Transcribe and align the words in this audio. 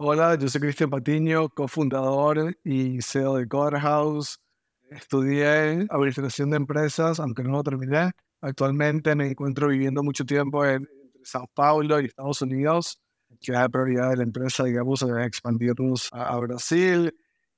Hola, 0.00 0.36
yo 0.36 0.48
soy 0.48 0.60
Cristian 0.60 0.90
Patiño, 0.90 1.48
cofundador 1.48 2.56
y 2.62 3.02
CEO 3.02 3.34
de 3.34 3.48
Coderhouse. 3.48 4.38
Estudié 4.90 5.88
administración 5.90 6.50
de 6.50 6.56
empresas, 6.56 7.18
aunque 7.18 7.42
no 7.42 7.50
lo 7.50 7.64
terminé. 7.64 8.12
Actualmente 8.40 9.16
me 9.16 9.26
encuentro 9.26 9.66
viviendo 9.66 10.04
mucho 10.04 10.24
tiempo 10.24 10.64
en, 10.64 10.88
Sao 11.24 11.48
Paulo 11.52 12.00
y 12.00 12.04
Estados 12.06 12.40
Unidos, 12.42 13.00
que 13.40 13.50
es 13.50 13.58
la 13.58 13.68
prioridad 13.68 14.10
de 14.10 14.18
la 14.18 14.22
empresa, 14.22 14.62
digamos, 14.62 15.02
es 15.02 15.26
expandirnos 15.26 16.10
a, 16.12 16.28
a 16.28 16.38
Brasil. 16.38 17.12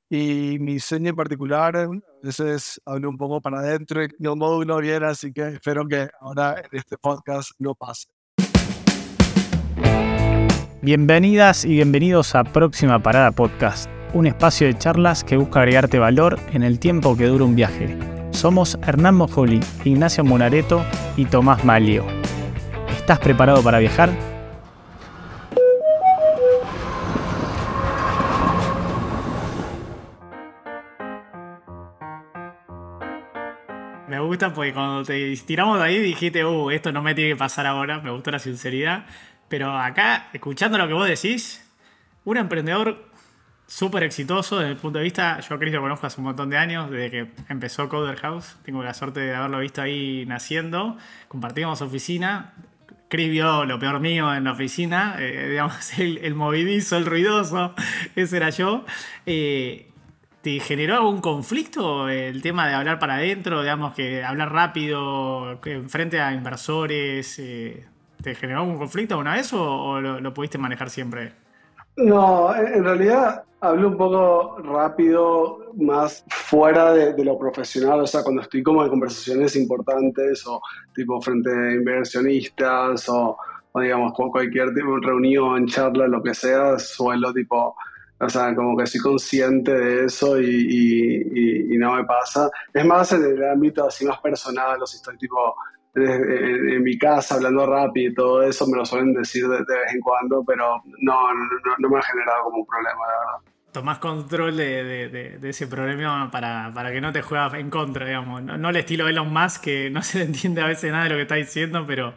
Y 0.09 0.57
mi 0.61 0.81
sueño 0.81 1.11
en 1.11 1.17
particular, 1.17 1.77
a 1.77 1.91
veces 2.23 2.81
hablo 2.87 3.11
un 3.11 3.19
poco 3.19 3.43
para 3.43 3.59
adentro 3.59 4.03
y 4.03 4.09
no 4.19 4.35
módulo 4.35 4.79
bien, 4.79 5.05
así 5.05 5.31
que 5.31 5.49
espero 5.49 5.87
que 5.87 6.09
ahora 6.21 6.59
en 6.59 6.79
este 6.79 6.97
podcast 6.97 7.51
no 7.59 7.75
pase. 7.75 8.09
Bienvenidas 10.83 11.67
y 11.67 11.75
bienvenidos 11.75 12.35
a 12.35 12.43
Próxima 12.43 13.03
Parada 13.03 13.33
Podcast, 13.33 13.91
un 14.15 14.27
espacio 14.27 14.67
de 14.67 14.79
charlas 14.79 15.25
que 15.25 15.37
busca 15.37 15.61
agregarte 15.61 15.99
valor 15.99 16.41
en 16.55 16.63
el 16.63 16.79
tiempo 16.79 17.19
que 17.19 17.27
dura 17.27 17.45
un 17.45 17.55
viaje. 17.55 17.99
Somos 18.31 18.79
Hernán 18.87 19.17
Mojoli, 19.17 19.61
Ignacio 19.85 20.25
Monareto 20.25 20.83
y 21.19 21.27
Tomás 21.27 21.67
Malio. 21.67 22.07
¿Estás 22.97 23.19
preparado 23.19 23.63
para 23.63 23.79
viajar? 23.79 24.09
Me 34.09 34.19
gusta 34.19 34.55
porque 34.55 34.73
cuando 34.73 35.05
te 35.05 35.37
tiramos 35.47 35.79
de 35.79 35.85
ahí 35.85 35.99
dijiste, 35.99 36.43
uh, 36.43 36.71
esto 36.71 36.91
no 36.91 37.03
me 37.03 37.15
tiene 37.15 37.33
que 37.33 37.37
pasar 37.37 37.67
ahora, 37.67 38.01
me 38.01 38.11
gusta 38.11 38.31
la 38.31 38.39
sinceridad. 38.39 39.05
Pero 39.51 39.77
acá, 39.77 40.29
escuchando 40.33 40.79
lo 40.79 40.87
que 40.87 40.95
vos 40.95 41.09
decís, 41.09 41.69
un 42.25 42.37
emprendedor 42.37 43.11
súper 43.67 44.05
exitoso 44.05 44.61
desde 44.61 44.71
el 44.71 44.79
punto 44.79 44.99
de 44.99 45.05
vista, 45.05 45.41
yo 45.41 45.57
a 45.57 45.59
Chris 45.59 45.75
lo 45.75 45.81
conozco 45.81 46.07
hace 46.07 46.21
un 46.21 46.27
montón 46.27 46.51
de 46.51 46.57
años, 46.57 46.89
desde 46.89 47.11
que 47.11 47.27
empezó 47.49 47.89
Coder 47.89 48.17
House, 48.19 48.57
tengo 48.65 48.83
la 48.85 48.95
suerte 48.95 49.19
de 49.19 49.35
haberlo 49.35 49.59
visto 49.59 49.83
ahí 49.83 50.25
naciendo, 50.25 50.97
compartimos 51.27 51.83
oficina, 51.83 52.55
Chris 53.09 53.29
vio 53.29 53.65
lo 53.65 53.81
peor 53.81 53.99
mío 53.99 54.33
en 54.33 54.45
la 54.45 54.53
oficina, 54.53 55.17
eh, 55.19 55.49
digamos, 55.51 55.75
el, 55.99 56.19
el, 56.19 56.37
movidizo, 56.37 56.97
el 56.97 57.07
ruidoso, 57.07 57.75
ese 58.15 58.37
era 58.37 58.51
yo. 58.51 58.85
Eh, 59.27 59.89
¿Te 60.43 60.61
generó 60.61 60.95
algún 60.95 61.21
conflicto 61.21 62.09
el 62.09 62.41
tema 62.41 62.69
de 62.69 62.75
hablar 62.75 63.01
para 63.01 63.17
adentro, 63.17 63.63
digamos, 63.63 63.95
que 63.95 64.23
hablar 64.23 64.53
rápido, 64.53 65.61
frente 65.89 66.21
a 66.21 66.33
inversores? 66.33 67.39
Eh, 67.41 67.85
¿Te 68.23 68.35
generó 68.35 68.61
algún 68.61 68.77
conflicto 68.77 69.15
alguna 69.15 69.35
vez 69.35 69.53
o, 69.53 70.01
lo, 70.01 70.21
lo, 70.21 70.35
pudiste 70.35 70.59
manejar 70.59 70.91
siempre? 70.91 71.33
No, 71.97 72.55
en 72.55 72.85
realidad 72.85 73.45
hablo 73.61 73.89
un 73.89 73.97
poco 73.97 74.59
rápido, 74.63 75.73
más 75.77 76.25
fuera 76.29 76.93
de, 76.93 77.25
lo 77.25 77.39
profesional, 77.39 78.01
o 78.01 78.07
sea, 78.07 78.23
cuando 78.23 78.43
estoy 78.43 78.63
como 78.63 78.83
en 78.83 78.91
conversaciones 78.91 79.55
importantes 79.57 80.47
o 80.47 80.61
tipo 80.95 81.21
frente 81.21 81.51
a 81.51 81.73
inversionistas 81.73 83.09
o, 83.09 83.37
o 83.73 83.81
digamos 83.81 84.13
cualquier 84.15 84.75
tipo 84.75 84.95
de 84.97 85.07
reunión, 85.07 85.67
charla, 85.67 86.07
lo 86.07 86.23
que 86.23 86.35
sea, 86.35 86.79
suelo 86.79 87.33
tipo 87.33 87.77
o 88.23 88.29
sea, 88.29 88.55
como 88.55 88.77
que 88.77 88.87
soy 88.87 89.01
consciente 89.01 89.73
de 89.73 90.05
eso 90.05 90.39
y, 90.39 91.75
no 91.79 91.95
me 91.95 92.05
pasa. 92.05 92.51
Es 92.75 92.85
más 92.85 93.11
en 93.13 93.25
el 93.25 93.43
ámbito 93.45 93.87
así 93.87 94.05
más 94.05 94.21
personal, 94.21 94.83
o 94.83 94.87
si 94.87 94.97
estoy 94.97 95.17
tipo 95.17 95.55
en, 95.95 96.69
en, 96.69 96.83
mi 96.83 96.97
casa 96.99 97.35
hablando 97.35 97.67
rápido 97.67 98.11
y 98.11 98.15
todo 98.15 98.43
eso, 98.43 98.67
me 98.67 98.77
lo 98.77 98.85
suelen 98.85 99.13
decir 99.13 99.49
de, 99.49 99.59
de 99.59 99.79
vez 99.79 99.95
en 99.95 100.01
cuando, 100.01 100.45
pero 100.45 100.83
no, 101.01 101.33
no, 101.35 101.77
no, 101.79 101.89
me 101.89 101.99
ha 101.99 102.03
generado 102.03 102.45
como 102.45 102.59
un 102.59 102.67
problema, 102.67 103.01
la 103.01 103.19
verdad. 103.19 103.53
Tomás 103.73 103.99
control 103.99 104.57
de, 104.57 104.85
de, 104.85 105.39
de, 105.39 105.49
ese 105.49 105.69
problema 105.69 106.29
para, 106.31 106.73
para 106.75 106.91
que 106.91 107.01
no 107.01 107.13
te 107.13 107.23
juegas 107.23 107.55
en 107.55 107.71
contra, 107.71 108.05
digamos. 108.05 108.43
No, 108.43 108.59
no 108.59 108.71
el 108.71 108.77
estilo 108.77 109.07
Elon 109.09 109.33
Musk, 109.33 109.63
que 109.63 109.91
no 109.93 110.03
se 110.03 110.19
le 110.19 110.25
entiende 110.25 110.61
a 110.61 110.67
veces 110.67 110.91
nada 110.91 111.05
de 111.05 111.11
lo 111.11 111.17
que 111.17 111.23
está 111.23 111.37
diciendo, 111.37 111.85
pero 111.87 112.15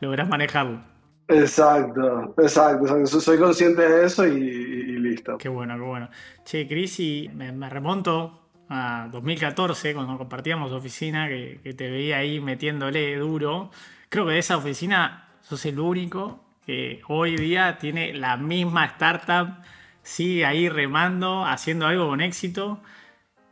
lográs 0.00 0.28
manejarlo. 0.28 0.80
Exacto, 1.28 2.34
exacto, 2.38 2.84
exacto. 2.86 3.20
Soy 3.20 3.38
consciente 3.38 3.88
de 3.88 4.04
eso 4.04 4.26
y, 4.26 4.32
y, 4.32 4.98
listo. 4.98 5.38
Qué 5.38 5.48
bueno, 5.48 5.74
qué 5.76 5.82
bueno. 5.82 6.08
Che, 6.44 6.66
Cris, 6.66 6.98
y 6.98 7.30
me, 7.32 7.52
me, 7.52 7.70
remonto 7.70 8.49
a 8.70 9.08
2014, 9.10 9.94
cuando 9.94 10.16
compartíamos 10.16 10.72
oficina, 10.72 11.28
que, 11.28 11.60
que, 11.62 11.74
te 11.74 11.90
veía 11.90 12.18
ahí 12.18 12.40
metiéndole 12.40 13.16
duro. 13.16 13.70
Creo 14.08 14.26
que 14.26 14.32
de 14.32 14.38
esa 14.38 14.56
oficina 14.56 15.28
sos 15.42 15.66
el 15.66 15.80
único 15.80 16.42
que 16.64 17.02
hoy 17.08 17.36
día 17.36 17.78
tiene 17.78 18.14
la 18.14 18.36
misma 18.36 18.84
startup, 18.86 19.56
sigue 20.02 20.46
ahí 20.46 20.68
remando, 20.68 21.44
haciendo 21.44 21.86
algo 21.86 22.08
con 22.08 22.20
éxito. 22.20 22.80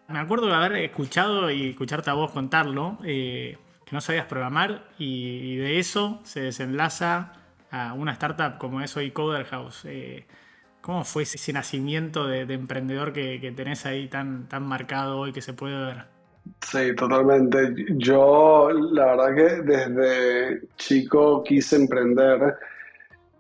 Me 0.07 0.21
acuerdo 0.21 0.47
de 0.47 0.55
haber 0.55 0.77
escuchado 0.77 1.51
y 1.51 1.71
escucharte 1.71 2.11
a 2.11 2.15
vos 2.15 2.31
contarlo, 2.31 2.99
eh, 3.05 3.59
que 3.85 3.93
no 3.93 4.01
sabías 4.01 4.27
programar, 4.27 4.89
y, 4.99 5.55
y 5.55 5.57
de 5.57 5.81
eso 5.81 6.21
se 6.23 6.41
desenlaza 6.43 7.33
a 7.71 7.93
una 7.93 8.13
startup 8.13 8.59
como 8.59 8.81
es 8.81 8.97
hoy 8.97 9.11
Coder 9.11 9.47
House. 9.47 9.85
Eh, 9.85 10.27
¿Cómo 10.89 11.05
fue 11.05 11.25
ese 11.25 11.53
nacimiento 11.53 12.27
de, 12.27 12.47
de 12.47 12.55
emprendedor 12.55 13.13
que, 13.13 13.53
tenés 13.55 13.85
ahí 13.85 14.09
tan, 14.09 14.49
tan 14.49 14.67
marcado 14.67 15.19
hoy 15.19 15.35
que 15.35 15.43
se 15.43 15.53
puede 15.53 15.77
ver? 15.77 16.05
Sí, 16.63 16.95
totalmente. 16.97 17.75
Yo 17.99 18.71
la 18.71 19.15
verdad 19.15 19.35
que 19.35 19.63
desde 19.71 20.63
chico 20.79 21.45
quise 21.45 21.77
emprender 21.77 22.57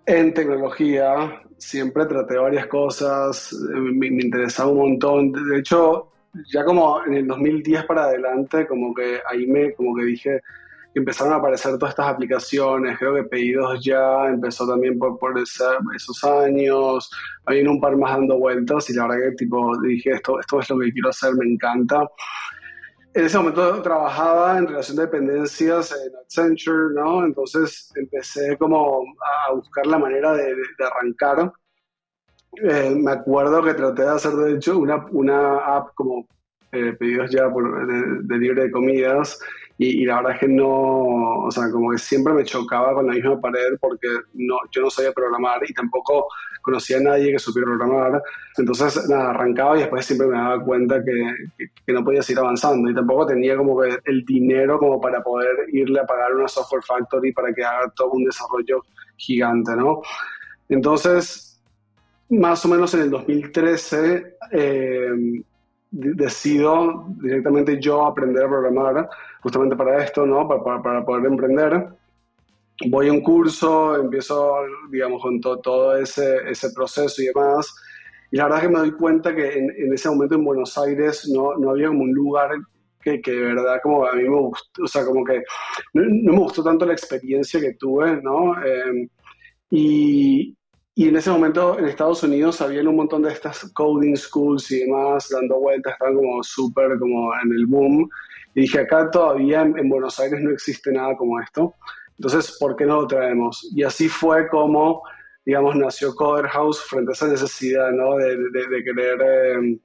en 0.04 0.34
tecnología. 0.34 1.40
Siempre 1.56 2.04
traté 2.04 2.36
varias 2.36 2.66
cosas, 2.66 3.50
me, 3.72 4.10
me 4.10 4.24
interesaba 4.24 4.68
un 4.68 4.78
montón. 4.90 5.32
De 5.32 5.60
hecho, 5.60 6.12
ya 6.52 6.66
como 6.66 7.02
en 7.06 7.14
el 7.14 7.26
2010 7.28 7.86
para 7.86 8.02
adelante, 8.02 8.66
como 8.66 8.92
que 8.92 9.20
ahí 9.26 9.46
me, 9.46 9.72
como 9.72 9.96
que 9.96 10.04
dije, 10.04 10.42
empezaron 10.94 11.32
a 11.32 11.36
aparecer 11.36 11.78
todas 11.78 11.90
estas 11.90 12.08
aplicaciones, 12.08 12.98
creo 12.98 13.14
que 13.14 13.24
Pedidos 13.24 13.84
Ya 13.84 14.26
empezó 14.26 14.66
también 14.66 14.98
por, 14.98 15.18
por 15.18 15.38
esos 15.38 16.24
años, 16.24 17.10
hay 17.46 17.66
un 17.66 17.80
par 17.80 17.96
más 17.96 18.12
dando 18.12 18.38
vueltas 18.38 18.88
y 18.90 18.94
la 18.94 19.06
verdad 19.06 19.30
que 19.30 19.36
tipo 19.36 19.76
dije, 19.82 20.10
esto, 20.10 20.40
esto 20.40 20.60
es 20.60 20.70
lo 20.70 20.78
que 20.78 20.92
quiero 20.92 21.10
hacer, 21.10 21.34
me 21.34 21.46
encanta. 21.46 22.06
En 23.14 23.24
ese 23.24 23.38
momento 23.38 23.82
trabajaba 23.82 24.58
en 24.58 24.66
relación 24.66 24.96
de 24.96 25.02
dependencias 25.04 25.92
en 25.92 26.14
Accenture, 26.16 26.94
¿no? 26.94 27.24
Entonces 27.24 27.90
empecé 27.96 28.56
como 28.58 29.02
a 29.48 29.52
buscar 29.54 29.86
la 29.86 29.98
manera 29.98 30.34
de, 30.34 30.54
de 30.54 30.84
arrancar. 30.84 31.52
Eh, 32.62 32.94
me 32.96 33.12
acuerdo 33.12 33.62
que 33.62 33.74
traté 33.74 34.02
de 34.02 34.10
hacer, 34.10 34.32
de 34.32 34.54
hecho, 34.54 34.78
una, 34.78 35.06
una 35.10 35.58
app 35.76 35.94
como 35.94 36.26
eh, 36.72 36.92
pedidos 36.98 37.30
ya 37.30 37.50
por, 37.50 37.86
de, 37.86 38.22
de 38.22 38.38
libre 38.38 38.64
de 38.64 38.70
comidas 38.70 39.38
y, 39.78 40.02
y, 40.02 40.04
la 40.04 40.16
verdad 40.16 40.32
es 40.32 40.40
que 40.40 40.48
no, 40.48 40.68
o 40.68 41.50
sea, 41.52 41.70
como 41.70 41.92
que 41.92 41.98
siempre 41.98 42.32
me 42.32 42.44
chocaba 42.44 42.94
con 42.94 43.06
la 43.06 43.12
misma 43.12 43.40
pared 43.40 43.78
porque 43.80 44.08
no, 44.34 44.56
yo 44.72 44.82
no 44.82 44.90
sabía 44.90 45.12
programar 45.12 45.60
y 45.68 45.72
tampoco 45.72 46.26
conocía 46.62 46.96
a 46.96 47.00
nadie 47.00 47.30
que 47.30 47.38
supiera 47.38 47.66
programar. 47.66 48.20
Entonces, 48.56 49.08
nada, 49.08 49.30
arrancaba 49.30 49.76
y 49.76 49.80
después 49.80 50.04
siempre 50.04 50.26
me 50.26 50.36
daba 50.36 50.64
cuenta 50.64 51.02
que, 51.04 51.12
que, 51.56 51.66
que, 51.86 51.92
no 51.92 52.04
podía 52.04 52.22
seguir 52.22 52.40
avanzando 52.40 52.90
y 52.90 52.94
tampoco 52.94 53.26
tenía 53.26 53.56
como 53.56 53.80
que 53.80 53.96
el 54.06 54.24
dinero 54.24 54.80
como 54.80 55.00
para 55.00 55.22
poder 55.22 55.68
irle 55.72 56.00
a 56.00 56.06
pagar 56.06 56.34
una 56.34 56.48
software 56.48 56.82
factory 56.82 57.32
para 57.32 57.54
que 57.54 57.64
haga 57.64 57.88
todo 57.94 58.10
un 58.10 58.24
desarrollo 58.24 58.82
gigante, 59.16 59.76
¿no? 59.76 60.02
Entonces, 60.68 61.62
más 62.30 62.64
o 62.64 62.68
menos 62.68 62.92
en 62.94 63.02
el 63.02 63.10
2013, 63.10 64.36
eh, 64.50 65.42
decido 65.90 67.06
directamente 67.22 67.80
yo 67.80 68.04
aprender 68.06 68.44
a 68.44 68.48
programar 68.48 69.08
justamente 69.42 69.76
para 69.76 70.04
esto, 70.04 70.26
¿no? 70.26 70.46
Para, 70.46 70.62
para, 70.62 70.82
para, 70.82 71.04
poder 71.04 71.26
emprender. 71.26 71.88
Voy 72.88 73.08
a 73.08 73.12
un 73.12 73.22
curso, 73.22 73.96
empiezo, 73.96 74.56
digamos, 74.90 75.22
con 75.22 75.40
to, 75.40 75.58
todo 75.58 75.96
ese, 75.96 76.48
ese 76.48 76.70
proceso 76.70 77.22
y 77.22 77.26
demás. 77.26 77.74
Y 78.30 78.36
la 78.36 78.44
verdad 78.44 78.60
es 78.60 78.66
que 78.66 78.72
me 78.72 78.78
doy 78.80 78.92
cuenta 78.92 79.34
que 79.34 79.58
en, 79.58 79.70
en 79.70 79.92
ese 79.92 80.08
momento 80.10 80.34
en 80.34 80.44
Buenos 80.44 80.76
Aires 80.78 81.28
no, 81.32 81.56
no, 81.56 81.70
había 81.70 81.88
como 81.88 82.02
un 82.02 82.12
lugar 82.12 82.50
que, 83.00 83.20
que, 83.22 83.32
de 83.32 83.54
verdad 83.54 83.80
como 83.82 84.06
a 84.06 84.12
mí 84.12 84.24
me 84.24 84.36
gustó, 84.36 84.84
o 84.84 84.86
sea, 84.86 85.04
como 85.04 85.24
que 85.24 85.42
no, 85.94 86.02
no 86.04 86.32
me 86.32 86.38
gustó 86.38 86.62
tanto 86.62 86.84
la 86.84 86.92
experiencia 86.92 87.60
que 87.60 87.74
tuve, 87.74 88.20
¿no? 88.22 88.54
Eh, 88.62 89.08
y, 89.70 90.57
y 90.98 91.06
en 91.06 91.14
ese 91.14 91.30
momento 91.30 91.78
en 91.78 91.84
Estados 91.84 92.24
Unidos 92.24 92.60
había 92.60 92.82
un 92.82 92.96
montón 92.96 93.22
de 93.22 93.30
estas 93.32 93.70
coding 93.72 94.16
schools 94.16 94.68
y 94.72 94.80
demás 94.80 95.28
dando 95.30 95.60
vueltas, 95.60 95.92
estaban 95.92 96.16
como 96.16 96.42
súper 96.42 96.98
como 96.98 97.32
en 97.40 97.52
el 97.52 97.66
boom. 97.66 98.10
Y 98.56 98.62
dije, 98.62 98.80
acá 98.80 99.08
todavía 99.08 99.62
en, 99.62 99.88
Buenos 99.88 100.18
Aires 100.18 100.40
no 100.40 100.50
existe 100.50 100.90
nada 100.90 101.16
como 101.16 101.40
esto. 101.40 101.72
Entonces, 102.16 102.56
¿por 102.58 102.74
qué 102.74 102.84
no 102.84 103.02
lo 103.02 103.06
traemos? 103.06 103.70
Y 103.76 103.84
así 103.84 104.08
fue 104.08 104.48
como, 104.48 105.04
digamos, 105.46 105.76
nació 105.76 106.16
Coder 106.16 106.48
House 106.48 106.82
frente 106.90 107.12
a 107.12 107.14
esa 107.14 107.28
necesidad, 107.28 107.92
¿no? 107.92 108.16
De, 108.16 108.36
de, 108.36 108.66
de 108.68 108.82
querer 108.82 109.20
eh, 109.22 109.78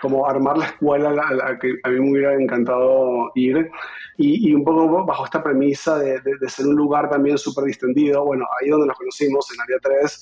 como 0.00 0.26
armar 0.26 0.58
la 0.58 0.66
escuela 0.66 1.10
a 1.10 1.34
la, 1.34 1.58
que 1.58 1.74
a 1.82 1.88
mí 1.88 2.00
me 2.00 2.10
hubiera 2.12 2.34
encantado 2.34 3.30
ir. 3.34 3.70
Y, 4.16 4.50
y 4.50 4.54
un 4.54 4.64
poco 4.64 5.04
bajo 5.04 5.24
esta 5.24 5.42
premisa 5.42 5.98
de, 5.98 6.20
de 6.20 6.48
ser 6.48 6.66
un 6.66 6.76
lugar 6.76 7.08
también 7.08 7.38
súper 7.38 7.64
distendido. 7.64 8.24
Bueno, 8.24 8.46
ahí 8.60 8.68
donde 8.68 8.86
nos 8.86 8.96
conocimos, 8.96 9.46
en 9.52 9.60
Área 9.60 9.78
3, 9.80 10.20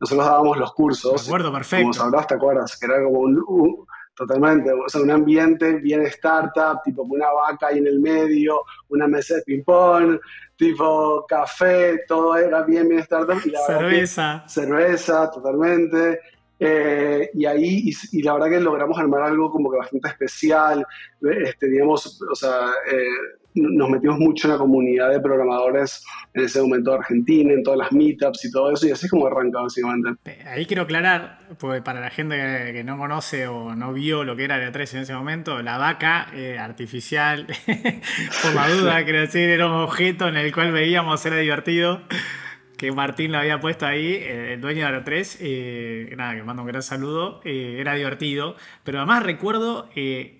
nosotros 0.00 0.26
dábamos 0.26 0.58
los 0.58 0.72
cursos. 0.72 1.24
De 1.24 1.28
acuerdo, 1.28 1.52
perfecto. 1.52 1.82
Como 1.82 1.92
sabrás, 1.92 2.26
¿te 2.26 2.34
acuerdas? 2.34 2.78
Que 2.78 2.86
era 2.86 3.02
como 3.02 3.20
un, 3.20 3.86
totalmente, 4.14 4.72
o 4.72 4.88
sea, 4.88 5.00
un 5.00 5.10
ambiente 5.10 5.74
bien 5.74 6.02
startup, 6.02 6.82
tipo 6.84 7.02
una 7.02 7.30
vaca 7.30 7.68
ahí 7.68 7.78
en 7.78 7.86
el 7.86 8.00
medio, 8.00 8.62
una 8.88 9.06
mesa 9.06 9.36
de 9.36 9.42
ping-pong, 9.42 10.18
tipo 10.56 11.24
café, 11.28 12.04
todo 12.06 12.36
era 12.36 12.62
bien, 12.62 12.88
bien 12.88 13.00
startup. 13.00 13.40
Y 13.44 13.52
cerveza. 13.66 14.44
cerveza, 14.46 15.30
totalmente. 15.30 16.20
Eh, 16.60 17.30
y 17.34 17.44
ahí, 17.46 17.90
y, 18.12 18.22
la 18.22 18.34
verdad 18.34 18.50
que 18.50 18.60
logramos 18.60 18.98
armar 18.98 19.22
algo 19.22 19.50
como 19.50 19.70
que 19.70 19.78
bastante 19.78 20.08
especial. 20.08 20.86
Este, 21.20 21.68
digamos, 21.68 22.20
o 22.22 22.34
sea, 22.34 22.72
eh, 22.90 23.38
nos 23.54 23.88
metimos 23.88 24.18
mucho 24.18 24.46
en 24.46 24.52
la 24.54 24.58
comunidad 24.58 25.10
de 25.10 25.20
programadores 25.20 26.04
en 26.34 26.44
ese 26.44 26.60
momento 26.60 26.92
de 26.92 26.98
Argentina, 26.98 27.52
en 27.52 27.62
todas 27.62 27.78
las 27.78 27.92
meetups 27.92 28.44
y 28.44 28.50
todo 28.50 28.72
eso, 28.72 28.86
y 28.86 28.90
así 28.90 29.06
es 29.06 29.10
como 29.10 29.26
arranca 29.26 29.60
básicamente. 29.62 30.38
Ahí 30.46 30.66
quiero 30.66 30.82
aclarar, 30.82 31.40
pues 31.58 31.82
para 31.82 32.00
la 32.00 32.10
gente 32.10 32.36
que, 32.36 32.84
no 32.84 32.96
conoce 32.98 33.46
o 33.46 33.74
no 33.74 33.92
vio 33.92 34.24
lo 34.24 34.36
que 34.36 34.44
era 34.44 34.58
la 34.58 34.70
3 34.70 34.94
en 34.94 35.00
ese 35.00 35.14
momento, 35.14 35.62
la 35.62 35.78
vaca 35.78 36.28
eh, 36.34 36.58
artificial, 36.58 37.46
por 38.42 38.54
la 38.54 38.68
duda, 38.68 39.04
quiero 39.04 39.20
decir, 39.20 39.48
era 39.48 39.66
un 39.66 39.80
objeto 39.80 40.28
en 40.28 40.36
el 40.36 40.52
cual 40.52 40.72
veíamos, 40.72 41.24
era 41.26 41.36
divertido 41.36 42.02
que 42.78 42.92
Martín 42.92 43.32
lo 43.32 43.38
había 43.38 43.60
puesto 43.60 43.84
ahí, 43.84 44.06
eh, 44.06 44.54
el 44.54 44.60
dueño 44.60 44.82
de 44.82 44.86
Aro 44.86 45.04
3, 45.04 45.38
eh, 45.40 46.14
nada, 46.16 46.36
que 46.36 46.44
mando 46.44 46.62
un 46.62 46.68
gran 46.68 46.82
saludo, 46.82 47.40
eh, 47.44 47.76
era 47.80 47.94
divertido, 47.94 48.54
pero 48.84 48.98
además 48.98 49.24
recuerdo 49.24 49.90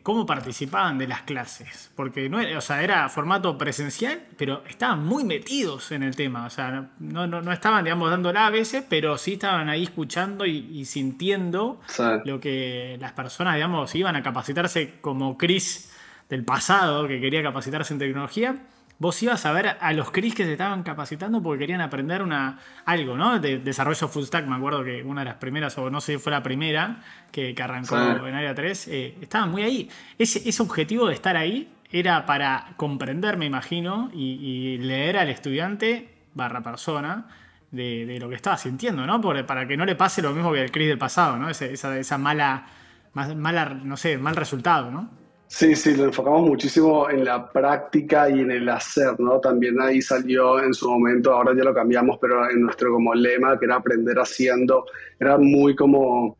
cómo 0.05 0.25
participaban 0.25 0.99
de 0.99 1.08
las 1.08 1.23
clases, 1.23 1.90
porque 1.96 2.29
no 2.29 2.38
era, 2.38 2.56
o 2.56 2.61
sea, 2.61 2.82
era 2.85 3.08
formato 3.08 3.58
presencial, 3.58 4.23
pero 4.37 4.62
estaban 4.69 5.05
muy 5.05 5.25
metidos 5.25 5.90
en 5.90 6.05
el 6.05 6.14
tema, 6.14 6.46
o 6.46 6.50
sea, 6.50 6.90
no, 7.00 7.26
no, 7.26 7.52
estaban, 7.52 7.82
digamos, 7.82 8.08
dándola 8.08 8.46
a 8.46 8.50
veces, 8.50 8.85
pero 8.88 9.19
sí 9.19 9.32
estaban 9.32 9.69
ahí 9.69 9.82
escuchando 9.82 10.46
y, 10.46 10.85
sintiendo 10.85 11.81
lo 12.25 12.38
que 12.38 12.96
las 13.00 13.12
personas, 13.12 13.56
digamos, 13.56 13.93
iban 13.96 14.14
a 14.14 14.23
capacitarse 14.23 14.94
como 15.00 15.37
Chris 15.37 15.93
del 16.29 16.44
pasado, 16.44 17.08
que 17.08 17.20
quería 17.20 17.43
capacitarse 17.43 17.93
en 17.93 17.99
tecnología 17.99 18.55
vos 18.99 19.23
ibas 19.23 19.47
a 19.47 19.53
ver 19.53 19.77
a 19.81 19.93
los 19.93 20.11
Cris 20.11 20.35
que 20.35 20.45
se 20.45 20.53
estaban 20.53 20.83
capacitando 20.83 21.43
porque 21.43 21.61
querían 21.61 21.81
aprender 21.81 22.23
una, 22.23 22.59
algo, 22.85 23.17
¿no? 23.17 23.39
De 23.39 23.59
desarrollo 23.59 24.09
full 24.09 24.25
stack, 24.25 24.47
me 24.47 24.56
acuerdo 24.56 24.83
que 24.85 25.03
una 25.03 25.21
de 25.21 25.27
las 25.27 25.37
primeras, 25.37 25.79
o 25.79 25.91
no 25.91 26.00
sé 26.00 26.15
si 26.15 26.19
fue 26.19 26.33
la 26.33 26.43
primera, 26.43 27.03
que, 27.31 27.55
arrancó 27.61 27.97
en 27.97 28.35
Área 28.35 28.55
3, 28.55 28.89
eh, 28.89 29.15
estaban 29.21 29.50
muy 29.50 29.62
ahí. 29.62 29.89
Ese, 30.19 30.49
ese 30.49 30.62
objetivo 30.62 31.06
de 31.06 31.15
estar 31.15 31.37
ahí 31.37 31.69
era 31.91 32.27
para 32.27 32.75
comprender, 32.77 33.37
me 33.37 33.47
imagino, 33.47 34.11
y, 34.12 34.79
leer 34.79 35.19
al 35.19 35.29
estudiante 35.29 36.09
barra 36.35 36.62
persona 36.62 37.27
de, 37.71 38.19
lo 38.21 38.29
que 38.29 38.35
estaba 38.35 38.56
sintiendo, 38.56 39.06
¿no? 39.06 39.21
para 39.21 39.67
que 39.67 39.77
no 39.77 39.85
le 39.85 39.95
pase 39.95 40.23
lo 40.23 40.33
mismo 40.33 40.53
que 40.53 40.61
al 40.61 40.71
Cris 40.71 40.89
del 40.89 40.99
pasado, 40.99 41.37
¿no? 41.39 41.49
esa, 41.49 41.67
esa 41.67 42.19
mala, 42.19 42.67
mala, 43.15 43.65
no 43.83 43.97
sé, 43.97 44.19
mal 44.19 44.37
resultado, 44.37 44.91
¿no? 44.91 45.11
Sí, 45.50 45.75
sí, 45.75 45.97
lo 45.97 46.05
enfocamos 46.05 46.43
muchísimo 46.43 47.09
en 47.09 47.25
la 47.25 47.50
práctica 47.50 48.29
y 48.29 48.41
en 48.41 48.50
el 48.50 48.69
hacer, 48.69 49.19
¿no? 49.19 49.41
También 49.41 49.81
ahí 49.81 50.03
salió 50.03 50.62
en 50.62 50.75
su 50.75 50.91
momento, 50.91 51.33
ahora 51.33 51.55
ya 51.56 51.65
lo 51.65 51.73
cambiamos, 51.73 52.19
pero 52.21 52.50
en 52.50 52.62
nuestro 52.62 52.93
como 52.93 53.15
lema, 53.15 53.59
que 53.59 53.65
era 53.65 53.77
aprender 53.77 54.19
haciendo, 54.19 54.85
era 55.19 55.39
muy 55.39 55.75
como 55.75 56.37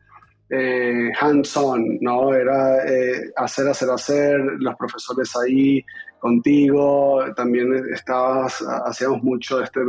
eh, 0.51 1.09
hands-on, 1.19 1.97
¿no? 2.01 2.35
Era 2.35 2.85
eh, 2.87 3.31
hacer, 3.35 3.67
hacer, 3.67 3.89
hacer, 3.89 4.39
los 4.59 4.75
profesores 4.75 5.35
ahí 5.37 5.83
contigo, 6.19 7.23
también 7.35 7.73
estabas, 7.93 8.63
hacíamos 8.85 9.23
mucho 9.23 9.61
este 9.61 9.79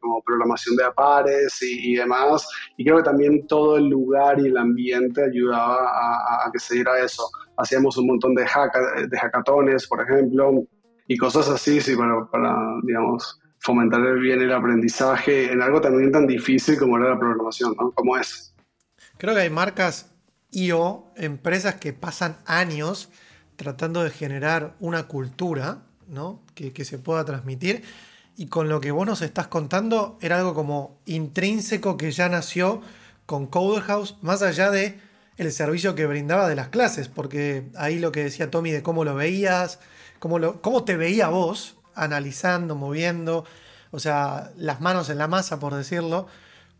como 0.00 0.22
programación 0.22 0.76
de 0.76 0.84
apares 0.84 1.58
y, 1.62 1.94
demás, 1.94 2.46
y 2.76 2.84
creo 2.84 2.98
que 2.98 3.02
también 3.02 3.46
todo 3.46 3.76
el 3.76 3.88
lugar 3.88 4.38
y 4.38 4.46
el 4.46 4.56
ambiente 4.56 5.24
ayudaba 5.24 6.46
a, 6.46 6.50
que 6.52 6.58
se 6.58 6.74
diera 6.74 6.98
eso 7.04 7.28
hacíamos 7.56 7.96
un 7.98 8.06
montón 8.06 8.34
de, 8.34 8.42
de 8.42 9.18
hackatones, 9.18 9.86
por 9.86 10.00
ejemplo, 10.00 10.64
y 11.06 11.16
cosas 11.16 11.48
así, 11.48 11.80
sí, 11.80 11.96
para, 11.96 12.24
para, 12.30 12.56
digamos, 12.82 13.40
fomentar 13.58 14.00
bien 14.18 14.40
el 14.40 14.52
aprendizaje 14.52 15.52
en 15.52 15.62
algo 15.62 15.80
también 15.80 16.10
tan 16.10 16.26
difícil 16.26 16.78
como 16.78 16.96
era 16.96 17.10
la 17.10 17.18
programación, 17.18 17.74
¿no? 17.78 17.92
Como 17.92 18.16
es. 18.16 18.54
Creo 19.18 19.34
que 19.34 19.42
hay 19.42 19.50
marcas 19.50 20.10
IO, 20.50 21.12
empresas 21.16 21.76
que 21.76 21.92
pasan 21.92 22.38
años 22.46 23.10
tratando 23.60 24.02
de 24.02 24.08
generar 24.08 24.74
una 24.80 25.02
cultura, 25.02 25.82
¿no? 26.08 26.40
Que, 26.54 26.72
se 26.82 26.96
pueda 26.96 27.26
transmitir. 27.26 27.82
Y 28.34 28.46
con 28.46 28.70
lo 28.70 28.80
que 28.80 28.90
vos 28.90 29.06
nos 29.06 29.20
estás 29.20 29.48
contando, 29.48 30.16
era 30.22 30.38
algo 30.38 30.54
como 30.54 30.96
intrínseco 31.04 31.98
que 31.98 32.10
ya 32.10 32.30
nació 32.30 32.80
con 33.26 33.46
Coder 33.46 33.82
House, 33.82 34.16
más 34.22 34.40
allá 34.40 34.70
de 34.70 34.98
el 35.36 35.52
servicio 35.52 35.94
que 35.94 36.06
brindaba 36.06 36.48
de 36.48 36.56
las 36.56 36.68
clases, 36.68 37.08
porque 37.08 37.68
ahí 37.76 37.98
lo 37.98 38.12
que 38.12 38.24
decía 38.24 38.50
Tommy 38.50 38.70
de 38.70 38.82
cómo 38.82 39.04
lo 39.04 39.14
veías, 39.14 39.78
cómo, 40.20 40.38
lo, 40.38 40.62
cómo 40.62 40.84
te 40.84 40.96
veía 40.96 41.28
vos, 41.28 41.76
analizando, 41.94 42.76
moviendo, 42.76 43.44
o 43.90 43.98
sea, 43.98 44.52
las 44.56 44.80
manos 44.80 45.10
en 45.10 45.18
la 45.18 45.28
masa, 45.28 45.60
por 45.60 45.74
decirlo, 45.74 46.28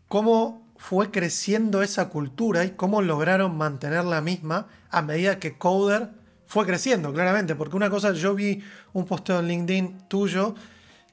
cómo 0.07 0.67
fue 0.77 1.11
creciendo 1.11 1.83
esa 1.83 2.09
cultura 2.09 2.65
y 2.65 2.71
cómo 2.71 3.03
lograron 3.03 3.55
mantener 3.55 4.03
la 4.03 4.21
misma 4.21 4.65
a 4.89 5.03
medida 5.03 5.37
que 5.37 5.59
Coder 5.59 6.20
fue 6.51 6.65
creciendo, 6.65 7.13
claramente, 7.13 7.55
porque 7.55 7.77
una 7.77 7.89
cosa, 7.89 8.11
yo 8.11 8.35
vi 8.35 8.61
un 8.91 9.05
posteo 9.05 9.39
en 9.39 9.47
LinkedIn 9.47 9.99
tuyo 10.09 10.53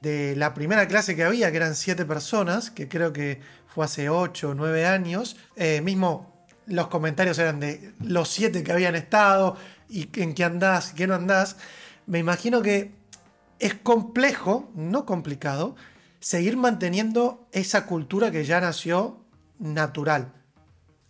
de 0.01 0.35
la 0.35 0.53
primera 0.53 0.85
clase 0.85 1.15
que 1.15 1.23
había, 1.23 1.49
que 1.49 1.55
eran 1.55 1.75
siete 1.75 2.03
personas, 2.03 2.69
que 2.69 2.89
creo 2.89 3.13
que 3.13 3.39
fue 3.65 3.85
hace 3.85 4.09
ocho 4.09 4.49
o 4.49 4.53
nueve 4.53 4.85
años, 4.85 5.37
eh, 5.55 5.79
mismo 5.79 6.45
los 6.65 6.89
comentarios 6.89 7.39
eran 7.39 7.61
de 7.61 7.93
los 8.03 8.27
siete 8.27 8.65
que 8.65 8.73
habían 8.73 8.95
estado 8.95 9.55
y 9.87 10.09
en 10.21 10.33
qué 10.33 10.43
andás, 10.43 10.91
qué 10.91 11.07
no 11.07 11.15
andás. 11.15 11.55
Me 12.05 12.19
imagino 12.19 12.61
que 12.61 12.91
es 13.59 13.75
complejo, 13.75 14.69
no 14.75 15.05
complicado, 15.05 15.77
seguir 16.19 16.57
manteniendo 16.57 17.47
esa 17.53 17.85
cultura 17.85 18.29
que 18.29 18.43
ya 18.43 18.59
nació 18.59 19.23
natural. 19.57 20.33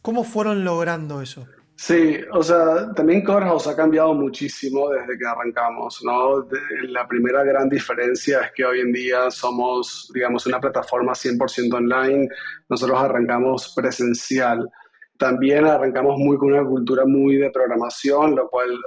¿Cómo 0.04 0.24
fueron 0.24 0.64
logrando 0.64 1.24
eso? 1.24 1.48
Sí, 1.82 2.20
o 2.34 2.44
sea, 2.44 2.92
también 2.94 3.24
Corehouse 3.24 3.68
ha 3.68 3.76
cambiado 3.76 4.14
muchísimo 4.14 4.90
desde 4.90 5.18
que 5.18 5.26
arrancamos, 5.26 6.02
¿no? 6.04 6.46
la 6.90 7.08
primera 7.08 7.42
gran 7.46 7.70
diferencia 7.70 8.42
es 8.42 8.52
que 8.52 8.66
hoy 8.66 8.82
en 8.82 8.92
día 8.92 9.32
somos, 9.32 10.12
digamos, 10.14 10.46
una 10.46 10.60
plataforma 10.60 11.14
100% 11.14 11.74
online. 11.74 12.28
Nosotros 12.68 13.00
arrancamos 13.00 13.72
presencial. 13.74 14.70
También 15.18 15.66
arrancamos 15.66 16.18
muy 16.18 16.38
con 16.38 16.52
una 16.52 16.66
cultura 16.66 17.06
muy 17.06 17.38
de 17.38 17.50
programación, 17.50 18.36
lo 18.36 18.50
cual 18.50 18.78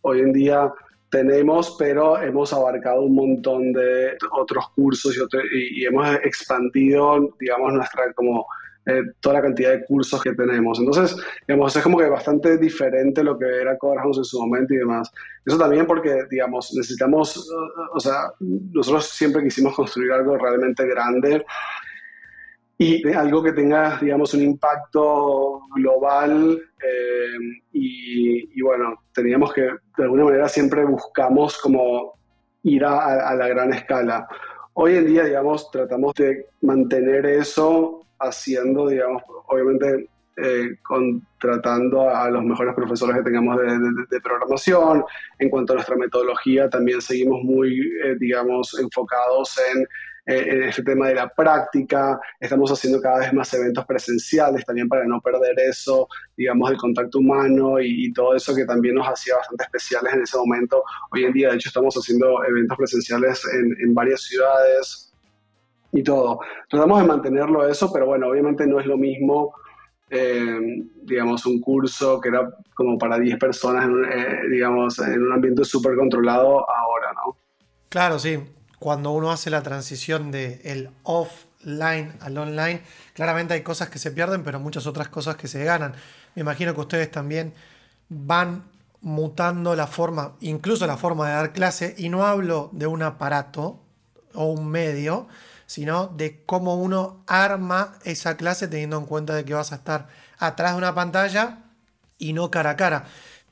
hoy 0.00 0.20
en 0.20 0.32
día 0.32 0.72
tenemos, 1.10 1.76
pero 1.78 2.18
hemos 2.18 2.50
abarcado 2.54 3.02
un 3.02 3.14
montón 3.14 3.74
de 3.74 4.16
otros 4.30 4.70
cursos 4.74 5.14
y, 5.52 5.84
hemos 5.84 6.14
expandido, 6.24 7.36
digamos, 7.38 7.74
nuestra 7.74 8.10
como 8.14 8.46
eh, 8.86 9.02
toda 9.20 9.36
la 9.36 9.42
cantidad 9.42 9.70
de 9.70 9.84
cursos 9.84 10.22
que 10.22 10.34
tenemos. 10.34 10.78
Entonces, 10.78 11.16
digamos, 11.46 11.74
es 11.76 11.82
como 11.82 11.98
que 11.98 12.06
bastante 12.06 12.58
diferente 12.58 13.22
lo 13.22 13.38
que 13.38 13.46
era 13.46 13.78
Codehouse 13.78 14.18
en 14.18 14.24
su 14.24 14.40
momento 14.40 14.74
y 14.74 14.78
demás. 14.78 15.10
Eso 15.44 15.58
también 15.58 15.86
porque, 15.86 16.24
digamos, 16.30 16.72
necesitamos, 16.74 17.48
o 17.94 18.00
sea, 18.00 18.32
nosotros 18.40 19.08
siempre 19.08 19.42
quisimos 19.42 19.74
construir 19.74 20.12
algo 20.12 20.36
realmente 20.36 20.86
grande 20.86 21.44
y 22.82 23.12
algo 23.12 23.42
que 23.42 23.52
tenga, 23.52 23.98
digamos, 24.00 24.34
un 24.34 24.42
impacto 24.42 25.60
global 25.76 26.60
eh, 26.82 27.60
y, 27.72 28.60
bueno, 28.60 29.04
teníamos 29.14 29.52
que, 29.52 29.62
de 29.62 30.02
alguna 30.02 30.24
manera, 30.24 30.48
siempre 30.48 30.84
buscamos 30.84 31.58
como 31.58 32.14
ir 32.64 32.84
a, 32.84 33.34
la 33.34 33.48
gran 33.48 33.72
escala. 33.72 34.26
Hoy 34.74 34.96
en 34.96 35.06
día, 35.06 35.24
digamos, 35.24 35.70
tratamos 35.70 36.14
de 36.14 36.46
mantener 36.62 37.26
eso 37.26 38.06
haciendo, 38.18 38.88
digamos, 38.88 39.22
obviamente 39.46 40.08
eh, 40.38 40.76
contratando 40.82 42.08
a 42.08 42.30
los 42.30 42.42
mejores 42.42 42.74
profesores 42.74 43.16
que 43.16 43.22
tengamos 43.22 43.58
de, 44.08 44.20
programación. 44.20 45.04
En 45.38 45.50
cuanto 45.50 45.72
a 45.72 45.76
nuestra 45.76 45.96
metodología, 45.96 46.70
también 46.70 47.02
seguimos 47.02 47.42
muy, 47.42 47.78
eh, 48.02 48.16
digamos, 48.18 48.78
enfocados 48.80 49.58
en 49.74 49.86
eh, 50.24 50.44
en 50.50 50.62
este 50.62 50.84
tema 50.84 51.08
de 51.08 51.16
la 51.16 51.28
práctica, 51.28 52.20
estamos 52.38 52.70
haciendo 52.70 53.00
cada 53.00 53.18
vez 53.18 53.32
más 53.32 53.52
eventos 53.54 53.84
presenciales 53.84 54.64
también 54.64 54.88
para 54.88 55.04
no 55.04 55.20
perder 55.20 55.58
eso, 55.68 56.06
digamos, 56.36 56.70
el 56.70 56.76
contacto 56.76 57.18
humano 57.18 57.80
y, 57.80 58.12
todo 58.12 58.36
eso 58.36 58.54
que 58.54 58.64
también 58.64 58.94
nos 58.94 59.08
hacía 59.08 59.36
bastante 59.36 59.64
especiales 59.64 60.12
en 60.12 60.22
ese 60.22 60.38
momento. 60.38 60.84
Hoy 61.10 61.24
en 61.24 61.32
día, 61.32 61.48
de 61.48 61.56
hecho, 61.56 61.70
estamos 61.70 61.94
haciendo 61.96 62.44
eventos 62.44 62.76
presenciales 62.76 63.42
en, 63.52 63.94
varias 63.94 64.22
ciudades 64.22 65.12
y 65.92 66.02
todo. 66.04 66.38
Tratamos 66.68 67.00
de 67.00 67.06
mantenerlo 67.08 67.66
eso, 67.66 67.92
pero 67.92 68.06
bueno, 68.06 68.28
obviamente 68.28 68.64
no 68.66 68.78
es 68.78 68.86
lo 68.86 68.96
mismo. 68.96 69.54
Eh, 70.08 70.84
digamos, 71.02 71.46
un 71.46 71.60
curso 71.60 72.20
que 72.20 72.28
era 72.28 72.48
como 72.74 72.98
para 72.98 73.18
10 73.18 73.38
personas, 73.38 73.88
eh, 74.14 74.42
digamos, 74.50 74.98
en 75.00 75.22
un 75.22 75.32
ambiente 75.32 75.64
súper 75.64 75.96
controlado 75.96 76.70
ahora, 76.70 77.12
¿no? 77.14 77.36
Claro, 77.88 78.18
sí 78.18 78.38
cuando 78.82 79.12
uno 79.12 79.30
hace 79.30 79.48
la 79.48 79.62
transición 79.62 80.32
de 80.32 80.60
el 80.64 80.90
off 81.04 81.30
offline 81.62 82.12
al 82.20 82.36
online, 82.36 82.82
claramente 83.14 83.54
hay 83.54 83.62
cosas 83.62 83.88
que 83.88 84.00
se 84.00 84.10
pierden, 84.10 84.42
pero 84.42 84.58
muchas 84.58 84.88
otras 84.88 85.06
cosas 85.06 85.36
que 85.36 85.46
se 85.46 85.62
ganan. 85.62 85.94
Me 86.34 86.40
imagino 86.40 86.74
que 86.74 86.80
ustedes 86.80 87.08
también 87.08 87.54
van 88.08 88.64
mutando 89.00 89.76
la 89.76 89.86
forma, 89.86 90.32
incluso 90.40 90.84
la 90.88 90.96
forma 90.96 91.28
de 91.28 91.34
dar 91.34 91.52
clase, 91.52 91.94
y 91.96 92.08
no 92.08 92.26
hablo 92.26 92.70
de 92.72 92.88
un 92.88 93.04
aparato 93.04 93.78
o 94.34 94.46
un 94.46 94.66
medio, 94.66 95.28
sino 95.66 96.08
de 96.08 96.42
cómo 96.44 96.74
uno 96.74 97.22
arma 97.28 97.94
esa 98.02 98.36
clase 98.36 98.66
teniendo 98.66 98.98
en 98.98 99.06
cuenta 99.06 99.32
de 99.36 99.44
que 99.44 99.54
vas 99.54 99.70
a 99.70 99.76
estar 99.76 100.08
atrás 100.40 100.72
de 100.72 100.78
una 100.78 100.92
pantalla 100.92 101.58
y 102.18 102.32
no 102.32 102.50
cara 102.50 102.70
a 102.70 102.76
cara. 102.76 103.04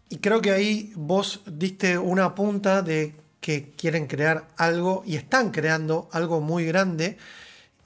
Y 0.08 0.18
creo 0.18 0.40
que 0.40 0.50
ahí 0.50 0.92
vos 0.96 1.42
diste 1.46 1.98
una 1.98 2.34
punta 2.34 2.82
de 2.82 3.14
que 3.40 3.72
quieren 3.72 4.06
crear 4.06 4.48
algo 4.56 5.02
y 5.06 5.16
están 5.16 5.50
creando 5.50 6.08
algo 6.12 6.40
muy 6.40 6.66
grande. 6.66 7.16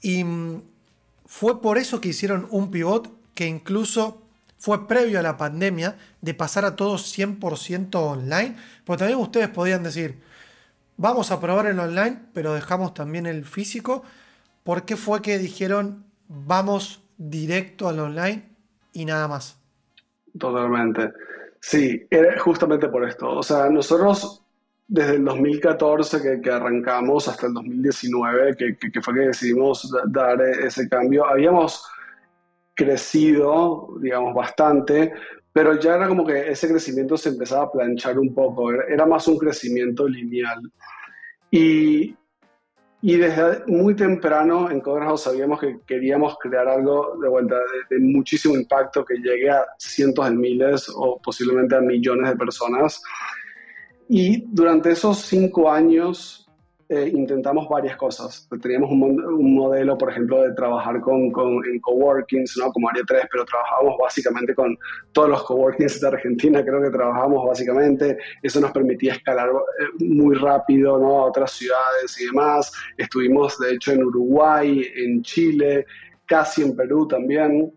Y 0.01 0.23
mm, 0.23 0.61
fue 1.25 1.61
por 1.61 1.77
eso 1.77 2.01
que 2.01 2.09
hicieron 2.09 2.47
un 2.51 2.71
pivot 2.71 3.09
que 3.33 3.47
incluso 3.47 4.21
fue 4.57 4.87
previo 4.87 5.19
a 5.19 5.21
la 5.21 5.37
pandemia 5.37 5.97
de 6.21 6.33
pasar 6.33 6.65
a 6.65 6.75
todo 6.75 6.95
100% 6.95 7.95
online. 7.95 8.55
Porque 8.83 8.99
también 8.99 9.19
ustedes 9.19 9.49
podían 9.49 9.83
decir, 9.83 10.21
vamos 10.97 11.31
a 11.31 11.39
probar 11.39 11.67
el 11.67 11.79
online, 11.79 12.19
pero 12.33 12.53
dejamos 12.53 12.93
también 12.93 13.25
el 13.25 13.45
físico. 13.45 14.03
¿Por 14.63 14.85
qué 14.85 14.95
fue 14.95 15.21
que 15.21 15.37
dijeron, 15.37 16.05
vamos 16.27 17.01
directo 17.17 17.87
al 17.87 17.99
online 17.99 18.49
y 18.91 19.05
nada 19.05 19.27
más? 19.27 19.57
Totalmente. 20.37 21.13
Sí, 21.61 22.05
era 22.09 22.39
justamente 22.39 22.87
por 22.87 23.07
esto. 23.07 23.29
O 23.29 23.43
sea, 23.43 23.69
nosotros 23.69 24.44
desde 24.87 25.15
el 25.15 25.25
2014 25.25 26.21
que, 26.21 26.41
que 26.41 26.51
arrancamos 26.51 27.27
hasta 27.27 27.47
el 27.47 27.53
2019, 27.53 28.55
que, 28.55 28.77
que, 28.77 29.01
fue 29.01 29.13
que 29.13 29.19
decidimos 29.21 29.91
dar 30.07 30.41
ese 30.41 30.87
cambio, 30.87 31.25
habíamos 31.25 31.85
crecido, 32.75 33.95
digamos, 33.99 34.33
bastante, 34.35 35.13
pero 35.51 35.79
ya 35.79 35.95
era 35.95 36.07
como 36.07 36.25
que 36.25 36.51
ese 36.51 36.67
crecimiento 36.67 37.17
se 37.17 37.29
empezaba 37.29 37.63
a 37.63 37.71
planchar 37.71 38.19
un 38.19 38.33
poco, 38.33 38.71
era 38.71 39.05
más 39.05 39.27
un 39.27 39.37
crecimiento 39.37 40.07
lineal. 40.07 40.61
Y, 41.49 42.15
y 43.01 43.15
desde 43.17 43.63
muy 43.67 43.95
temprano 43.95 44.69
en 44.69 44.81
Coders 44.81 45.21
sabíamos 45.21 45.59
que 45.59 45.79
queríamos 45.85 46.37
crear 46.39 46.67
algo 46.67 47.17
de 47.21 47.29
vuelta 47.29 47.55
de, 47.55 47.95
de, 47.95 48.01
muchísimo 48.01 48.55
impacto 48.55 49.05
que 49.05 49.15
llegue 49.15 49.49
a 49.49 49.65
cientos 49.77 50.25
de 50.25 50.35
miles 50.35 50.91
o 50.93 51.19
posiblemente 51.21 51.75
a 51.75 51.81
millones 51.81 52.31
de 52.31 52.35
personas. 52.35 53.01
Y 54.07 54.45
durante 54.47 54.91
esos 54.91 55.17
cinco 55.19 55.69
años 55.69 56.45
eh, 56.87 57.11
intentamos 57.11 57.67
varias 57.67 57.97
cosas. 57.97 58.47
Teníamos 58.61 58.91
un, 58.91 59.01
un, 59.01 59.55
modelo, 59.55 59.97
por 59.97 60.11
ejemplo, 60.11 60.43
de 60.43 60.53
trabajar 60.53 61.01
con, 61.01 61.31
con, 61.31 61.65
en 61.65 61.79
coworkings, 61.79 62.57
¿no? 62.57 62.71
como 62.71 62.89
Área 62.89 63.01
3, 63.07 63.25
pero 63.31 63.43
trabajábamos 63.43 63.95
básicamente 63.99 64.53
con 64.53 64.77
todos 65.11 65.29
los 65.29 65.43
coworkings 65.45 65.99
de 65.99 66.07
Argentina, 66.07 66.63
creo 66.63 66.83
que 66.83 66.91
trabajábamos 66.91 67.47
básicamente. 67.47 68.19
Eso 68.43 68.59
nos 68.61 68.71
permitía 68.71 69.13
escalar 69.13 69.49
eh, 69.49 70.05
muy 70.05 70.35
rápido 70.35 70.99
¿no? 70.99 71.23
a 71.23 71.25
otras 71.25 71.53
ciudades 71.53 72.21
y 72.21 72.25
demás. 72.27 72.71
Estuvimos, 72.97 73.57
de 73.57 73.73
hecho, 73.73 73.91
en 73.93 74.03
Uruguay, 74.03 74.85
en 74.95 75.23
Chile, 75.23 75.87
casi 76.27 76.61
en 76.61 76.75
Perú 76.75 77.07
también. 77.07 77.73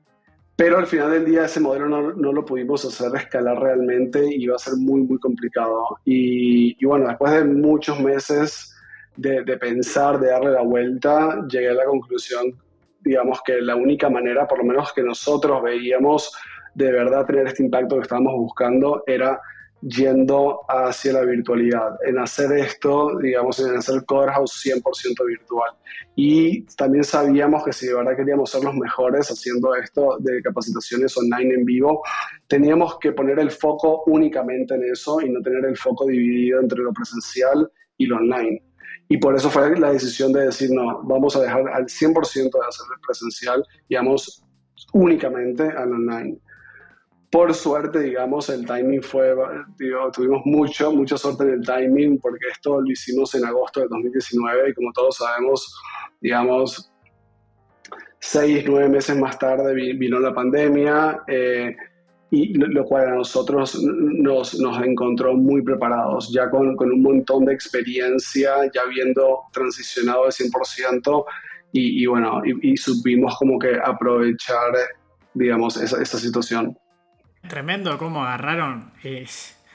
Pero 0.59 0.77
al 0.79 0.89
final 0.89 1.13
del 1.13 1.25
día 1.25 1.45
ese 1.45 1.61
modelo 1.61 1.89
no, 1.89 2.13
no, 2.15 2.33
lo 2.33 2.45
pudimos 2.45 2.85
hacer 2.85 3.15
escalar 3.15 3.61
realmente 3.61 4.27
y 4.27 4.43
iba 4.43 4.57
a 4.57 4.59
ser 4.59 4.75
muy, 4.75 5.03
muy 5.03 5.17
complicado. 5.21 6.01
Y, 6.05 6.77
y 6.83 6.85
bueno, 6.85 7.07
después 7.07 7.33
de 7.33 7.45
muchos 7.45 8.01
meses 8.01 8.77
de, 9.17 9.45
de, 9.45 9.57
pensar, 9.57 10.19
de 10.19 10.31
darle 10.31 10.51
la 10.51 10.63
vuelta, 10.63 11.47
llegué 11.49 11.69
a 11.69 11.75
la 11.75 11.85
conclusión, 11.85 12.59
digamos, 13.03 13.41
que 13.47 13.61
la 13.61 13.77
única 13.77 14.11
manera, 14.11 14.49
por 14.49 14.59
lo 14.59 14.65
menos 14.65 14.93
que 14.93 15.05
nosotros 15.05 15.63
veíamos 15.63 16.33
de 16.75 16.91
verdad 16.91 17.25
tener 17.25 17.47
este 17.47 17.63
impacto 17.63 17.95
que 17.95 18.03
estábamos 18.03 18.35
buscando, 18.35 19.05
era 19.07 19.41
yendo 19.81 20.61
hacia 20.69 21.13
la 21.13 21.23
virtualidad, 21.23 21.97
en 22.05 22.19
hacer 22.19 22.53
esto, 22.53 23.17
digamos, 23.19 23.59
en 23.61 23.77
hacer 23.77 24.05
Coderhouse 24.05 24.65
100% 24.65 25.27
virtual. 25.27 25.71
Y 26.17 26.65
también 26.77 27.05
sabíamos 27.05 27.65
que 27.65 27.73
si 27.73 27.87
de 27.87 27.95
verdad 27.95 28.17
queríamos 28.17 28.51
ser 28.51 28.65
los 28.65 28.75
mejores 28.75 29.29
haciendo 29.29 29.75
esto 29.75 30.17
de 30.21 30.43
capacitaciones 30.43 31.17
online 31.17 31.55
en 31.55 31.65
vivo, 31.65 32.03
teníamos 32.49 32.99
que 32.99 33.13
poner 33.13 33.39
el 33.39 33.51
foco 33.51 34.03
únicamente 34.07 34.75
en 34.75 34.85
eso 34.91 35.21
y 35.21 35.31
no 35.31 35.41
tener 35.43 35.65
el 35.65 35.77
foco 35.77 36.07
dividido 36.07 36.61
entre 36.61 36.83
lo 36.83 36.93
presencial 36.93 37.71
y 37.97 38.07
lo 38.07 38.17
online. 38.17 38.63
Y 39.09 39.17
por 39.17 39.35
eso 39.35 39.49
fue 39.49 39.79
la 39.79 39.93
decisión 39.93 40.33
de 40.33 40.47
decir, 40.47 40.71
no, 40.71 41.03
vamos 41.05 41.35
a 41.37 41.43
dejar 41.43 41.67
al 41.69 41.87
100% 41.87 42.13
de 42.35 42.67
hacer 42.69 42.87
presencial 43.07 43.65
y 43.89 43.95
vamos 43.95 44.45
únicamente 44.93 45.63
al 45.63 45.93
online. 45.93 46.39
Por 47.31 47.53
suerte, 47.53 48.01
digamos, 48.01 48.49
el 48.49 48.65
timing 48.65 49.03
fue, 49.03 49.35
digo, 49.79 50.11
tuvimos 50.11 50.43
mucho, 50.47 50.91
mucha 50.93 51.19
suerte 51.19 51.45
en 51.45 51.51
el 51.51 51.67
timing 51.67 52.19
porque 52.21 52.47
esto 52.51 52.81
lo 52.81 52.91
hicimos 52.91 53.35
en 53.35 53.45
agosto 53.45 53.81
de 53.81 53.89
2019 53.91 54.71
y 54.71 54.75
como 54.75 54.93
todos 54.93 55.17
sabemos, 55.17 55.79
digamos, 56.23 56.91
seis, 58.19 58.65
nueve 58.67 58.89
meses 58.89 59.17
más 59.17 59.39
tarde 59.39 59.75
vino 59.75 60.19
la 60.19 60.33
pandemia. 60.33 61.23
Eh, 61.27 61.77
y 62.31 62.53
lo 62.55 62.85
cual 62.85 63.09
a 63.09 63.15
nosotros 63.15 63.83
nos, 63.83 64.59
nos 64.61 64.83
encontró 64.85 65.35
muy 65.35 65.63
preparados, 65.63 66.31
ya 66.31 66.51
con, 66.51 66.77
con, 66.77 66.93
un 66.93 67.03
montón 67.03 67.47
de 67.47 67.55
experiencia, 67.55 68.71
ya 68.75 68.83
habiendo 68.83 69.45
transicionado 69.53 70.27
al 70.27 70.33
100%, 70.33 71.25
y, 71.73 72.03
y 72.03 72.07
bueno, 72.07 72.43
y, 72.45 72.73
y, 72.73 72.77
supimos 72.77 73.35
como 73.39 73.59
que 73.59 73.79
aprovechar, 73.83 74.75
digamos, 75.33 75.79
esa, 75.79 76.03
esa 76.03 76.19
situación. 76.19 76.77
Tremendo 77.47 77.97
cómo 77.99 78.25
agarraron 78.25 78.93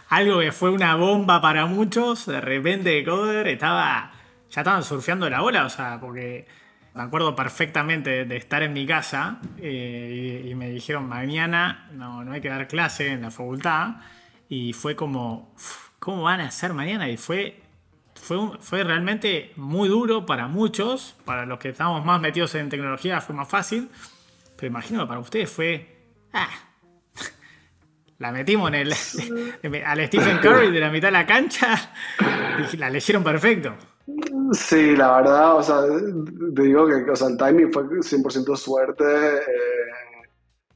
algo 0.09 0.39
que 0.41 0.51
fue 0.51 0.69
una 0.69 0.95
bomba 0.95 1.41
para 1.41 1.65
muchos, 1.65 2.27
de 2.27 2.39
repente 2.39 3.03
Coder 3.03 3.47
estaba, 3.47 4.11
ya 4.51 4.61
estaban 4.61 4.83
surfeando 4.83 5.27
la 5.27 5.41
ola, 5.41 5.65
o 5.65 5.69
sea, 5.69 5.99
porque 5.99 6.45
me 6.93 7.01
acuerdo 7.01 7.35
perfectamente 7.35 8.25
de 8.25 8.37
estar 8.37 8.61
en 8.61 8.73
mi 8.73 8.85
casa 8.85 9.39
eh, 9.57 10.45
y, 10.45 10.53
me 10.53 10.69
dijeron 10.69 11.09
mañana 11.09 11.89
no, 11.93 12.23
no 12.23 12.31
hay 12.33 12.41
que 12.41 12.49
dar 12.49 12.67
clase 12.67 13.07
en 13.07 13.23
la 13.23 13.31
facultad 13.31 13.95
y 14.47 14.73
fue 14.73 14.95
como, 14.95 15.55
¿cómo 15.97 16.21
van 16.23 16.41
a 16.41 16.45
hacer 16.45 16.73
mañana? 16.73 17.09
Y 17.09 17.17
fue, 17.17 17.63
fue, 18.13 18.37
fue 18.59 18.83
realmente 18.83 19.51
muy 19.55 19.89
duro 19.89 20.27
para 20.27 20.47
muchos, 20.47 21.15
para 21.25 21.47
los 21.47 21.57
que 21.57 21.69
estamos 21.69 22.05
más 22.05 22.21
metidos 22.21 22.53
en 22.53 22.69
tecnología 22.69 23.19
fue 23.19 23.33
más 23.33 23.49
fácil, 23.49 23.89
pero 24.55 24.67
imagino 24.67 25.01
que 25.01 25.07
para 25.07 25.19
ustedes 25.19 25.49
fue, 25.49 25.97
ah, 26.33 26.49
la 28.23 28.31
metimos 28.31 28.69
en 28.69 28.75
el, 28.75 28.93
al 29.85 30.07
Stephen 30.07 30.37
Curry 30.39 30.71
de 30.71 30.79
la 30.79 30.89
mitad 30.89 31.09
de 31.09 31.11
la 31.11 31.25
cancha 31.25 31.75
y 32.71 32.77
la 32.77 32.89
leyeron 32.89 33.23
perfecto. 33.23 33.73
Sí, 34.53 34.95
la 34.95 35.17
verdad, 35.17 35.57
o 35.57 35.63
sea, 35.63 35.81
te 36.55 36.61
digo 36.61 36.87
que 36.87 37.11
o 37.11 37.15
sea, 37.15 37.27
el 37.27 37.37
timing 37.37 37.71
fue 37.71 37.83
100% 37.83 38.55
suerte. 38.55 39.03
Eh, 39.03 39.41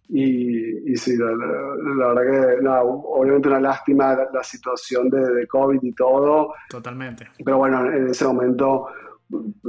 y, 0.09 0.91
y, 0.93 0.95
sí, 0.95 1.17
la, 1.17 2.13
verdad 2.13 2.21
que, 2.21 2.63
no, 2.63 2.81
obviamente 2.81 3.49
una 3.49 3.59
lástima 3.59 4.15
la, 4.15 4.29
la 4.33 4.43
situación 4.43 5.09
de, 5.09 5.19
de, 5.19 5.47
COVID 5.47 5.79
y 5.83 5.91
todo. 5.93 6.53
Totalmente. 6.69 7.27
Pero 7.43 7.57
bueno, 7.57 7.85
en 7.91 8.07
ese 8.07 8.25
momento 8.25 8.87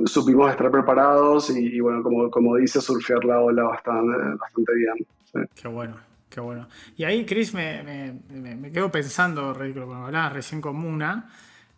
supimos 0.05 0.53
estar 0.53 0.71
preparados 0.71 1.51
y, 1.51 1.77
y 1.77 1.81
bueno, 1.81 2.05
como, 2.05 2.31
como 2.31 2.55
dice, 2.55 2.81
surfear 2.81 3.25
la 3.25 3.41
ola 3.41 3.65
bastante, 3.65 4.17
bastante 4.39 4.75
bien. 4.75 4.95
Sí. 5.25 5.41
Qué 5.61 5.69
bueno. 5.69 6.08
Qué 6.29 6.41
bueno. 6.41 6.69
Y 6.97 7.05
ahí, 7.05 7.25
Chris, 7.25 7.55
me, 7.55 7.83
me, 7.83 8.57
me 8.57 8.71
quedo 8.71 8.91
pensando, 8.91 9.55
cuando 9.55 9.95
hablabas 9.95 10.33
recién 10.33 10.61
con 10.61 10.77
Muna, 10.77 11.31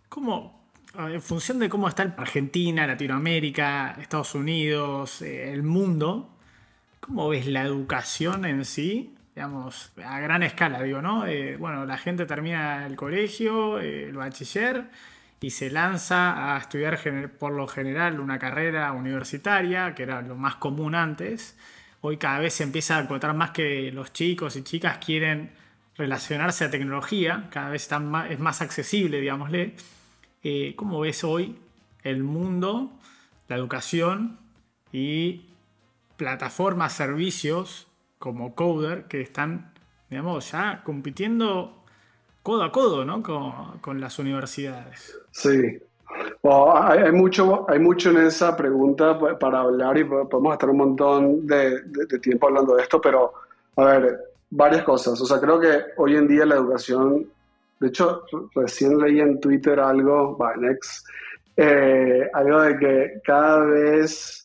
¿cómo, 0.08 0.60
en 0.98 1.22
función 1.22 1.58
de 1.58 1.68
cómo 1.68 1.88
está 1.88 2.14
Argentina, 2.16 2.86
Latinoamérica, 2.86 3.96
Estados 4.00 4.34
Unidos, 4.34 5.22
eh, 5.22 5.52
el 5.52 5.62
mundo, 5.62 6.36
¿cómo 7.00 7.28
ves 7.28 7.46
la 7.46 7.62
educación 7.62 8.44
en 8.44 8.64
sí? 8.64 9.14
Digamos, 9.34 9.92
a 10.04 10.18
gran 10.18 10.42
escala, 10.42 10.82
digo, 10.82 11.00
¿no? 11.00 11.26
Eh, 11.26 11.56
bueno, 11.56 11.86
la 11.86 11.96
gente 11.96 12.26
termina 12.26 12.86
el 12.86 12.96
colegio, 12.96 13.78
eh, 13.78 14.08
el 14.08 14.16
bachiller, 14.16 14.90
y 15.40 15.50
se 15.50 15.70
lanza 15.70 16.54
a 16.54 16.58
estudiar 16.58 16.98
por 17.38 17.52
lo 17.52 17.66
general 17.66 18.20
una 18.20 18.38
carrera 18.38 18.92
universitaria, 18.92 19.94
que 19.94 20.02
era 20.02 20.20
lo 20.20 20.34
más 20.34 20.56
común 20.56 20.94
antes. 20.94 21.56
Hoy 22.02 22.16
cada 22.16 22.38
vez 22.38 22.54
se 22.54 22.62
empieza 22.62 22.96
a 22.96 23.02
encontrar 23.02 23.34
más 23.34 23.50
que 23.50 23.92
los 23.92 24.12
chicos 24.12 24.56
y 24.56 24.62
chicas 24.62 24.98
quieren 25.04 25.50
relacionarse 25.96 26.64
a 26.64 26.70
tecnología, 26.70 27.48
cada 27.50 27.68
vez 27.70 27.82
está 27.82 27.98
más, 27.98 28.30
es 28.30 28.38
más 28.38 28.62
accesible, 28.62 29.20
digámosle. 29.20 29.74
Eh, 30.42 30.74
¿Cómo 30.76 31.00
ves 31.00 31.24
hoy 31.24 31.58
el 32.02 32.22
mundo, 32.22 32.90
la 33.48 33.56
educación 33.56 34.38
y 34.92 35.42
plataformas, 36.16 36.94
servicios 36.94 37.86
como 38.18 38.54
Coder 38.54 39.04
que 39.04 39.20
están, 39.20 39.74
digamos, 40.08 40.52
ya 40.52 40.82
compitiendo 40.84 41.84
codo 42.42 42.62
a 42.62 42.72
codo 42.72 43.04
¿no? 43.04 43.22
con, 43.22 43.78
con 43.80 44.00
las 44.00 44.18
universidades? 44.18 45.18
Sí, 45.32 45.80
hay, 46.72 47.12
mucho, 47.12 47.68
hay 47.68 47.78
mucho 47.78 48.10
en 48.10 48.18
esa 48.18 48.56
pregunta 48.56 49.18
para 49.38 49.60
hablar 49.60 49.98
y 49.98 50.04
podemos 50.04 50.52
estar 50.52 50.70
un 50.70 50.76
montón 50.76 51.46
de, 51.46 51.82
tiempo 52.20 52.48
hablando 52.48 52.76
de 52.76 52.82
esto, 52.82 53.00
pero 53.00 53.32
a 53.76 53.84
ver, 53.84 54.18
varias 54.50 54.82
cosas. 54.82 55.20
O 55.20 55.26
sea, 55.26 55.40
creo 55.40 55.60
que 55.60 55.80
hoy 55.96 56.16
en 56.16 56.28
día 56.28 56.46
la 56.46 56.56
educación, 56.56 57.26
de 57.78 57.88
hecho, 57.88 58.22
recién 58.54 58.98
leí 58.98 59.20
en 59.20 59.40
Twitter 59.40 59.80
algo, 59.80 60.38
en 60.56 60.78
eh, 61.56 62.30
algo 62.32 62.60
de 62.62 62.78
que 62.78 63.20
cada 63.24 63.60
vez 63.64 64.40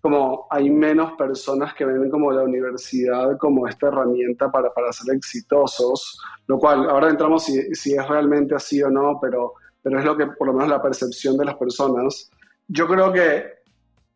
como 0.00 0.46
hay 0.50 0.70
menos 0.70 1.12
personas 1.14 1.74
que 1.74 1.84
ven 1.84 2.08
como 2.08 2.30
la 2.30 2.42
universidad 2.42 3.36
como 3.36 3.66
esta 3.66 3.88
herramienta 3.88 4.50
para, 4.50 4.72
para 4.72 4.92
ser 4.92 5.14
exitosos, 5.14 6.20
lo 6.46 6.58
cual 6.58 6.88
ahora 6.88 7.10
entramos 7.10 7.44
si, 7.44 7.74
si 7.74 7.94
es 7.94 8.08
realmente 8.08 8.54
así 8.54 8.80
o 8.82 8.90
no, 8.90 9.18
pero 9.20 9.54
pero 9.88 10.00
es 10.00 10.04
lo 10.04 10.16
que 10.18 10.26
por 10.26 10.48
lo 10.48 10.52
menos 10.52 10.68
la 10.68 10.82
percepción 10.82 11.38
de 11.38 11.46
las 11.46 11.54
personas. 11.54 12.30
Yo 12.66 12.86
creo 12.86 13.10
que, 13.10 13.54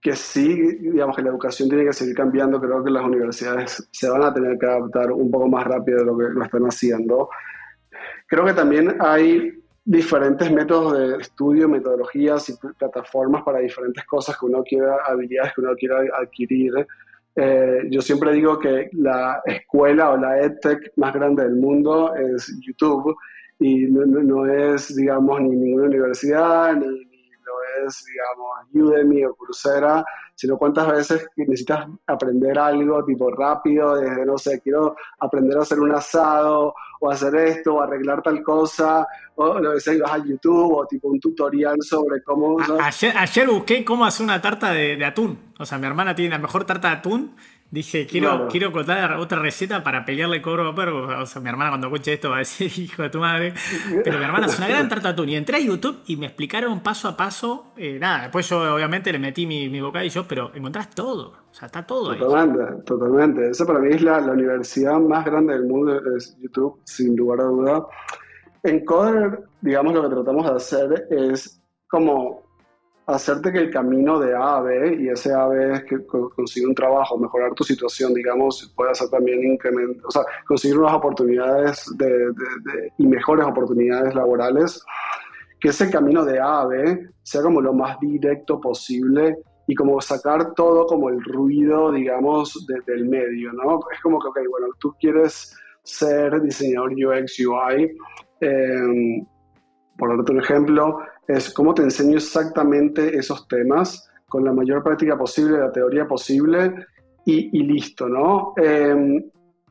que 0.02 0.14
sí, 0.14 0.54
digamos 0.76 1.16
que 1.16 1.22
la 1.22 1.30
educación 1.30 1.70
tiene 1.70 1.86
que 1.86 1.94
seguir 1.94 2.14
cambiando, 2.14 2.60
creo 2.60 2.84
que 2.84 2.90
las 2.90 3.02
universidades 3.02 3.88
se 3.90 4.10
van 4.10 4.22
a 4.22 4.34
tener 4.34 4.58
que 4.58 4.66
adaptar 4.66 5.10
un 5.12 5.30
poco 5.30 5.48
más 5.48 5.64
rápido 5.64 6.00
de 6.00 6.04
lo 6.04 6.18
que 6.18 6.24
lo 6.24 6.44
están 6.44 6.64
haciendo. 6.64 7.30
Creo 8.26 8.44
que 8.44 8.52
también 8.52 8.98
hay 9.00 9.62
diferentes 9.82 10.52
métodos 10.52 10.98
de 10.98 11.22
estudio, 11.22 11.70
metodologías 11.70 12.50
y 12.50 12.56
plataformas 12.78 13.42
para 13.42 13.60
diferentes 13.60 14.04
cosas 14.04 14.36
que 14.38 14.44
uno 14.44 14.62
quiera, 14.62 14.98
habilidades 15.06 15.54
que 15.54 15.60
uno 15.62 15.74
quiera 15.74 16.02
adquirir. 16.20 16.86
Eh, 17.34 17.84
yo 17.88 18.02
siempre 18.02 18.34
digo 18.34 18.58
que 18.58 18.90
la 18.92 19.40
escuela 19.46 20.10
o 20.10 20.18
la 20.18 20.38
EdTech 20.38 20.92
más 20.96 21.14
grande 21.14 21.44
del 21.44 21.56
mundo 21.56 22.14
es 22.14 22.54
YouTube 22.60 23.16
y 23.62 23.87
no, 23.87 24.47
es, 24.47 24.95
digamos, 24.95 25.40
ni 25.40 25.50
ninguna 25.50 25.87
universidad, 25.87 26.75
ni, 26.75 26.87
lo 26.87 27.87
es, 27.87 28.04
digamos, 28.04 28.90
Udemy 28.90 29.25
o 29.25 29.35
Coursera, 29.35 30.04
sino 30.35 30.57
cuántas 30.57 30.90
veces 30.90 31.26
necesitas 31.37 31.87
aprender 32.07 32.59
algo 32.59 33.04
tipo 33.04 33.31
rápido, 33.31 33.97
desde, 33.97 34.26
no 34.26 34.38
sé, 34.38 34.61
quiero 34.61 34.97
aprender 35.21 35.59
a 35.59 35.62
hacer 35.62 35.78
un 35.78 35.92
asado, 35.92 36.75
o 37.00 37.11
hacer 37.11 37.35
esto, 37.37 37.75
o 37.75 37.81
arreglar 37.81 38.23
tal 38.23 38.42
cosa, 38.42 39.07
o 39.35 39.61
que 39.61 39.81
sea, 39.81 39.95
vas 40.02 40.12
a 40.12 40.25
YouTube, 40.25 40.73
o 40.75 40.87
tipo 40.87 41.09
un 41.09 41.21
tutorial 41.21 41.76
sobre 41.81 42.23
cómo... 42.23 42.59
ayer, 42.81 43.16
ayer, 43.16 43.49
busqué 43.49 43.85
cómo 43.85 44.04
hacer 44.04 44.25
una 44.25 44.40
tarta 44.40 44.73
de, 44.73 44.97
de 44.97 45.04
atún, 45.04 45.38
o 45.59 45.64
sea, 45.64 45.78
mi 45.78 45.87
hermana 45.87 46.14
tiene 46.14 46.31
la 46.31 46.38
mejor 46.38 46.64
tarta 46.64 46.88
de 46.88 46.95
atún, 46.95 47.35
Dije, 47.72 48.06
quiero, 48.06 48.48
quiero 48.48 48.70
contar 48.70 49.16
otra 49.16 49.38
receta 49.38 49.82
para 49.82 50.04
pelearle 50.04 50.42
cobro 50.42 50.68
a 50.68 50.74
perro. 50.74 51.22
O 51.22 51.24
sea, 51.24 51.40
mi 51.40 51.48
hermana 51.48 51.70
cuando 51.70 51.86
escuche 51.86 52.12
esto 52.12 52.28
va 52.28 52.36
a 52.36 52.38
decir, 52.40 52.70
hijo 52.78 53.02
de 53.02 53.08
tu 53.08 53.18
madre. 53.18 53.54
Pero 54.04 54.18
mi 54.18 54.24
hermana 54.24 54.44
es 54.44 54.58
una 54.58 54.68
gran 54.68 54.90
tartatún. 54.90 55.30
Y 55.30 55.36
entré 55.36 55.56
a 55.56 55.60
YouTube 55.60 56.00
y 56.06 56.18
me 56.18 56.26
explicaron 56.26 56.80
paso 56.80 57.08
a 57.08 57.16
paso. 57.16 57.72
Eh, 57.78 57.98
nada, 57.98 58.24
después 58.24 58.46
yo 58.46 58.74
obviamente 58.74 59.10
le 59.10 59.18
metí 59.18 59.46
mi, 59.46 59.70
mi 59.70 59.80
bocadillo, 59.80 60.28
pero 60.28 60.50
encontrás 60.54 60.90
todo. 60.90 61.32
O 61.50 61.54
sea, 61.54 61.64
está 61.64 61.86
todo 61.86 62.10
ahí. 62.10 62.18
Totalmente, 62.18 62.82
totalmente. 62.84 63.48
Esa 63.48 63.64
para 63.64 63.78
mí 63.78 63.88
es 63.90 64.02
la, 64.02 64.20
la 64.20 64.32
universidad 64.32 65.00
más 65.00 65.24
grande 65.24 65.54
del 65.54 65.64
mundo, 65.64 65.98
es 66.14 66.36
YouTube, 66.42 66.78
sin 66.84 67.16
lugar 67.16 67.40
a 67.40 67.44
duda. 67.44 67.86
En 68.64 68.84
Coder, 68.84 69.44
digamos, 69.62 69.94
lo 69.94 70.02
que 70.02 70.14
tratamos 70.14 70.44
de 70.44 70.56
hacer 70.56 71.06
es 71.08 71.58
como 71.88 72.42
hacerte 73.06 73.52
que 73.52 73.59
el 73.59 73.71
camino 73.71 74.18
de 74.18 74.35
A 74.35 74.56
a 74.56 74.61
B, 74.61 74.97
y 75.00 75.09
ese 75.09 75.32
A 75.32 75.44
a 75.44 75.49
B 75.49 75.73
es 75.75 75.85
que 75.85 76.04
conseguir 76.06 76.68
un 76.68 76.75
trabajo, 76.75 77.18
mejorar 77.18 77.52
tu 77.54 77.64
situación, 77.64 78.14
digamos, 78.14 78.73
puede 78.76 78.92
hacer 78.92 79.09
también 79.09 79.42
incremento, 79.44 80.06
o 80.06 80.11
sea, 80.11 80.23
conseguir 80.47 80.76
nuevas 80.76 80.94
oportunidades 80.94 81.85
de, 81.97 82.32
y 82.99 83.06
mejores 83.06 83.47
oportunidades 83.47 84.14
laborales, 84.14 84.85
que 85.61 85.68
ese 85.68 85.90
camino 85.90 86.25
de 86.25 86.40
A 86.40 86.61
a 86.61 86.66
B 86.66 87.09
sea 87.23 87.42
como 87.42 87.61
lo 87.61 87.73
más 87.73 87.99
directo 88.00 88.61
posible 88.61 89.38
y 89.66 89.75
como 89.75 90.00
sacar 90.00 90.54
todo 90.54 90.87
como 90.87 91.09
el 91.09 91.23
ruido, 91.23 91.92
digamos, 91.92 92.66
del 92.66 93.09
medio, 93.09 93.52
¿no? 93.52 93.80
Es 93.92 94.00
como 94.02 94.18
que, 94.21 94.28
ok, 94.28 94.38
bueno, 94.50 94.66
tú 94.78 94.94
quieres 94.99 95.56
ser 95.82 96.40
diseñador 96.40 96.92
UX, 96.92 97.38
UI, 97.40 97.97
eh, 98.40 99.26
por 99.96 100.16
darte 100.16 100.33
un 100.33 100.40
ejemplo, 100.40 100.98
es 101.26 101.52
cómo 101.52 101.74
te 101.74 101.82
enseño 101.82 102.16
exactamente 102.16 103.16
esos 103.16 103.46
temas 103.48 104.08
con 104.28 104.44
la 104.44 104.52
mayor 104.52 104.82
práctica 104.82 105.16
posible, 105.16 105.58
la 105.58 105.72
teoría 105.72 106.06
posible 106.06 106.87
y, 107.24 107.62
listo, 107.62 108.08
¿no? 108.08 108.54
Em, 108.56 109.22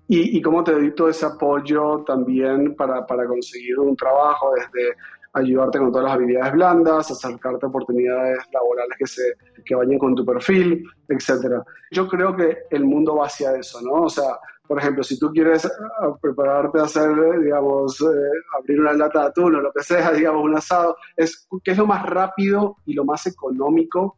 y, 0.07 0.41
cómo 0.41 0.63
te 0.63 0.73
doy 0.73 0.93
todo 0.93 1.09
ese 1.09 1.25
apoyo 1.25 2.03
también 2.05 2.75
para, 2.75 3.05
para, 3.05 3.25
conseguir 3.25 3.79
un 3.79 3.95
trabajo, 3.95 4.53
desde 4.55 4.95
ayudarte 5.33 5.79
con 5.79 5.91
todas 5.91 6.05
las 6.05 6.13
habilidades 6.15 6.53
blandas, 6.53 7.11
acercarte 7.11 7.65
a 7.65 7.69
oportunidades 7.69 8.39
laborales 8.53 8.97
que, 8.97 9.07
se, 9.07 9.23
que 9.65 9.75
vayan 9.75 9.97
con 9.97 10.13
tu 10.15 10.25
perfil, 10.25 10.83
etc. 11.07 11.61
Yo 11.91 12.07
creo 12.07 12.35
que 12.35 12.57
el 12.69 12.85
mundo 12.85 13.15
va 13.15 13.27
hacia 13.27 13.55
eso, 13.55 13.81
¿no? 13.81 14.03
O 14.03 14.09
sea, 14.09 14.37
por 14.71 14.79
ejemplo, 14.79 15.03
si 15.03 15.19
tú 15.19 15.29
quieres 15.33 15.65
ah, 15.65 16.15
prepararte 16.21 16.79
a 16.79 16.83
hacer, 16.83 17.09
digamos, 17.41 17.99
eh, 17.99 18.05
abrir 18.57 18.79
una 18.79 18.93
lata 18.93 19.19
de 19.19 19.25
atún 19.25 19.55
o 19.55 19.59
lo 19.59 19.69
que 19.73 19.83
sea, 19.83 20.11
digamos, 20.13 20.45
un 20.45 20.55
asado, 20.55 20.95
es 21.17 21.45
que 21.61 21.71
es 21.71 21.77
lo 21.77 21.85
más 21.85 22.05
rápido 22.05 22.77
y 22.85 22.93
lo 22.93 23.03
más 23.03 23.27
económico, 23.27 24.17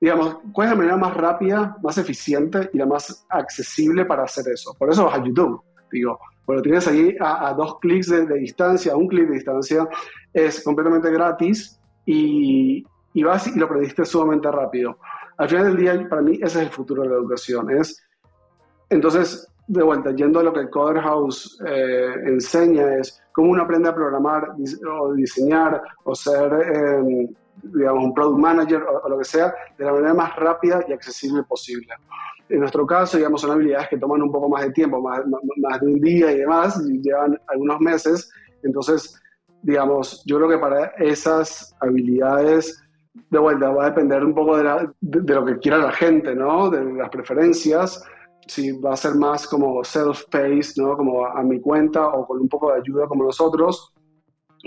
digamos, 0.00 0.38
cuál 0.54 0.68
es 0.68 0.70
la 0.70 0.78
manera 0.78 0.96
más 0.96 1.14
rápida, 1.14 1.76
más 1.82 1.98
eficiente 1.98 2.70
y 2.72 2.78
la 2.78 2.86
más 2.86 3.26
accesible 3.28 4.06
para 4.06 4.24
hacer 4.24 4.46
eso. 4.50 4.74
Por 4.78 4.88
eso 4.88 5.04
vas 5.04 5.18
a 5.18 5.22
YouTube, 5.22 5.60
digo, 5.92 6.18
bueno, 6.46 6.62
tienes 6.62 6.88
ahí 6.88 7.14
a, 7.20 7.52
dos 7.52 7.78
clics 7.78 8.08
de, 8.08 8.38
distancia, 8.38 8.96
un 8.96 9.06
clic 9.06 9.28
de 9.28 9.34
distancia, 9.34 9.86
es 10.32 10.64
completamente 10.64 11.10
gratis 11.10 11.78
y, 12.06 12.82
y 13.12 13.22
vas 13.22 13.46
y 13.48 13.58
lo 13.58 13.66
aprendiste 13.66 14.06
sumamente 14.06 14.50
rápido. 14.50 14.96
Al 15.36 15.46
final 15.46 15.66
del 15.66 15.76
día, 15.76 16.08
para 16.08 16.22
mí, 16.22 16.36
ese 16.36 16.46
es 16.46 16.56
el 16.68 16.70
futuro 16.70 17.02
de 17.02 17.10
la 17.10 17.16
educación. 17.16 17.70
Es, 17.70 18.02
entonces, 18.88 19.46
de 19.66 19.82
vuelta, 19.82 20.10
yendo 20.10 20.40
a 20.40 20.42
lo 20.42 20.52
que 20.52 20.60
el 20.60 20.70
Coder 20.70 21.00
House 21.02 21.58
eh, 21.66 22.14
enseña, 22.26 22.96
es 22.96 23.22
cómo 23.32 23.50
uno 23.50 23.62
aprende 23.62 23.88
a 23.88 23.94
programar 23.94 24.54
o 24.90 25.12
diseñar 25.14 25.82
o 26.04 26.14
ser, 26.14 26.52
em, 26.52 27.28
digamos, 27.62 28.04
un 28.04 28.14
product 28.14 28.38
manager 28.38 28.82
o, 28.82 29.08
lo 29.08 29.18
que 29.18 29.24
sea, 29.24 29.54
de 29.78 29.84
la 29.84 29.92
manera 29.92 30.14
más 30.14 30.36
rápida 30.36 30.84
y 30.86 30.92
accesible 30.92 31.42
posible. 31.44 31.88
En 32.48 32.60
nuestro 32.60 32.86
caso, 32.86 33.16
digamos, 33.16 33.40
son 33.40 33.52
habilidades 33.52 33.88
que 33.88 33.96
toman 33.96 34.20
un 34.20 34.30
poco 34.30 34.50
más 34.50 34.64
de 34.64 34.72
tiempo, 34.72 35.00
más, 35.00 35.22
más 35.56 35.80
de 35.80 35.86
un 35.86 36.00
día 36.00 36.30
y 36.30 36.40
demás, 36.40 36.80
y 36.86 37.00
llevan 37.00 37.40
algunos 37.48 37.80
meses. 37.80 38.30
Entonces, 38.62 39.18
digamos, 39.62 40.22
yo 40.26 40.36
creo 40.36 40.48
que 40.50 40.58
para 40.58 40.86
esas 40.98 41.74
habilidades, 41.80 42.82
de 43.30 43.38
vuelta, 43.38 43.70
va 43.70 43.86
a 43.86 43.90
depender 43.90 44.22
un 44.22 44.34
poco 44.34 44.58
de, 44.58 44.88
de 45.00 45.34
lo 45.34 45.44
que 45.46 45.58
quiera 45.58 45.78
la 45.78 45.92
gente, 45.92 46.34
¿no? 46.34 46.68
De 46.68 46.84
las 46.84 47.08
preferencias 47.08 48.04
si 48.46 48.72
va 48.72 48.94
a 48.94 48.96
ser 48.96 49.14
más 49.14 49.46
como 49.46 49.82
self-paced, 49.82 50.76
¿no? 50.76 50.96
Como 50.96 51.26
a, 51.26 51.42
mi 51.42 51.60
cuenta 51.60 52.06
o 52.08 52.26
con 52.26 52.40
un 52.40 52.48
poco 52.48 52.72
de 52.72 52.80
ayuda 52.80 53.06
como 53.06 53.24
nosotros. 53.24 53.92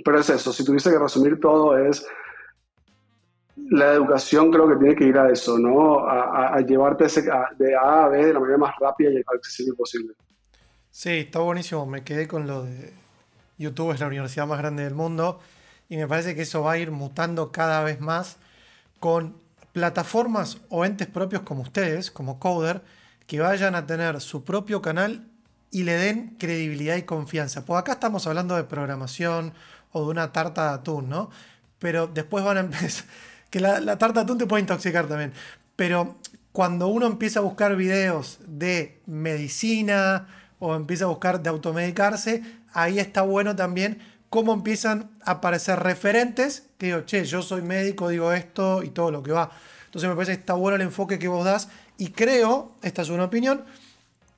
Pero 0.03 0.19
es 0.19 0.29
eso, 0.29 0.53
si 0.53 0.63
tuviese 0.63 0.91
que 0.91 0.99
resumir 0.99 1.39
todo 1.39 1.77
es 1.77 2.05
la 3.69 3.93
educación 3.93 4.51
creo 4.51 4.69
que 4.69 4.75
tiene 4.75 4.95
que 4.95 5.05
ir 5.05 5.17
a 5.17 5.31
eso, 5.31 5.57
¿no? 5.57 6.07
A, 6.07 6.59
llevarte 6.61 7.05
de 7.57 7.75
A 7.75 8.05
a 8.05 8.07
B 8.07 8.25
de 8.25 8.33
la 8.33 8.39
manera 8.39 8.57
más 8.59 8.75
rápida 8.79 9.11
y 9.11 9.17
accesible 9.17 9.73
posible. 9.73 10.13
Sí, 10.91 11.09
está 11.09 11.39
buenísimo. 11.39 11.85
Me 11.85 12.03
quedé 12.03 12.27
con 12.27 12.47
lo 12.47 12.63
de 12.63 12.93
YouTube 13.57 13.91
es 13.91 13.99
la 13.99 14.07
universidad 14.07 14.47
más 14.47 14.59
grande 14.59 14.83
del 14.83 14.93
mundo 14.93 15.39
y 15.89 15.97
me 15.97 16.07
parece 16.07 16.35
que 16.35 16.43
eso 16.43 16.61
va 16.61 16.73
a 16.73 16.77
ir 16.77 16.91
mutando 16.91 17.51
cada 17.51 17.83
vez 17.83 17.99
más 17.99 18.37
con 18.99 19.35
plataformas 19.73 20.59
o 20.69 20.85
entes 20.85 21.07
propios 21.07 21.41
como 21.41 21.61
ustedes, 21.61 22.11
como 22.11 22.39
Coder, 22.39 22.81
que 23.27 23.39
vayan 23.39 23.75
a 23.75 23.85
tener 23.85 24.19
su 24.21 24.43
propio 24.43 24.81
canal 24.81 25.27
y 25.69 25.83
le 25.83 25.93
den 25.93 26.35
credibilidad 26.39 26.95
y 26.95 27.03
confianza. 27.03 27.65
Pues 27.65 27.79
acá 27.79 27.93
estamos 27.93 28.25
hablando 28.25 28.55
de 28.55 28.63
programación 28.63 29.53
o 29.91 30.01
de 30.03 30.07
una 30.07 30.31
tarta 30.31 30.69
de 30.69 30.75
atún, 30.75 31.09
¿no? 31.09 31.29
Pero 31.79 32.07
después 32.07 32.43
van 32.43 32.57
a 32.57 32.61
empezar... 32.61 33.05
Que 33.49 33.61
la, 33.61 33.79
tarta 33.97 34.19
de 34.19 34.19
atún 34.25 34.37
te 34.37 34.45
puede 34.45 34.59
intoxicar 34.59 35.07
también. 35.07 35.31
Pero 35.77 36.17
cuando 36.51 36.89
uno 36.89 37.05
empieza 37.05 37.39
a 37.39 37.43
buscar 37.43 37.77
videos 37.77 38.39
de 38.45 38.99
medicina 39.05 40.27
o 40.59 40.75
empieza 40.75 41.05
a 41.05 41.07
buscar 41.07 41.41
de 41.41 41.49
automedicarse, 41.49 42.43
ahí 42.73 42.99
está 42.99 43.21
bueno 43.21 43.55
también 43.55 43.99
cómo 44.29 44.53
empiezan 44.53 45.09
a 45.23 45.31
aparecer 45.31 45.79
referentes 45.79 46.67
que 46.77 46.87
digo, 46.87 47.01
che, 47.05 47.23
yo 47.23 47.41
soy 47.41 47.61
médico, 47.61 48.09
digo 48.09 48.33
esto 48.33 48.83
y 48.83 48.89
todo 48.89 49.11
lo 49.11 49.23
que 49.23 49.31
va. 49.31 49.49
Entonces 49.85 50.09
me 50.09 50.15
parece 50.15 50.33
que 50.33 50.39
está 50.39 50.53
bueno 50.53 50.75
el 50.75 50.81
enfoque 50.81 51.17
que 51.17 51.29
vos 51.29 51.45
das 51.45 51.69
y 51.97 52.11
creo, 52.11 52.71
esta 52.81 53.01
es 53.01 53.09
una 53.09 53.25
opinión, 53.25 53.63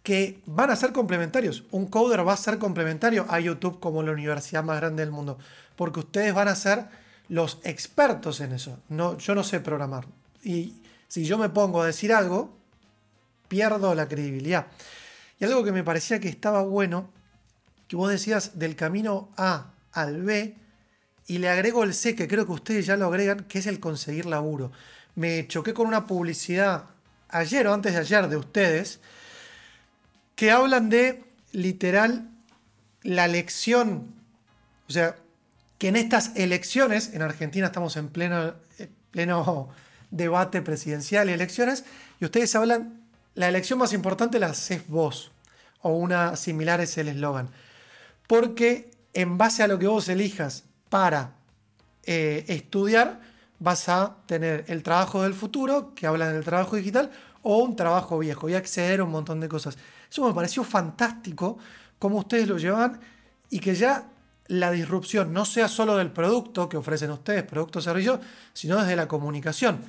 que 0.03 0.41
van 0.45 0.71
a 0.71 0.75
ser 0.75 0.91
complementarios. 0.91 1.63
Un 1.71 1.87
coder 1.87 2.27
va 2.27 2.33
a 2.33 2.37
ser 2.37 2.57
complementario 2.57 3.25
a 3.29 3.39
YouTube 3.39 3.79
como 3.79 4.01
la 4.01 4.11
universidad 4.11 4.63
más 4.63 4.79
grande 4.79 5.03
del 5.03 5.11
mundo, 5.11 5.37
porque 5.75 5.99
ustedes 5.99 6.33
van 6.33 6.47
a 6.47 6.55
ser 6.55 6.87
los 7.27 7.59
expertos 7.63 8.41
en 8.41 8.53
eso. 8.53 8.79
No, 8.89 9.17
yo 9.17 9.35
no 9.35 9.43
sé 9.43 9.59
programar. 9.59 10.07
Y 10.43 10.81
si 11.07 11.25
yo 11.25 11.37
me 11.37 11.49
pongo 11.49 11.81
a 11.81 11.85
decir 11.85 12.13
algo, 12.13 12.57
pierdo 13.47 13.93
la 13.93 14.07
credibilidad. 14.07 14.67
Y 15.39 15.45
algo 15.45 15.63
que 15.63 15.71
me 15.71 15.83
parecía 15.83 16.19
que 16.19 16.29
estaba 16.29 16.61
bueno, 16.63 17.09
que 17.87 17.95
vos 17.95 18.09
decías 18.09 18.57
del 18.57 18.75
camino 18.75 19.29
A 19.37 19.71
al 19.91 20.23
B, 20.23 20.55
y 21.27 21.37
le 21.37 21.49
agrego 21.49 21.83
el 21.83 21.93
C, 21.93 22.15
que 22.15 22.27
creo 22.27 22.45
que 22.45 22.53
ustedes 22.53 22.87
ya 22.87 22.97
lo 22.97 23.05
agregan, 23.05 23.45
que 23.45 23.59
es 23.59 23.67
el 23.67 23.79
conseguir 23.79 24.25
laburo. 24.25 24.71
Me 25.13 25.47
choqué 25.47 25.73
con 25.73 25.85
una 25.85 26.07
publicidad 26.07 26.85
ayer 27.29 27.67
o 27.67 27.73
antes 27.73 27.93
de 27.93 27.99
ayer 27.99 28.27
de 28.27 28.37
ustedes, 28.37 28.99
que 30.35 30.51
hablan 30.51 30.89
de 30.89 31.23
literal 31.51 32.29
la 33.03 33.25
elección, 33.25 34.13
o 34.87 34.91
sea, 34.91 35.15
que 35.77 35.87
en 35.87 35.95
estas 35.95 36.35
elecciones, 36.35 37.13
en 37.13 37.21
Argentina 37.21 37.67
estamos 37.67 37.95
en 37.97 38.09
pleno, 38.09 38.53
eh, 38.77 38.89
pleno 39.11 39.69
debate 40.11 40.61
presidencial 40.61 41.29
y 41.29 41.33
elecciones, 41.33 41.85
y 42.19 42.25
ustedes 42.25 42.53
hablan, 42.55 43.01
la 43.35 43.47
elección 43.47 43.79
más 43.79 43.93
importante 43.93 44.39
la 44.39 44.47
haces 44.47 44.87
vos, 44.87 45.31
o 45.81 45.91
una 45.91 46.35
similar 46.35 46.81
es 46.81 46.97
el 46.97 47.07
eslogan, 47.07 47.49
porque 48.27 48.91
en 49.13 49.37
base 49.37 49.63
a 49.63 49.67
lo 49.67 49.79
que 49.79 49.87
vos 49.87 50.09
elijas 50.09 50.63
para 50.89 51.31
eh, 52.03 52.45
estudiar, 52.47 53.21
vas 53.59 53.89
a 53.89 54.15
tener 54.25 54.65
el 54.67 54.83
trabajo 54.83 55.23
del 55.23 55.33
futuro, 55.33 55.93
que 55.93 56.07
habla 56.07 56.31
del 56.31 56.43
trabajo 56.43 56.75
digital, 56.75 57.11
o 57.41 57.57
un 57.57 57.75
trabajo 57.75 58.19
viejo, 58.19 58.49
y 58.49 58.55
acceder 58.55 59.01
a 59.01 59.03
un 59.03 59.11
montón 59.11 59.39
de 59.39 59.47
cosas. 59.47 59.77
Eso 60.09 60.27
me 60.27 60.33
pareció 60.33 60.63
fantástico, 60.63 61.57
cómo 61.99 62.19
ustedes 62.19 62.47
lo 62.47 62.57
llevan, 62.57 62.99
y 63.49 63.59
que 63.59 63.75
ya 63.75 64.09
la 64.47 64.71
disrupción 64.71 65.31
no 65.31 65.45
sea 65.45 65.67
solo 65.67 65.95
del 65.97 66.11
producto 66.11 66.67
que 66.67 66.77
ofrecen 66.77 67.11
ustedes, 67.11 67.43
producto 67.43 67.79
o 67.79 67.81
servicio, 67.81 68.19
sino 68.53 68.77
desde 68.77 68.95
la 68.95 69.07
comunicación. 69.07 69.79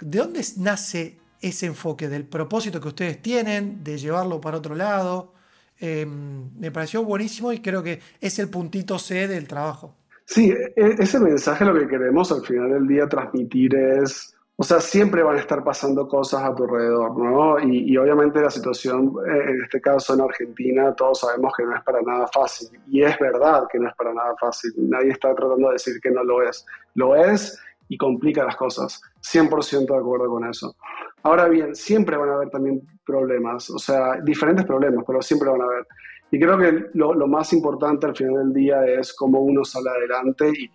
¿De 0.00 0.18
dónde 0.18 0.44
nace 0.56 1.18
ese 1.40 1.66
enfoque? 1.66 2.08
¿Del 2.08 2.24
propósito 2.24 2.80
que 2.80 2.88
ustedes 2.88 3.20
tienen? 3.20 3.84
¿De 3.84 3.98
llevarlo 3.98 4.40
para 4.40 4.58
otro 4.58 4.74
lado? 4.74 5.34
Em, 5.78 6.50
me 6.58 6.70
pareció 6.70 7.04
buenísimo 7.04 7.52
y 7.52 7.60
creo 7.60 7.82
que 7.82 8.00
es 8.20 8.38
el 8.38 8.48
puntito 8.48 8.98
C 8.98 9.28
del 9.28 9.46
trabajo. 9.46 9.94
Sí, 10.28 10.50
e, 10.50 10.72
ese 10.76 11.18
mensaje 11.18 11.64
lo 11.64 11.74
que 11.74 11.88
queremos 11.88 12.30
al 12.30 12.44
final 12.44 12.70
del 12.70 12.86
día 12.86 13.08
transmitir 13.08 13.74
es 13.74 14.34
o 14.60 14.64
sea, 14.64 14.80
siempre 14.80 15.22
van 15.22 15.36
a 15.36 15.38
estar 15.38 15.62
pasando 15.62 16.08
cosas 16.08 16.42
a 16.42 16.52
tu 16.52 16.64
alrededor, 16.64 17.16
¿no? 17.16 17.60
Y, 17.60 17.96
obviamente 17.96 18.40
la 18.40 18.50
situación, 18.50 19.14
eh, 19.24 19.50
en 19.50 19.62
este 19.62 19.80
caso 19.80 20.14
en 20.14 20.22
Argentina, 20.22 20.92
todos 20.96 21.20
sabemos 21.20 21.52
que 21.56 21.62
no 21.62 21.76
es 21.76 21.84
para 21.84 22.02
nada 22.02 22.26
fácil. 22.26 22.68
Y 22.88 23.04
es 23.04 23.16
verdad 23.20 23.68
que 23.70 23.78
no 23.78 23.88
es 23.88 23.94
para 23.94 24.12
nada 24.12 24.34
fácil. 24.40 24.72
Nadie 24.76 25.10
está 25.10 25.32
tratando 25.32 25.68
de 25.68 25.74
decir 25.74 26.00
que 26.02 26.10
no 26.10 26.24
lo 26.24 26.42
es. 26.42 26.66
Lo 26.94 27.14
es 27.14 27.56
y 27.88 27.96
complica 27.96 28.42
las 28.42 28.56
cosas. 28.56 29.00
100% 29.22 29.86
de 29.86 29.96
acuerdo 29.96 30.28
con 30.28 30.44
eso. 30.44 30.74
Ahora 31.22 31.46
bien, 31.46 31.76
siempre 31.76 32.16
van 32.16 32.30
a 32.30 32.34
haber 32.34 32.50
también 32.50 32.82
problemas, 33.06 33.70
o 33.70 33.78
sea, 33.78 34.20
diferentes 34.24 34.66
problemas, 34.66 35.04
pero 35.06 35.22
siempre 35.22 35.50
van 35.50 35.60
a 35.60 35.64
haber. 35.66 35.86
Y 36.30 36.38
creo 36.38 36.58
que 36.58 36.86
lo, 36.94 37.26
más 37.26 37.52
importante 37.52 38.06
al 38.06 38.14
final 38.14 38.34
del 38.34 38.52
día 38.52 38.84
es 38.84 39.14
cómo 39.14 39.40
uno 39.40 39.64
sale 39.64 39.88
adelante 39.88 40.50
y, 40.50 40.70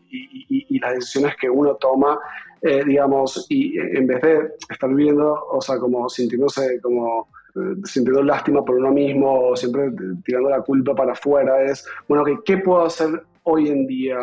y 0.49 0.79
las 0.79 0.95
decisiones 0.95 1.35
que 1.39 1.49
uno 1.49 1.75
toma 1.75 2.19
eh, 2.65 2.81
digamos, 2.85 3.45
y 3.49 3.77
eh, 3.77 3.97
en 3.97 4.07
vez 4.07 4.21
de 4.21 4.53
estar 4.69 4.89
viviendo, 4.89 5.47
o 5.51 5.59
sea, 5.59 5.77
como 5.77 6.07
sintiéndose 6.07 6.79
como 6.81 7.27
eh, 7.55 7.75
sintiendo 7.83 8.23
lástima 8.23 8.63
por 8.63 8.77
uno 8.77 8.89
mismo 8.89 9.49
o 9.49 9.55
siempre 9.57 9.91
tirando 10.23 10.49
la 10.49 10.61
culpa 10.61 10.95
para 10.95 11.11
afuera, 11.11 11.61
es, 11.61 11.85
bueno, 12.07 12.23
¿qué 12.45 12.59
puedo 12.59 12.85
hacer 12.85 13.21
hoy 13.43 13.67
en 13.67 13.85
día 13.85 14.17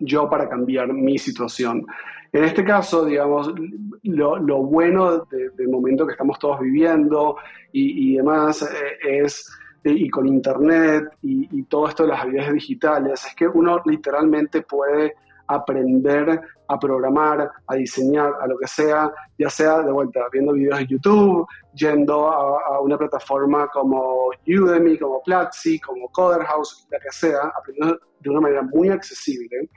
yo 0.00 0.28
para 0.28 0.48
cambiar 0.48 0.92
mi 0.92 1.18
situación? 1.18 1.86
En 2.32 2.42
este 2.42 2.64
caso, 2.64 3.04
digamos, 3.04 3.54
lo, 4.02 4.36
lo 4.36 4.62
bueno 4.64 5.24
del 5.30 5.68
momento 5.68 6.04
que 6.04 6.12
estamos 6.12 6.36
todos 6.40 6.58
viviendo 6.58 7.36
y, 7.70 8.10
y 8.10 8.16
demás 8.16 8.68
es, 9.08 9.48
y 9.84 10.08
con 10.10 10.26
Internet 10.26 11.04
y, 11.22 11.58
y 11.58 11.62
todo 11.64 11.88
esto 11.88 12.02
de 12.02 12.10
las 12.10 12.22
habilidades 12.22 12.54
digitales, 12.54 13.24
es 13.24 13.34
que 13.34 13.48
uno 13.48 13.80
literalmente 13.84 14.62
puede 14.62 15.14
aprender 15.50 16.40
a 16.68 16.78
programar, 16.78 17.50
a 17.66 17.74
diseñar, 17.74 18.34
a 18.40 18.46
lo 18.46 18.56
que 18.56 18.68
sea, 18.68 19.12
ya 19.36 19.50
sea 19.50 19.82
de 19.82 19.90
vuelta 19.90 20.20
viendo 20.32 20.52
videos 20.52 20.78
de 20.78 20.86
YouTube, 20.86 21.46
yendo 21.74 22.28
a, 22.28 22.80
una 22.80 22.96
plataforma 22.96 23.66
como 23.68 24.30
Udemy, 24.46 24.96
como 24.96 25.20
Platzi, 25.22 25.80
como 25.80 26.08
Coderhouse, 26.08 26.86
la 26.90 26.98
que 27.00 27.10
sea, 27.10 27.52
aprendiendo 27.58 27.98
de 28.20 28.30
una 28.30 28.40
manera 28.40 28.62
muy 28.62 28.88
accesible. 28.90 29.68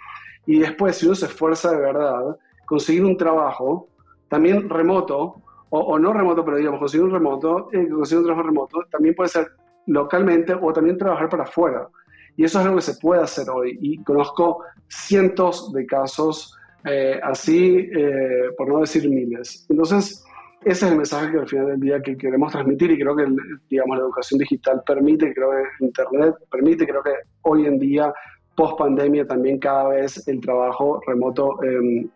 Y 0.46 0.60
después, 0.60 0.98
si 0.98 1.08
uno 1.08 1.16
se 1.16 1.26
esfuerza 1.26 1.72
de 1.72 1.78
verdad, 1.78 2.38
conseguir 2.66 3.04
un 3.04 3.18
trabajo, 3.18 3.90
también 4.30 4.70
remoto, 4.70 5.42
o, 5.76 5.98
no 5.98 6.14
remoto, 6.14 6.46
pero 6.46 6.58
digamos, 6.58 6.80
conseguir 6.80 7.06
un 7.06 7.14
remoto, 7.14 7.70
eh, 7.72 7.90
conseguir 7.90 8.20
un 8.20 8.26
trabajo 8.26 8.48
remoto, 8.48 8.80
también 8.92 9.16
puede 9.16 9.30
ser 9.30 9.48
localmente 9.88 10.54
o 10.60 10.72
también 10.74 10.98
trabajar 10.98 11.30
para 11.30 11.44
afuera. 11.44 11.88
Y 12.36 12.44
eso 12.44 12.60
es 12.60 12.66
algo 12.66 12.78
que 12.78 12.84
se 12.84 12.96
puede 12.96 13.22
hacer 13.22 13.50
hoy. 13.50 13.78
Y 13.82 14.04
conozco 14.04 14.64
cientos 14.88 15.72
de 15.74 15.86
casos 15.86 16.58
eh, 16.86 17.20
así, 17.24 17.90
eh, 17.94 18.50
por 18.58 18.68
no 18.68 18.80
decir 18.80 19.10
miles. 19.10 19.66
Entonces, 19.70 20.24
ese 20.66 20.86
es 20.86 20.92
el 20.92 20.98
mensaje 20.98 21.32
que 21.32 21.40
al 21.40 21.48
final 21.48 21.68
del 21.68 21.80
día 21.80 22.02
que 22.02 22.18
queremos 22.18 22.52
transmitir 22.52 22.92
y 22.92 23.00
creo 23.00 23.16
que, 23.16 23.26
digamos, 23.70 23.98
la 23.98 24.04
educación 24.04 24.40
digital 24.40 24.82
permite, 24.86 25.34
creo 25.34 25.52
que 25.52 25.86
Internet 25.86 26.36
permite, 26.50 26.88
creo 26.88 27.04
que 27.04 27.14
hoy 27.44 27.66
en 27.66 27.80
día, 27.80 28.14
post 28.56 28.78
pandemia, 28.78 29.28
también 29.28 29.60
cada 29.60 29.90
vez 29.90 30.28
el 30.28 30.40
trabajo 30.42 31.02
remoto, 31.06 31.62
em, 31.64 32.10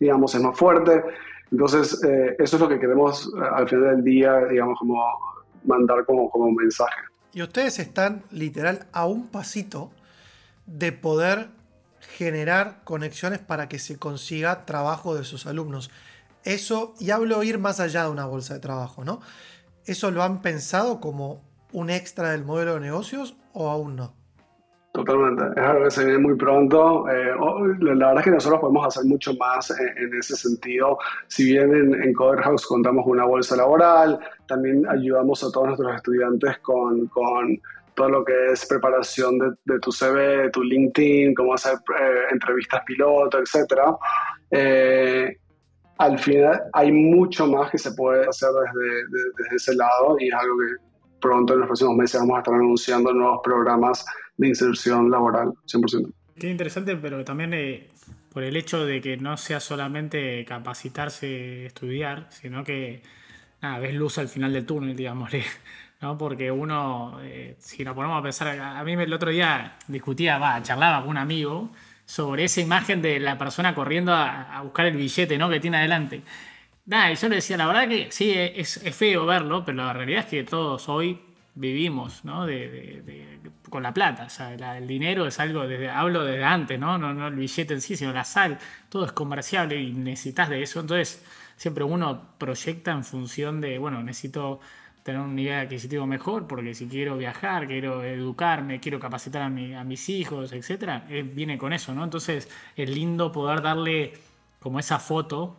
digamos, 0.00 0.34
es 0.34 0.42
más 0.42 0.58
fuerte. 0.58 1.02
Entonces, 1.50 2.02
eh, 2.04 2.36
eso 2.38 2.56
es 2.56 2.62
lo 2.62 2.68
que 2.68 2.78
queremos 2.78 3.32
al 3.52 3.68
final 3.68 3.96
del 3.96 4.04
día, 4.04 4.44
digamos, 4.46 4.78
como 4.78 5.02
mandar 5.64 6.04
como, 6.04 6.30
como 6.30 6.50
mensaje. 6.52 7.00
Y 7.32 7.42
ustedes 7.42 7.78
están 7.78 8.22
literal 8.30 8.86
a 8.92 9.06
un 9.06 9.28
pasito 9.28 9.90
de 10.66 10.92
poder 10.92 11.48
generar 12.00 12.82
conexiones 12.84 13.38
para 13.38 13.68
que 13.68 13.78
se 13.78 13.98
consiga 13.98 14.64
trabajo 14.64 15.14
de 15.14 15.24
sus 15.24 15.46
alumnos. 15.46 15.90
Eso, 16.44 16.94
y 16.98 17.10
hablo 17.10 17.42
ir 17.42 17.58
más 17.58 17.80
allá 17.80 18.04
de 18.04 18.10
una 18.10 18.26
bolsa 18.26 18.54
de 18.54 18.60
trabajo, 18.60 19.04
¿no? 19.04 19.20
¿Eso 19.84 20.10
lo 20.10 20.22
han 20.22 20.42
pensado 20.42 21.00
como 21.00 21.42
un 21.72 21.90
extra 21.90 22.30
del 22.30 22.44
modelo 22.44 22.74
de 22.74 22.80
negocios 22.80 23.36
o 23.52 23.68
aún 23.70 23.96
no? 23.96 24.17
Totalmente, 24.92 25.44
es 25.54 25.66
algo 25.66 25.84
que 25.84 25.90
se 25.90 26.04
viene 26.04 26.18
muy 26.18 26.36
pronto. 26.36 27.08
Eh, 27.08 27.34
la 27.80 27.94
verdad 27.94 28.18
es 28.18 28.24
que 28.24 28.30
nosotros 28.30 28.60
podemos 28.60 28.86
hacer 28.86 29.04
mucho 29.04 29.34
más 29.34 29.70
en, 29.70 30.14
ese 30.14 30.34
sentido. 30.34 30.98
Si 31.26 31.44
bien 31.44 31.74
en, 31.74 32.02
en 32.02 32.12
Coder 32.14 32.42
House 32.42 32.66
contamos 32.66 33.04
con 33.04 33.12
una 33.12 33.26
bolsa 33.26 33.54
laboral, 33.54 34.18
también 34.46 34.88
ayudamos 34.88 35.44
a 35.44 35.52
todos 35.52 35.68
nuestros 35.68 35.94
estudiantes 35.94 36.58
con, 36.60 37.06
con 37.08 37.60
todo 37.94 38.08
lo 38.08 38.24
que 38.24 38.52
es 38.52 38.64
preparación 38.66 39.38
de, 39.38 39.50
de, 39.64 39.78
tu 39.80 39.92
CV, 39.92 40.44
de 40.44 40.50
tu 40.50 40.62
LinkedIn, 40.62 41.34
cómo 41.34 41.54
hacer 41.54 41.74
eh, 41.74 42.22
entrevistas 42.30 42.82
piloto, 42.86 43.38
etc. 43.38 43.74
Eh, 44.50 45.36
al 45.98 46.18
final 46.18 46.62
hay 46.72 46.92
mucho 46.92 47.46
más 47.46 47.70
que 47.70 47.78
se 47.78 47.92
puede 47.92 48.26
hacer 48.26 48.50
desde, 48.50 49.32
desde 49.36 49.56
ese 49.56 49.74
lado 49.74 50.16
y 50.18 50.28
es 50.28 50.34
algo 50.34 50.56
que 50.58 50.88
pronto 51.20 51.54
en 51.54 51.60
los 51.60 51.66
próximos 51.66 51.96
meses 51.96 52.20
vamos 52.20 52.36
a 52.36 52.38
estar 52.38 52.54
anunciando 52.54 53.12
nuevos 53.12 53.40
programas 53.42 54.06
de 54.38 54.48
inserción 54.48 55.10
laboral, 55.10 55.52
100%. 55.66 56.10
Qué 56.38 56.48
interesante, 56.48 56.96
pero 56.96 57.24
también 57.24 57.52
eh, 57.52 57.88
por 58.32 58.44
el 58.44 58.56
hecho 58.56 58.86
de 58.86 59.00
que 59.00 59.16
no 59.16 59.36
sea 59.36 59.60
solamente 59.60 60.44
capacitarse, 60.44 61.66
estudiar, 61.66 62.28
sino 62.30 62.64
que 62.64 63.02
nada, 63.60 63.78
ves 63.80 63.94
luz 63.94 64.18
al 64.18 64.28
final 64.28 64.52
del 64.52 64.64
túnel, 64.64 64.96
digamos, 64.96 65.30
¿no? 66.00 66.16
Porque 66.16 66.50
uno, 66.50 67.18
eh, 67.22 67.56
si 67.58 67.84
nos 67.84 67.94
ponemos 67.94 68.18
a 68.20 68.22
pensar, 68.22 68.58
a 68.58 68.82
mí 68.84 68.92
el 68.92 69.12
otro 69.12 69.30
día 69.30 69.76
discutía, 69.88 70.60
charlaba 70.62 71.00
con 71.00 71.10
un 71.10 71.18
amigo 71.18 71.70
sobre 72.04 72.44
esa 72.44 72.60
imagen 72.60 73.02
de 73.02 73.20
la 73.20 73.36
persona 73.36 73.74
corriendo 73.74 74.14
a, 74.14 74.62
buscar 74.62 74.86
el 74.86 74.96
billete, 74.96 75.36
¿no? 75.36 75.50
Que 75.50 75.60
tiene 75.60 75.78
adelante. 75.78 76.22
Y 76.86 77.14
yo 77.16 77.28
le 77.28 77.36
decía, 77.36 77.58
la 77.58 77.66
verdad 77.66 77.86
que 77.86 78.10
sí, 78.10 78.32
es, 78.34 78.80
feo 78.96 79.26
verlo, 79.26 79.62
pero 79.64 79.76
la 79.76 79.92
realidad 79.92 80.20
es 80.20 80.26
que 80.26 80.44
todos 80.44 80.88
hoy 80.88 81.20
vivimos 81.58 82.24
¿no? 82.24 82.46
de, 82.46 83.40
con 83.68 83.82
la 83.82 83.92
plata. 83.92 84.24
O 84.24 84.30
sea, 84.30 84.54
el 84.76 84.86
dinero 84.86 85.26
es 85.26 85.40
algo, 85.40 85.66
desde, 85.66 85.90
hablo 85.90 86.24
desde 86.24 86.44
antes, 86.44 86.78
¿no? 86.78 86.98
¿no? 86.98 87.12
No 87.12 87.28
el 87.28 87.34
billete 87.34 87.74
en 87.74 87.80
sí, 87.80 87.96
sino 87.96 88.12
la 88.12 88.24
sal. 88.24 88.58
Todo 88.88 89.04
es 89.04 89.12
comerciable 89.12 89.80
y 89.80 89.92
necesitas 89.92 90.48
de 90.48 90.62
eso. 90.62 90.80
Entonces, 90.80 91.24
siempre 91.56 91.84
uno 91.84 92.22
proyecta 92.38 92.92
en 92.92 93.04
función 93.04 93.60
de, 93.60 93.78
bueno, 93.78 94.02
necesito 94.02 94.60
tener 95.02 95.20
un 95.20 95.34
nivel 95.34 95.54
adquisitivo 95.54 96.06
mejor, 96.06 96.46
porque 96.46 96.74
si 96.74 96.86
quiero 96.86 97.16
viajar, 97.16 97.66
quiero 97.66 98.04
educarme, 98.04 98.78
quiero 98.78 99.00
capacitar 99.00 99.42
a, 99.42 99.46
a 99.46 99.84
mis 99.84 100.08
hijos, 100.10 100.52
etcétera, 100.52 101.06
eh, 101.08 101.22
viene 101.22 101.56
con 101.56 101.72
eso, 101.72 101.94
¿no? 101.94 102.04
Entonces, 102.04 102.48
es 102.76 102.90
lindo 102.90 103.32
poder 103.32 103.62
darle 103.62 104.12
como 104.60 104.78
esa 104.78 104.98
foto 104.98 105.56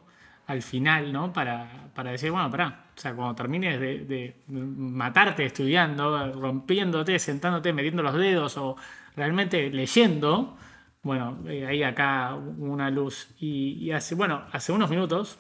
al 0.50 0.64
final, 0.64 1.14
¿no? 1.14 1.32
Para, 1.32 1.92
para 1.94 2.10
decir, 2.10 2.32
bueno, 2.32 2.50
pará, 2.50 2.86
o 2.98 3.00
sea, 3.00 3.14
cuando 3.14 3.36
termines 3.36 3.80
de, 3.80 4.36
matarte 4.48 5.46
estudiando, 5.46 6.34
rompiéndote, 6.34 7.20
sentándote, 7.20 7.72
metiendo 7.72 8.02
los 8.02 8.16
dedos 8.16 8.58
o 8.58 8.76
realmente 9.16 9.70
leyendo, 9.70 10.58
bueno, 11.04 11.38
eh, 11.48 11.68
hay 11.68 11.84
acá 11.84 12.34
una 12.34 12.90
luz. 12.90 13.30
Y, 13.40 13.92
hace, 13.92 14.16
bueno, 14.16 14.42
hace 14.52 14.72
unos 14.72 14.90
minutos 14.90 15.38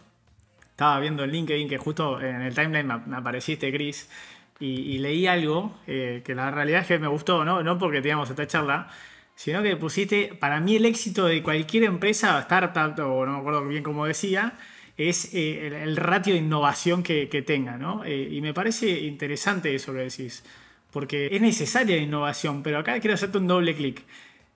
estaba 0.69 0.99
viendo 0.99 1.23
en 1.23 1.31
LinkedIn 1.31 1.67
que 1.67 1.79
justo 1.79 2.21
en 2.21 2.41
el 2.41 2.53
timeline 2.53 3.01
me, 3.07 3.17
apareciste, 3.17 3.73
Chris, 3.73 4.11
y, 4.59 4.99
leí 4.99 5.25
algo 5.25 5.79
eh, 5.87 6.21
que 6.23 6.35
la 6.35 6.51
realidad 6.51 6.81
es 6.81 6.87
que 6.87 6.99
me 6.99 7.07
gustó, 7.07 7.43
¿no? 7.43 7.63
No 7.63 7.79
porque 7.79 8.01
teníamos 8.01 8.29
esta 8.29 8.45
charla, 8.45 8.89
sino 9.33 9.63
que 9.63 9.75
pusiste, 9.75 10.35
para 10.39 10.59
mí 10.59 10.75
el 10.75 10.85
éxito 10.85 11.25
de 11.25 11.41
cualquier 11.41 11.85
empresa, 11.85 12.39
startup, 12.41 12.99
o 12.99 13.25
no 13.25 13.31
me 13.31 13.39
acuerdo 13.39 13.65
bien 13.65 13.81
cómo 13.81 14.05
decía, 14.05 14.53
es 14.99 15.33
eh, 15.33 15.81
el, 15.83 15.95
ratio 15.95 16.33
de 16.33 16.39
innovación 16.39 17.03
que, 17.03 17.43
tenga, 17.47 17.77
¿no? 17.77 18.03
Eh, 18.03 18.27
y 18.31 18.41
me 18.41 18.53
parece 18.53 18.89
interesante 19.01 19.73
eso 19.73 19.93
que 19.93 19.99
decís, 19.99 20.43
porque 20.91 21.29
es 21.31 21.41
necesaria 21.41 21.95
la 21.95 22.01
innovación, 22.01 22.61
pero 22.63 22.79
acá 22.79 22.99
quiero 22.99 23.13
hacerte 23.13 23.37
un 23.37 23.47
doble 23.47 23.73
clic. 23.75 24.03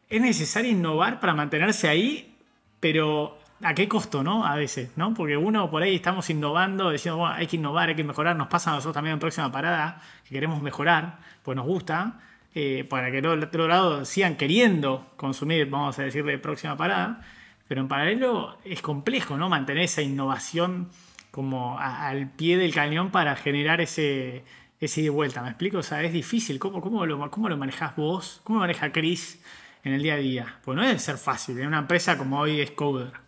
Es 0.09 0.21
necesario 0.21 0.69
innovar 0.69 1.21
para 1.21 1.33
mantenerse 1.33 1.87
ahí, 1.87 2.35
pero 2.81 3.39
¿a 3.61 3.73
qué 3.73 3.87
costo, 3.87 4.21
no? 4.21 4.45
A 4.45 4.55
veces, 4.55 4.91
¿no? 4.97 5.13
Porque 5.13 5.37
uno 5.37 5.71
por 5.71 5.81
ahí 5.81 5.95
estamos 5.95 6.29
innovando, 6.29 6.91
diciendo, 6.91 7.19
bueno, 7.19 7.35
hay 7.35 7.47
que 7.47 7.55
innovar, 7.55 7.87
hay 7.87 7.95
que 7.95 8.03
mejorar, 8.03 8.35
nos 8.35 8.47
pasa 8.47 8.71
a 8.71 8.73
nosotros 8.73 8.95
también 8.95 9.13
en 9.13 9.19
próxima 9.19 9.49
parada, 9.49 10.01
que 10.27 10.33
queremos 10.35 10.61
mejorar, 10.61 11.19
pues 11.41 11.55
nos 11.55 11.65
gusta, 11.65 12.19
eh, 12.53 12.85
para 12.89 13.11
que 13.11 13.21
del 13.21 13.43
otro 13.43 13.67
lado 13.69 14.03
sigan 14.03 14.35
queriendo 14.35 15.07
consumir, 15.15 15.69
vamos 15.69 15.97
a 15.99 16.03
decir, 16.03 16.25
de 16.25 16.37
próxima 16.37 16.75
parada. 16.75 17.21
Pero 17.67 17.81
en 17.81 17.87
paralelo 17.87 18.57
es 18.65 18.81
complejo, 18.81 19.37
¿no? 19.37 19.49
Mantener 19.49 19.83
esa 19.83 20.01
innovación 20.01 20.89
como 21.31 21.79
al 21.79 22.29
pie 22.29 22.57
del 22.57 22.73
cañón 22.73 23.09
para 23.09 23.35
generar 23.35 23.81
ese, 23.81 24.43
ese 24.79 25.01
ida 25.01 25.07
y 25.07 25.09
vuelta. 25.09 25.41
¿Me 25.41 25.49
explico? 25.49 25.79
O 25.79 25.83
sea, 25.83 26.03
es 26.03 26.13
difícil. 26.13 26.59
¿Cómo, 26.59 26.81
cómo, 26.81 27.05
lo, 27.05 27.31
cómo 27.31 27.49
lo 27.49 27.57
manejás 27.57 27.95
vos? 27.95 28.41
¿Cómo 28.43 28.59
lo 28.59 28.61
maneja 28.61 28.91
Chris 28.91 29.41
en 29.83 29.93
el 29.93 30.03
día 30.03 30.13
a 30.15 30.17
día? 30.17 30.59
Pues 30.63 30.75
no 30.75 30.83
debe 30.83 30.99
ser 30.99 31.17
fácil 31.17 31.59
en 31.59 31.67
una 31.67 31.79
empresa 31.79 32.17
como 32.17 32.39
hoy 32.39 32.61
es 32.61 32.71
Coder. 32.71 33.23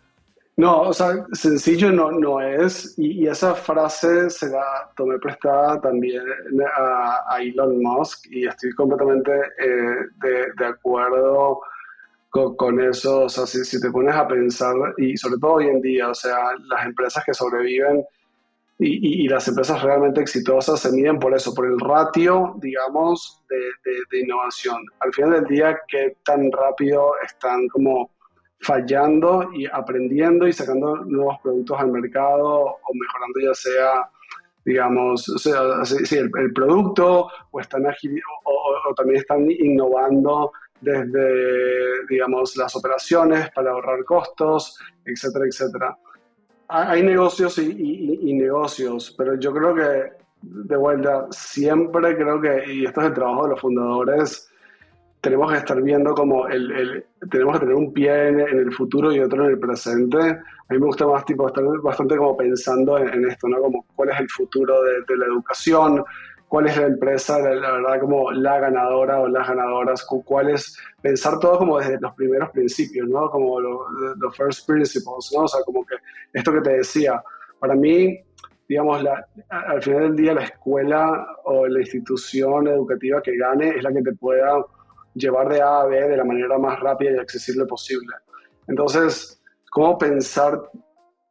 No, 0.58 0.82
o 0.82 0.92
sea, 0.92 1.26
sencillo 1.32 1.92
no, 1.92 2.10
no 2.10 2.40
es, 2.40 2.94
y, 2.96 3.26
esa 3.26 3.54
frase 3.54 4.30
se 4.30 4.48
la 4.48 4.90
tomé 4.96 5.18
prestada 5.18 5.78
también 5.82 6.22
a, 6.78 7.38
Elon 7.42 7.82
Musk 7.82 8.26
y 8.30 8.46
estoy 8.46 8.72
completamente 8.72 9.32
eh, 9.58 9.96
de, 10.56 10.66
acuerdo 10.66 11.60
con, 12.56 12.80
eso, 12.80 13.22
o 13.22 13.28
sea, 13.28 13.46
si, 13.46 13.80
te 13.80 13.90
pones 13.90 14.14
a 14.14 14.26
pensar, 14.26 14.74
y 14.98 15.16
sobre 15.16 15.38
todo 15.40 15.54
hoy 15.54 15.68
en 15.68 15.80
día, 15.80 16.08
o 16.08 16.14
sea, 16.14 16.36
las 16.68 16.86
empresas 16.86 17.24
que 17.24 17.34
sobreviven 17.34 18.04
y, 18.78 19.26
las 19.28 19.48
empresas 19.48 19.82
realmente 19.82 20.20
exitosas 20.20 20.80
se 20.80 20.92
miden 20.92 21.18
por 21.18 21.34
eso, 21.34 21.54
por 21.54 21.66
el 21.66 21.78
ratio, 21.80 22.56
digamos, 22.60 23.42
de, 23.48 23.90
de 24.10 24.20
innovación. 24.20 24.84
Al 25.00 25.12
final 25.14 25.30
del 25.32 25.44
día, 25.44 25.78
qué 25.88 26.16
tan 26.24 26.52
rápido 26.52 27.12
están 27.24 27.68
como 27.68 28.10
fallando 28.60 29.50
y 29.54 29.66
aprendiendo 29.66 30.46
y 30.46 30.52
sacando 30.52 30.96
nuevos 31.04 31.36
productos 31.42 31.78
al 31.78 31.90
mercado 31.90 32.44
o 32.44 32.94
mejorando 32.94 33.40
ya 33.40 33.54
sea, 33.54 34.10
digamos, 34.64 35.28
o 35.28 35.38
sea, 35.38 35.84
sí, 35.84 36.16
el, 36.16 36.30
producto 36.52 37.28
o, 37.50 37.60
están 37.60 37.84
o, 37.86 38.94
también 38.96 39.20
están 39.20 39.48
innovando 39.50 40.52
desde, 40.80 42.06
digamos, 42.08 42.56
las 42.56 42.74
operaciones 42.76 43.50
para 43.50 43.70
ahorrar 43.70 44.04
costos, 44.04 44.78
etcétera, 45.04 45.46
etcétera. 45.46 45.98
Hay 46.68 47.02
negocios 47.02 47.58
y, 47.58 48.32
negocios, 48.34 49.14
pero 49.16 49.38
yo 49.38 49.52
creo 49.52 49.74
que, 49.74 50.12
de 50.42 50.76
vuelta, 50.76 51.26
siempre 51.30 52.16
creo 52.16 52.40
que, 52.40 52.72
y 52.72 52.84
esto 52.84 53.00
es 53.00 53.06
el 53.06 53.14
trabajo 53.14 53.44
de 53.44 53.50
los 53.50 53.60
fundadores, 53.60 54.50
tenemos 55.26 55.50
que 55.50 55.58
estar 55.58 55.82
viendo 55.82 56.14
como 56.14 56.46
el, 56.46 57.04
tenemos 57.30 57.54
que 57.54 57.60
tener 57.60 57.74
un 57.74 57.92
pie 57.92 58.28
en, 58.28 58.40
el 58.40 58.72
futuro 58.72 59.12
y 59.12 59.18
otro 59.18 59.44
en 59.44 59.50
el 59.50 59.58
presente. 59.58 60.18
A 60.18 60.72
mí 60.72 60.78
me 60.78 60.86
gusta 60.86 61.06
más 61.06 61.24
tipo 61.24 61.48
estar 61.48 61.64
bastante 61.82 62.16
como 62.16 62.36
pensando 62.36 62.98
en, 62.98 63.28
esto, 63.28 63.48
¿no? 63.48 63.60
Como 63.60 63.84
cuál 63.96 64.10
es 64.10 64.20
el 64.20 64.28
futuro 64.28 64.74
de, 64.82 65.16
la 65.16 65.26
educación, 65.26 66.04
cuál 66.48 66.66
es 66.66 66.76
la 66.76 66.86
empresa, 66.86 67.38
la, 67.38 67.72
verdad, 67.72 68.00
como 68.00 68.30
la 68.32 68.60
ganadora 68.60 69.20
o 69.20 69.28
las 69.28 69.48
ganadoras, 69.48 70.04
cuál 70.04 70.50
es, 70.50 70.78
pensar 71.02 71.38
todo 71.38 71.58
como 71.58 71.78
desde 71.78 72.00
los 72.00 72.14
primeros 72.14 72.50
principios, 72.50 73.08
¿no? 73.08 73.28
Como 73.30 73.60
los 73.60 74.36
first 74.36 74.66
principles, 74.66 75.32
¿no? 75.34 75.42
O 75.42 75.48
sea, 75.48 75.60
como 75.64 75.84
que 75.84 75.96
esto 76.32 76.52
que 76.52 76.60
te 76.60 76.76
decía, 76.78 77.22
para 77.58 77.74
mí, 77.74 78.18
digamos, 78.68 79.02
la, 79.02 79.26
al 79.48 79.82
final 79.82 80.02
del 80.02 80.16
día 80.16 80.34
la 80.34 80.44
escuela 80.44 81.26
o 81.44 81.66
la 81.66 81.80
institución 81.80 82.68
educativa 82.68 83.22
que 83.22 83.36
gane 83.36 83.70
es 83.70 83.82
la 83.82 83.92
que 83.92 84.02
te 84.02 84.12
pueda 84.12 84.64
llevar 85.14 85.48
de 85.48 85.62
A 85.62 85.80
a 85.80 85.86
B 85.86 86.08
de 86.08 86.16
la 86.16 86.24
manera 86.24 86.58
más 86.58 86.78
rápida 86.80 87.12
y 87.12 87.18
accesible 87.18 87.64
posible. 87.66 88.14
Entonces, 88.68 89.40
¿cómo 89.70 89.96
pensar 89.96 90.60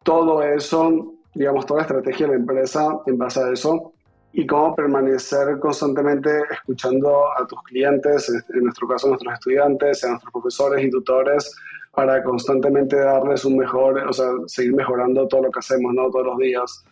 todo 0.04 0.42
eso, 0.44 1.14
digamos, 1.34 1.66
toda 1.66 1.80
la 1.80 1.86
estrategia 1.86 2.28
de 2.28 2.34
la 2.34 2.40
empresa 2.40 3.02
en 3.06 3.18
base 3.18 3.42
a 3.42 3.52
eso? 3.52 3.95
Y 4.38 4.46
cómo 4.46 4.76
permanecer 4.76 5.58
constantemente 5.60 6.30
escuchando 6.52 7.26
a 7.38 7.48
tus 7.48 7.62
clientes, 7.64 8.30
en 8.54 8.64
nuestro 8.66 8.86
caso 8.86 9.08
a 9.08 9.10
nuestros 9.12 9.34
estudiantes, 9.34 10.04
a 10.04 10.10
nuestros 10.10 10.34
profesores 10.34 10.84
y 10.84 10.90
tutores, 10.90 11.56
para 11.94 12.22
constantemente 12.22 12.98
darles 12.98 13.46
un 13.46 13.56
mejor, 13.56 13.98
o 13.98 14.12
sea, 14.12 14.28
seguir 14.48 14.76
mejorando 14.76 15.26
todo 15.30 15.44
lo 15.44 15.52
que 15.52 15.60
hacemos, 15.60 15.94
¿no? 15.94 16.10
Todos 16.10 16.26
los 16.26 16.38
días. 16.40 16.84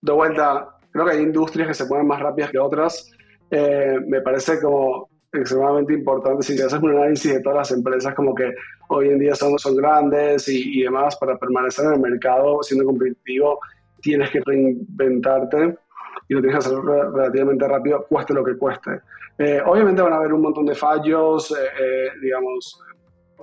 De 0.00 0.12
vuelta, 0.12 0.68
creo 0.90 1.04
que 1.04 1.12
hay 1.12 1.22
industrias 1.22 1.68
que 1.68 1.74
se 1.74 1.84
mueven 1.84 2.06
más 2.06 2.20
rápidas 2.20 2.50
que 2.50 2.58
otras. 2.58 3.12
Eh, 3.50 3.98
me 4.06 4.22
parece 4.22 4.58
como 4.58 5.10
extremadamente 5.32 5.92
importante. 5.92 6.42
Si 6.42 6.54
haces 6.54 6.80
un 6.80 6.92
análisis 6.92 7.34
de 7.34 7.40
todas 7.40 7.58
las 7.58 7.70
empresas 7.72 8.14
como 8.14 8.34
que 8.34 8.54
hoy 8.88 9.10
en 9.10 9.18
día 9.18 9.34
son, 9.34 9.58
son 9.58 9.76
grandes 9.76 10.48
y, 10.48 10.80
demás, 10.80 11.14
para 11.16 11.36
permanecer 11.36 11.84
en 11.84 11.92
el 11.92 12.00
mercado 12.00 12.62
siendo 12.62 12.86
competitivo, 12.86 13.60
tienes 14.00 14.30
que 14.30 14.40
reinventarte 14.46 15.76
y 16.28 16.34
lo 16.34 16.40
tienes 16.40 16.58
que 16.58 16.68
hacer 16.68 16.78
relativamente 16.82 17.68
rápido, 17.68 18.06
cueste 18.08 18.34
lo 18.34 18.44
que 18.44 18.56
cueste. 18.56 19.00
Eh, 19.38 19.60
obviamente 19.64 20.02
van 20.02 20.14
a 20.14 20.16
haber 20.16 20.32
un 20.32 20.42
montón 20.42 20.66
de 20.66 20.74
fallos, 20.74 21.50
eh, 21.50 21.66
eh, 21.80 22.08
digamos, 22.20 22.80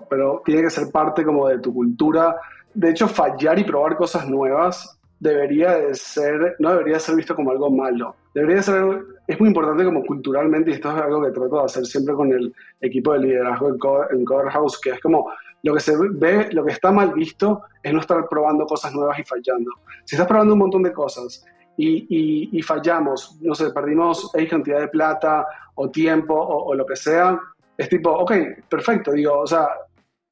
pero 0.09 0.41
tiene 0.43 0.63
que 0.63 0.69
ser 0.69 0.91
parte 0.91 1.23
como 1.23 1.47
de 1.47 1.59
tu 1.59 1.73
cultura. 1.73 2.35
De 2.73 2.89
hecho, 2.89 3.07
fallar 3.07 3.59
y 3.59 3.63
probar 3.63 3.95
cosas 3.95 4.27
nuevas 4.27 4.99
debería 5.19 5.77
de 5.77 5.95
ser, 5.95 6.55
no 6.59 6.71
debería 6.71 6.99
ser 6.99 7.15
visto 7.15 7.35
como 7.35 7.51
algo 7.51 7.69
malo. 7.69 8.15
Debería 8.33 8.61
ser, 8.61 8.83
es 9.25 9.39
muy 9.39 9.47
importante 9.49 9.85
como 9.85 10.03
culturalmente, 10.03 10.71
y 10.71 10.73
esto 10.73 10.89
es 10.89 11.01
algo 11.01 11.21
que 11.23 11.31
trato 11.31 11.59
de 11.59 11.65
hacer 11.65 11.85
siempre 11.85 12.13
con 12.13 12.31
el 12.31 12.53
equipo 12.81 13.13
de 13.13 13.19
liderazgo 13.19 13.69
en 14.11 14.25
Coder, 14.25 14.49
House, 14.49 14.81
que 14.81 14.89
es 14.89 14.99
como 14.99 15.31
lo 15.61 15.73
que 15.75 15.79
se 15.79 15.93
ve, 15.97 16.49
lo 16.51 16.65
que 16.65 16.73
está 16.73 16.91
mal 16.91 17.13
visto 17.13 17.61
es 17.81 17.93
no 17.93 18.01
estar 18.01 18.27
probando 18.27 18.65
cosas 18.65 18.93
nuevas 18.93 19.17
y 19.19 19.23
fallando. 19.23 19.71
Si 20.03 20.15
estás 20.15 20.27
probando 20.27 20.53
un 20.53 20.59
montón 20.59 20.83
de 20.83 20.91
cosas 20.91 21.45
y, 21.77 22.57
y, 22.57 22.61
fallamos, 22.61 23.37
no 23.41 23.55
sé, 23.55 23.71
perdimos 23.71 24.29
X 24.33 24.49
cantidad 24.49 24.79
de 24.79 24.87
plata 24.89 25.45
o 25.75 25.89
tiempo 25.89 26.35
o, 26.35 26.75
lo 26.75 26.85
que 26.85 26.95
sea, 26.95 27.39
es 27.77 27.89
tipo, 27.89 28.11
ok, 28.11 28.31
perfecto, 28.69 29.11
digo, 29.11 29.39
o 29.39 29.47
sea, 29.47 29.69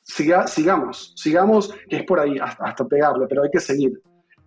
siga, 0.01 0.45
sigamos, 0.45 1.13
sigamos, 1.15 1.73
que 1.89 1.97
es 1.97 2.04
por 2.04 2.19
ahí, 2.19 2.38
hasta, 2.38 2.65
hasta 2.65 2.86
pegarle, 2.86 3.25
pero 3.27 3.43
hay 3.43 3.49
que 3.49 3.60
seguir. 3.60 3.99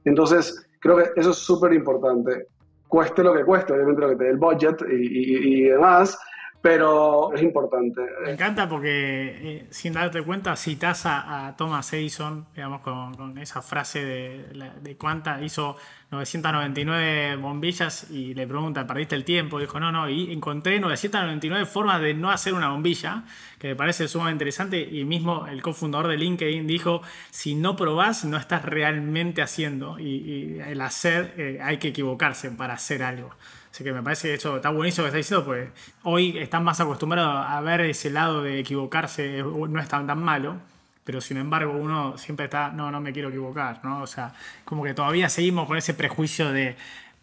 Entonces, 0.05 0.69
creo 0.79 0.97
que 0.99 1.11
eso 1.17 1.31
es 1.31 1.39
súper 1.39 1.73
importante. 1.73 2.47
Cueste 2.87 3.25
lo 3.25 3.35
que 3.35 3.45
cueste, 3.45 3.73
obviamente 3.73 4.01
lo 4.01 4.09
que 4.11 4.17
te 4.17 4.25
dé 4.25 4.31
el 4.31 4.37
budget 4.37 4.83
y, 4.89 5.65
y 5.65 5.69
demás, 5.71 6.17
pero 6.65 7.31
es 7.35 7.43
importante. 7.43 8.01
Me 8.25 8.31
encanta 8.31 8.67
porque, 8.67 9.59
eh, 9.59 9.67
sin 9.69 9.93
darte 9.93 10.23
cuenta, 10.23 10.57
citas 10.57 11.03
a, 11.05 11.55
Thomas 11.59 11.93
Edison, 11.93 12.47
digamos, 12.55 12.81
con, 12.81 13.37
esa 13.37 13.61
frase 13.61 14.03
de, 14.03 14.73
de, 14.81 14.97
cuánta 14.97 15.43
hizo 15.43 15.77
999 16.15 17.37
bombillas 17.37 18.11
y 18.11 18.35
le 18.35 18.47
pregunta, 18.47 18.87
¿perdiste 18.87 19.15
el 19.15 19.25
tiempo? 19.25 19.59
Dijo, 19.59 19.79
no, 19.81 19.93
no, 19.93 20.09
y 20.09 20.33
encontré 20.33 20.81
999 20.81 21.67
formas 21.67 22.01
de 22.01 22.15
no 22.15 22.31
hacer 22.31 22.55
una 22.55 22.69
bombilla, 22.69 23.25
que 23.59 23.69
me 23.69 23.77
parece 23.77 24.09
sumamente 24.09 24.45
interesante, 24.45 24.81
y 24.81 25.05
mismo 25.05 25.47
el 25.47 25.61
cofundador 25.63 26.09
de 26.09 26.17
LinkedIn 26.17 26.67
dijo, 26.67 27.03
si 27.31 27.55
no 27.55 27.77
probás, 27.77 28.25
no 28.25 28.37
estás 28.37 28.65
realmente 28.65 29.43
haciendo, 29.43 29.99
y, 29.99 30.61
el 30.67 30.81
hacer, 30.81 31.35
eh, 31.37 31.59
hay 31.63 31.79
que 31.79 31.89
equivocarse 31.89 32.51
para 32.51 32.75
hacer 32.75 33.03
algo. 33.03 33.31
Así 33.71 33.83
que 33.83 33.93
me 33.93 34.03
parece 34.03 34.29
que 34.29 34.35
eso 34.35 34.57
está 34.57 34.71
buenísimo 34.71 35.05
que 35.05 35.09
está 35.09 35.19
diciendo, 35.19 35.45
pues 35.45 35.69
hoy 36.05 36.39
están 36.39 36.63
más 36.63 36.81
acostumbrados 36.81 37.45
a 37.49 37.61
ver 37.61 37.81
ese 37.81 38.09
lado 38.09 38.43
de 38.43 38.61
equivocarse, 38.61 39.43
no 39.43 39.81
es 39.81 39.89
tan, 39.89 40.07
tan 40.07 40.23
malo, 40.23 40.61
pero 41.05 41.21
sin 41.21 41.37
embargo 41.37 41.73
uno 41.73 42.17
siempre 42.19 42.47
está, 42.47 42.71
no, 42.71 42.91
no 42.91 43.01
me 43.01 43.13
quiero 43.13 43.29
equivocar, 43.29 43.81
¿no? 43.85 44.03
O 44.03 44.07
sea, 44.07 44.33
como 44.65 44.83
que 44.83 44.95
todavía 44.95 45.29
seguimos 45.29 45.67
con 45.67 45.77
ese 45.77 45.95
prejuicio 45.95 46.51
de, 46.53 46.77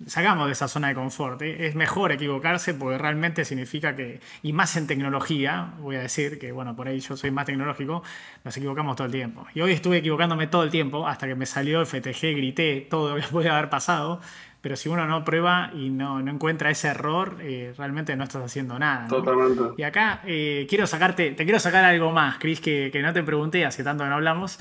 sacamos 0.07 0.47
de 0.47 0.53
esa 0.53 0.67
zona 0.67 0.89
de 0.89 0.95
confort. 0.95 1.41
¿eh? 1.41 1.67
Es 1.67 1.75
mejor 1.75 2.11
equivocarse 2.11 2.73
porque 2.73 2.97
realmente 2.97 3.45
significa 3.45 3.95
que, 3.95 4.19
y 4.43 4.53
más 4.53 4.75
en 4.77 4.87
tecnología, 4.87 5.73
voy 5.79 5.95
a 5.95 6.01
decir 6.01 6.39
que, 6.39 6.51
bueno, 6.51 6.75
por 6.75 6.87
ahí 6.87 6.99
yo 6.99 7.17
soy 7.17 7.31
más 7.31 7.45
tecnológico, 7.45 8.03
nos 8.43 8.55
equivocamos 8.57 8.95
todo 8.95 9.05
el 9.05 9.13
tiempo. 9.13 9.45
Y 9.53 9.61
hoy 9.61 9.73
estuve 9.73 9.97
equivocándome 9.97 10.47
todo 10.47 10.63
el 10.63 10.71
tiempo 10.71 11.07
hasta 11.07 11.27
que 11.27 11.35
me 11.35 11.45
salió 11.45 11.81
el 11.81 11.87
FTG, 11.87 12.35
grité 12.35 12.87
todo 12.89 13.15
lo 13.15 13.21
que 13.21 13.27
puede 13.31 13.49
haber 13.49 13.69
pasado 13.69 14.21
pero 14.62 14.76
si 14.76 14.89
uno 14.89 15.08
no 15.08 15.26
prueba 15.26 15.71
y 15.74 15.89
no, 15.89 16.19
encuentra 16.19 16.69
ese 16.69 16.89
error, 16.89 17.38
eh, 17.41 17.74
realmente 17.78 18.15
no 18.15 18.24
estás 18.24 18.43
haciendo 18.43 18.78
nada. 18.78 19.08
Totalmente. 19.08 19.62
Y 19.78 19.84
acá 19.84 20.21
eh, 20.26 20.67
quiero 20.69 20.86
sacarte, 20.86 21.32
te 21.32 21.43
quiero 21.43 21.60
sacar 21.60 21.84
algo 21.84 22.12
más, 22.12 22.38
Chris, 22.38 22.62
que, 22.62 22.89
que, 22.91 23.02
no 23.02 23.12
te 23.12 23.24
pregunté, 23.24 23.65
hace 23.65 23.84
tanto 23.84 24.04
que 24.04 24.10
no 24.10 24.15
hablamos. 24.15 24.60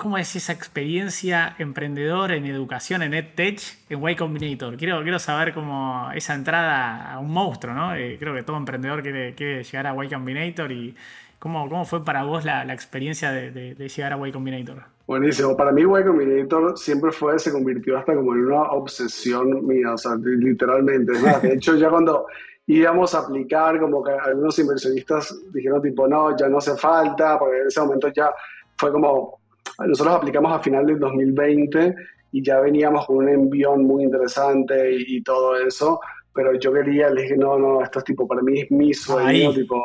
¿Cómo 0.00 0.16
es 0.16 0.34
esa 0.34 0.54
experiencia 0.54 1.54
emprendedor 1.58 2.32
en 2.32 2.46
educación 2.46 3.02
en 3.02 3.12
EdTech 3.12 3.60
en 3.90 4.08
Y 4.08 4.16
Combinator? 4.16 4.78
Quiero, 4.78 5.02
quiero 5.02 5.18
saber 5.18 5.52
cómo 5.52 6.10
esa 6.14 6.32
entrada 6.32 7.12
a 7.12 7.18
un 7.18 7.30
monstruo, 7.30 7.74
¿no? 7.74 7.94
Eh, 7.94 8.16
creo 8.18 8.34
que 8.34 8.42
todo 8.42 8.56
emprendedor 8.56 9.02
quiere, 9.02 9.34
llegar 9.62 9.86
a 9.86 10.02
Y 10.02 10.08
Combinator 10.08 10.72
y 10.72 10.96
cómo, 11.38 11.68
cómo 11.68 11.84
fue 11.84 12.02
para 12.02 12.22
vos 12.22 12.46
la, 12.46 12.62
experiencia 12.72 13.30
de, 13.30 13.74
llegar 13.74 14.14
a 14.14 14.26
Y 14.26 14.32
Combinator. 14.32 14.84
Buenísimo. 15.10 15.56
Para 15.56 15.72
mí 15.72 15.82
Y 15.82 16.04
Combinator 16.04 16.78
siempre 16.78 17.10
fue, 17.10 17.36
se 17.36 17.50
convirtió 17.50 17.98
hasta 17.98 18.14
como 18.14 18.32
en 18.32 18.46
una 18.46 18.62
obsesión 18.70 19.66
mía, 19.66 19.94
o 19.94 19.98
sea, 19.98 20.12
literalmente. 20.14 21.14
De 21.42 21.54
hecho, 21.54 21.74
ya 21.74 21.90
cuando 21.90 22.26
íbamos 22.68 23.12
a 23.16 23.18
aplicar, 23.18 23.80
como 23.80 24.04
que 24.04 24.12
algunos 24.12 24.56
inversionistas 24.60 25.36
dijeron 25.52 25.82
tipo, 25.82 26.06
no, 26.06 26.36
ya 26.36 26.48
no 26.48 26.58
hace 26.58 26.76
falta, 26.76 27.40
porque 27.40 27.58
en 27.58 27.66
ese 27.66 27.80
momento 27.80 28.06
ya 28.14 28.30
fue 28.78 28.92
como 28.92 29.40
nosotros 29.84 30.14
aplicamos 30.14 30.52
a 30.52 30.62
final 30.62 30.86
del 30.86 31.00
2020 31.00 31.92
y 32.30 32.44
ya 32.44 32.60
veníamos 32.60 33.04
con 33.06 33.16
un 33.16 33.28
envión 33.30 33.82
muy 33.82 34.04
interesante 34.04 34.92
y, 34.96 35.20
todo 35.24 35.56
eso, 35.56 35.98
pero 36.32 36.54
yo 36.54 36.72
quería, 36.72 37.10
le 37.10 37.22
dije, 37.22 37.36
no, 37.36 37.58
no, 37.58 37.82
esto 37.82 37.98
es 37.98 38.04
tipo, 38.04 38.28
para 38.28 38.42
mí 38.42 38.60
es 38.60 38.70
mi 38.70 38.94
sueño, 38.94 39.52
tipo, 39.54 39.82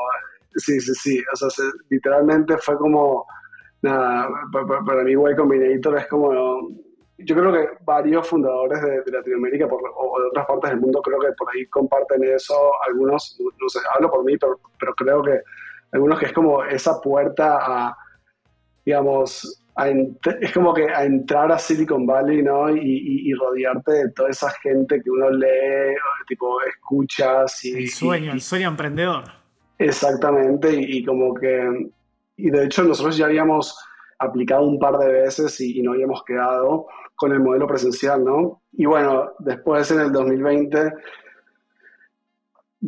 sí, 0.56 0.80
sí, 0.80 0.94
sí, 0.94 1.24
o 1.34 1.36
sea, 1.36 1.66
literalmente 1.90 2.60
fue 2.60 2.78
como, 2.78 3.26
nada, 3.86 4.30
para, 4.52 5.04
mí 5.04 5.12
Y 5.12 5.36
Combinator 5.36 5.98
es 5.98 6.08
como, 6.08 6.70
yo 7.18 7.36
creo 7.36 7.52
que 7.52 7.70
varios 7.84 8.28
fundadores 8.28 8.82
de, 8.82 9.12
Latinoamérica 9.12 9.68
o 9.68 10.20
de 10.20 10.28
otras 10.28 10.46
partes 10.46 10.72
del 10.72 10.80
mundo 10.80 11.02
creo 11.02 11.20
que 11.20 11.32
por 11.38 11.48
ahí 11.54 11.66
comparten 11.68 12.24
eso, 12.24 12.56
algunos, 12.88 13.40
no, 13.40 13.70
sé, 13.70 13.80
hablo 13.96 14.12
por 14.12 14.24
mí, 14.24 14.38
pero, 14.38 14.60
pero 14.80 14.94
creo 14.96 15.22
que 15.24 15.40
algunos 15.92 16.20
que 16.20 16.26
es 16.26 16.34
como 16.34 16.64
esa 16.64 17.00
puerta 17.00 17.58
a, 17.62 17.98
digamos, 18.86 19.62
es 20.42 20.54
como 20.54 20.74
que 20.74 20.90
a 20.90 21.04
entrar 21.04 21.52
a 21.52 21.60
Silicon 21.60 22.06
Valley, 22.06 22.42
¿no? 22.42 22.70
Y, 22.70 23.34
rodearte 23.34 23.92
de 23.92 24.12
toda 24.12 24.30
esa 24.30 24.50
gente 24.62 25.02
que 25.02 25.10
uno 25.10 25.30
lee, 25.30 25.96
tipo, 26.28 26.62
escuchas 26.62 27.66
y... 27.66 27.74
El 27.74 27.90
sueño, 27.90 28.32
el 28.32 28.42
sueño 28.42 28.70
emprendedor. 28.70 29.24
Exactamente, 29.78 30.74
y, 30.74 31.04
como 31.04 31.34
que... 31.34 31.90
Y 32.38 32.50
de 32.50 32.66
hecho 32.66 32.84
nosotros 32.84 33.18
ya 33.18 33.26
habíamos 33.26 33.78
aplicado 34.20 34.64
un 34.64 34.80
par 34.80 34.98
de 34.98 35.12
veces 35.12 35.60
y, 35.62 35.82
no 35.82 35.94
habíamos 35.94 36.24
quedado 36.24 36.88
con 37.16 37.32
el 37.32 37.40
modelo 37.40 37.68
presencial, 37.68 38.24
¿no? 38.24 38.62
Y 38.74 38.86
bueno, 38.86 39.32
después 39.40 39.90
en 39.92 40.02
el 40.02 40.12
2020 40.12 40.94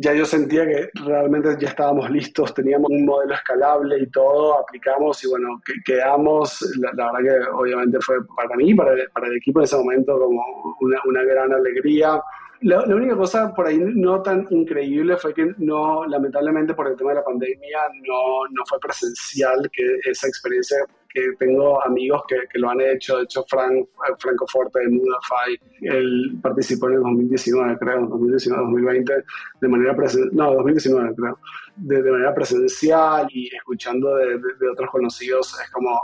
ya 0.00 0.14
yo 0.14 0.24
sentía 0.24 0.64
que 0.64 0.90
realmente 1.06 1.56
ya 1.58 1.68
estábamos 1.68 2.08
listos, 2.10 2.54
teníamos 2.54 2.88
un 2.90 3.04
modelo 3.04 3.34
escalable 3.34 3.98
y 3.98 4.06
todo, 4.10 4.60
aplicamos 4.60 5.24
y 5.24 5.28
bueno, 5.28 5.60
que, 5.64 5.72
quedamos, 5.84 6.60
la, 6.78 6.92
verdad 6.92 7.18
que 7.20 7.50
obviamente 7.50 7.98
fue 8.00 8.16
para 8.36 8.54
mí, 8.56 8.74
para 8.74 8.92
el, 8.92 9.08
para 9.10 9.26
el 9.26 9.36
equipo 9.36 9.58
en 9.58 9.64
ese 9.64 9.76
momento 9.76 10.18
como 10.18 10.76
una, 10.80 11.00
una 11.04 11.22
gran 11.24 11.52
alegría. 11.52 12.22
La, 12.62 12.82
única 12.82 13.16
cosa 13.16 13.54
por 13.54 13.68
ahí 13.68 13.78
no 13.78 14.20
tan 14.20 14.46
increíble 14.50 15.16
fue 15.16 15.32
que 15.32 15.54
no, 15.58 16.04
lamentablemente 16.06 16.74
por 16.74 16.88
el 16.88 16.96
tema 16.96 17.10
de 17.10 17.16
la 17.16 17.24
pandemia, 17.24 17.78
no, 18.06 18.48
no 18.50 18.62
fue 18.68 18.80
presencial 18.80 19.70
que 19.72 20.10
esa 20.10 20.26
experiencia 20.26 20.76
que 21.08 21.22
tengo 21.38 21.80
amigos 21.84 22.22
que, 22.26 22.36
que 22.52 22.58
lo 22.58 22.70
han 22.70 22.80
hecho. 22.80 23.18
De 23.18 23.24
hecho, 23.24 23.44
Frank, 23.48 23.86
Franco 24.18 24.46
Forte 24.48 24.80
de 24.80 24.88
Mudafy, 24.88 25.58
él 25.82 26.38
participó 26.42 26.88
en 26.88 26.94
el 26.94 27.00
2019, 27.02 27.78
creo, 27.78 28.06
2019, 28.06 28.62
2020, 28.64 29.14
de 29.60 29.68
manera 29.68 29.94
presencial, 29.94 30.34
no, 30.34 30.54
2019, 30.54 31.14
creo, 31.14 31.38
de, 31.76 32.02
de, 32.02 32.10
manera 32.10 32.34
presencial 32.34 33.28
y 33.30 33.54
escuchando 33.54 34.16
de, 34.16 34.36
de 34.38 34.68
otros 34.72 34.90
conocidos, 34.90 35.56
es 35.62 35.70
como 35.70 35.96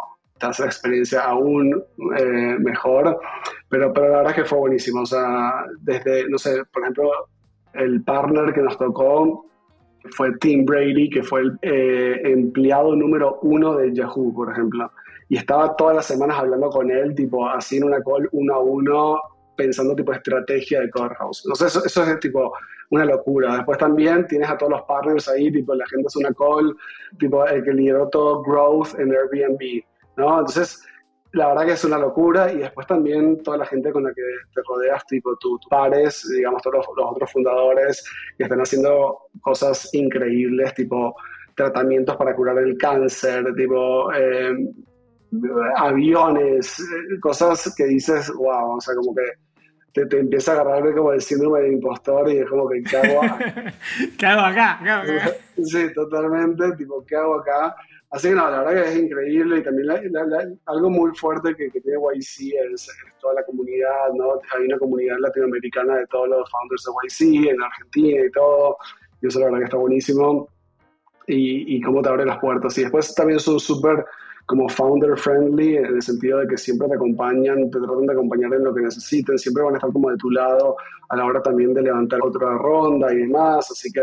la 0.59 0.67
experiencia 0.67 1.23
aún 1.23 1.83
eh, 2.17 2.57
mejor, 2.59 3.19
pero, 3.69 3.93
pero 3.93 4.09
la 4.09 4.17
verdad 4.19 4.33
es 4.33 4.43
que 4.43 4.49
fue 4.49 4.59
buenísimo, 4.59 5.03
o 5.03 5.07
sea, 5.07 5.65
desde, 5.81 6.29
no 6.29 6.39
sé, 6.39 6.63
por 6.73 6.83
ejemplo, 6.83 7.11
el 7.75 8.03
partner 8.03 8.53
que 8.53 8.63
nos 8.63 8.79
tocó 8.79 9.47
fue 10.11 10.37
Tim 10.39 10.65
Brady, 10.65 11.11
que 11.11 11.23
fue 11.23 11.41
el 11.43 11.59
eh, 11.63 12.21
empleado 12.25 12.95
número 12.95 13.39
uno 13.43 13.77
de 13.77 13.95
Yahoo, 13.95 14.35
por 14.35 14.53
ejemplo, 14.53 14.91
y 15.29 15.37
estaba 15.37 15.75
todas 15.77 15.97
las 15.97 16.07
semanas 16.07 16.39
hablando 16.39 16.69
con 16.71 16.91
él, 16.91 17.15
tipo, 17.15 17.49
así 17.49 17.79
en 17.79 17.85
una 17.85 18.03
call 18.03 18.29
uno 18.33 18.55
a 18.55 18.61
uno, 18.61 19.21
pensando 19.57 19.95
tipo 19.95 20.13
estrategia 20.13 20.81
de 20.81 20.91
Corehouse. 20.91 21.45
Sé, 21.55 21.67
eso, 21.67 21.85
eso 21.85 22.05
es 22.05 22.21
tipo 22.21 22.53
una 22.91 23.05
locura. 23.05 23.57
Después 23.57 23.79
también 23.79 24.27
tienes 24.27 24.49
a 24.51 24.59
todos 24.59 24.73
los 24.73 24.83
partners 24.83 25.29
ahí, 25.29 25.51
tipo, 25.51 25.75
la 25.75 25.87
gente 25.87 26.07
hace 26.07 26.19
una 26.19 26.33
call, 26.35 26.77
tipo, 27.19 27.47
el 27.47 27.65
que 27.65 27.73
lideró 27.73 28.09
todo 28.09 28.43
growth 28.43 28.99
en 28.99 29.13
Airbnb 29.13 29.83
¿no? 30.17 30.41
Entonces, 30.41 30.83
la 31.35 31.49
verdad 31.49 31.67
que 31.67 31.73
es 31.73 31.85
una 31.85 31.99
locura 31.99 32.53
y 32.53 32.59
después 32.59 32.87
también 32.87 33.43
toda 33.43 33.59
la 33.59 33.67
gente 33.67 33.93
con 33.93 34.05
la 34.05 34.15
que 34.15 34.23
te 34.55 34.61
rodeas, 34.67 35.05
tipo 35.07 35.37
tus 35.37 35.61
pares, 35.69 36.27
digamos, 36.31 36.63
todos 36.63 36.77
los, 36.77 36.87
otros 36.97 37.33
fundadores 37.33 38.05
que 38.39 38.45
están 38.45 38.61
haciendo 38.61 39.19
cosas 39.41 39.93
increíbles, 39.95 40.75
tipo 40.75 41.17
tratamientos 41.57 42.17
para 42.17 42.35
curar 42.35 42.59
el 42.59 42.79
cáncer, 42.79 43.53
tipo 43.57 44.13
eh, 44.13 44.55
aviones, 45.77 46.81
eh, 46.81 47.21
cosas 47.21 47.75
que 47.77 47.85
dices, 47.85 48.33
wow, 48.35 48.77
o 48.77 48.81
sea, 48.81 48.95
como 48.95 49.15
que 49.15 49.25
te, 49.93 50.07
te, 50.07 50.21
empieza 50.21 50.53
a 50.53 50.61
agarrar 50.61 50.95
como 50.95 51.13
el 51.13 51.21
síndrome 51.21 51.61
del 51.61 51.73
impostor 51.75 52.31
y 52.31 52.39
es 52.39 52.49
como 52.49 52.69
que, 52.69 52.83
¿qué 52.83 52.97
hago, 52.97 53.21
¿Qué 54.19 54.27
hago 54.27 54.41
acá? 54.41 54.81
¿Qué 54.83 54.91
hago 54.91 55.13
acá? 55.13 55.33
Sí, 55.65 55.93
totalmente, 55.95 56.73
tipo, 56.77 57.05
¿qué 57.07 57.17
hago 57.17 57.41
acá? 57.41 57.75
Así 58.15 58.29
que 58.29 58.37
no, 58.37 58.49
la 58.49 58.63
verdad 58.63 58.85
que 58.85 58.91
es 58.91 58.97
increíble 58.97 59.59
y 59.59 59.63
también 59.65 60.61
algo 60.67 60.89
muy 60.89 61.11
fuerte 61.17 61.53
que, 61.57 61.69
tiene 61.69 61.99
YC 61.99 62.55
es, 62.73 62.89
toda 63.21 63.35
la 63.35 63.45
comunidad, 63.45 64.13
¿no? 64.15 64.35
Hay 64.57 64.67
una 64.67 64.79
comunidad 64.79 65.17
latinoamericana 65.19 65.97
de 65.97 66.07
todos 66.07 66.29
los 66.29 66.49
founders 66.49 66.85
de 66.85 66.93
YC 67.09 67.51
en 67.51 67.61
Argentina 67.61 68.25
y 68.25 68.31
todo, 68.31 68.77
y 69.21 69.27
eso 69.27 69.41
la 69.41 69.47
verdad 69.47 69.59
que 69.59 69.65
está 69.65 69.77
buenísimo. 69.79 70.49
Y, 71.27 71.77
y 71.77 71.81
cómo 71.81 72.03
te 72.03 72.11
abre 72.11 72.25
las 72.25 72.39
puertas. 72.39 72.79
Y 72.79 72.83
después 72.83 73.13
también 73.17 73.41
son 73.41 73.59
súper 73.59 74.05
como 74.47 74.69
founder 74.69 75.19
friendly 75.19 75.79
en 75.79 75.87
el 75.87 76.03
sentido 76.03 76.39
de 76.39 76.47
que 76.47 76.57
siempre 76.57 76.87
te 76.87 76.95
acompañan, 76.95 77.69
te 77.69 77.81
tratan 77.81 78.07
de 78.07 78.13
acompañar 78.13 78.55
en 78.55 78.63
lo 78.63 78.73
que 78.73 78.83
necesiten, 78.83 79.39
siempre 79.39 79.65
van 79.65 79.75
a 79.75 79.79
estar 79.79 79.91
como 79.91 80.11
de 80.11 80.19
tu 80.19 80.31
lado 80.31 80.77
a 81.09 81.17
la 81.17 81.25
hora 81.25 81.43
también 81.43 81.75
de 81.75 81.83
levantar 81.83 82.21
otra 82.23 82.57
ronda 82.59 83.13
y 83.13 83.17
demás, 83.17 83.69
así 83.73 83.91
que 83.91 84.03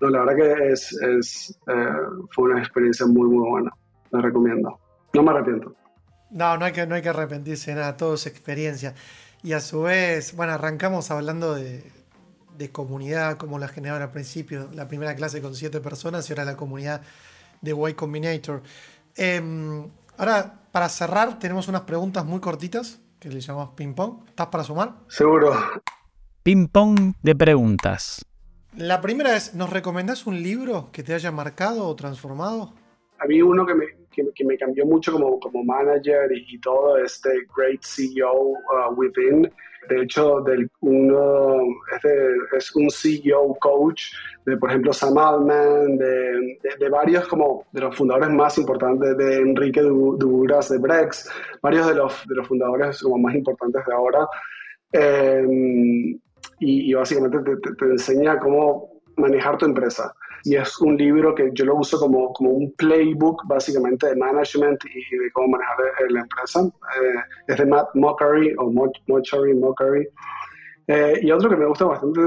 no, 0.00 0.08
la 0.08 0.20
verdad 0.20 0.36
que 0.36 0.72
es, 0.72 0.92
es 0.92 1.58
eh, 1.68 1.86
fue 2.30 2.50
una 2.50 2.60
experiencia 2.60 3.06
muy, 3.06 3.28
muy 3.28 3.48
buena. 3.48 3.70
La 4.10 4.20
recomiendo. 4.20 4.78
No 5.14 5.22
me 5.22 5.30
arrepiento. 5.30 5.74
No, 6.30 6.56
no 6.56 6.64
hay 6.64 6.72
que, 6.72 6.86
no 6.86 6.94
hay 6.94 7.02
que 7.02 7.10
arrepentirse 7.10 7.74
nada, 7.74 7.96
todo 7.96 8.14
es 8.14 8.26
experiencia. 8.26 8.94
Y 9.42 9.52
a 9.52 9.60
su 9.60 9.82
vez, 9.82 10.34
bueno, 10.34 10.54
arrancamos 10.54 11.10
hablando 11.10 11.54
de, 11.54 11.84
comunidad, 12.70 13.38
como 13.38 13.58
la 13.58 13.66
generaron 13.66 14.02
al 14.02 14.12
principio, 14.12 14.68
la 14.72 14.86
primera 14.86 15.16
clase 15.16 15.42
con 15.42 15.52
siete 15.56 15.80
personas 15.80 16.30
y 16.30 16.32
ahora 16.32 16.44
la 16.44 16.56
comunidad 16.56 17.02
de 17.60 17.72
Y 17.72 17.94
Combinator. 17.94 18.62
Em, 19.16 19.88
ahora, 20.16 20.60
para 20.70 20.88
cerrar, 20.88 21.40
tenemos 21.40 21.66
unas 21.66 21.80
preguntas 21.80 22.24
muy 22.24 22.38
cortitas 22.38 23.00
que 23.18 23.28
le 23.30 23.40
llamamos 23.40 23.70
ping 23.74 23.94
pong. 23.94 24.28
¿Estás 24.28 24.46
para 24.46 24.62
sumar? 24.62 24.94
Seguro. 25.08 25.52
Ping 26.44 26.68
pong 26.68 27.14
de 27.20 27.34
preguntas. 27.34 28.24
La 28.76 29.02
primera 29.02 29.36
es, 29.36 29.54
¿nos 29.54 29.68
recomendás 29.68 30.26
un 30.26 30.42
libro 30.42 30.88
que 30.92 31.02
te 31.02 31.12
haya 31.12 31.30
marcado 31.30 31.86
o 31.86 31.94
transformado? 31.94 32.72
A 33.18 33.26
mí 33.26 33.42
uno 33.42 33.66
que 33.66 33.74
me, 33.74 33.84
que, 34.10 34.44
me 34.46 34.56
cambió 34.56 34.86
mucho 34.86 35.12
como, 35.12 35.38
como 35.38 35.62
manager 35.62 36.30
y, 36.32 36.58
todo, 36.58 36.96
este 36.96 37.28
Great 37.54 37.82
CEO 37.82 38.32
uh, 38.32 38.94
Within. 38.96 39.52
De 39.90 40.02
hecho, 40.02 40.40
del, 40.40 40.70
uno, 40.80 41.58
es, 42.56 42.74
un 42.74 42.88
CEO 42.90 43.54
coach 43.60 44.04
de, 44.46 44.56
por 44.56 44.70
ejemplo, 44.70 44.92
Sam 44.92 45.18
Altman, 45.18 45.98
de, 45.98 46.58
de, 46.78 46.88
varios 46.88 47.28
como 47.28 47.66
de 47.72 47.80
los 47.82 47.94
fundadores 47.94 48.30
más 48.30 48.56
importantes, 48.56 49.18
de 49.18 49.36
Enrique 49.38 49.82
Duras 49.82 50.70
de 50.70 50.78
Brex, 50.78 51.30
varios 51.60 51.88
de 51.88 51.94
los, 51.94 52.26
de 52.26 52.36
los 52.36 52.48
fundadores 52.48 53.02
como 53.02 53.18
más 53.18 53.34
importantes 53.34 53.84
de 53.84 53.92
ahora. 53.92 54.26
Eh, 54.92 56.16
y, 56.62 56.94
básicamente 56.94 57.38
te, 57.78 57.84
enseña 57.84 58.38
cómo 58.38 59.02
manejar 59.16 59.58
tu 59.58 59.66
empresa. 59.66 60.14
Y 60.44 60.56
es 60.56 60.80
un 60.80 60.96
libro 60.96 61.34
que 61.34 61.50
yo 61.54 61.64
lo 61.64 61.76
uso 61.76 61.98
como, 61.98 62.32
como 62.32 62.50
un 62.50 62.72
playbook 62.72 63.46
básicamente 63.46 64.08
de 64.08 64.16
management 64.16 64.82
y 64.84 65.16
de 65.16 65.30
cómo 65.32 65.48
manejar 65.48 65.76
la 66.10 66.20
empresa. 66.20 66.62
Eh, 66.62 67.20
es 67.48 67.58
de 67.58 67.66
Matt 67.66 67.94
Mockery 67.94 68.54
o 68.58 68.70
Mochary 69.06 69.54
Mockery. 69.54 70.08
Eh, 70.88 71.20
y 71.22 71.30
otro 71.30 71.48
que 71.48 71.56
me 71.56 71.66
gusta 71.66 71.84
bastante 71.84 72.20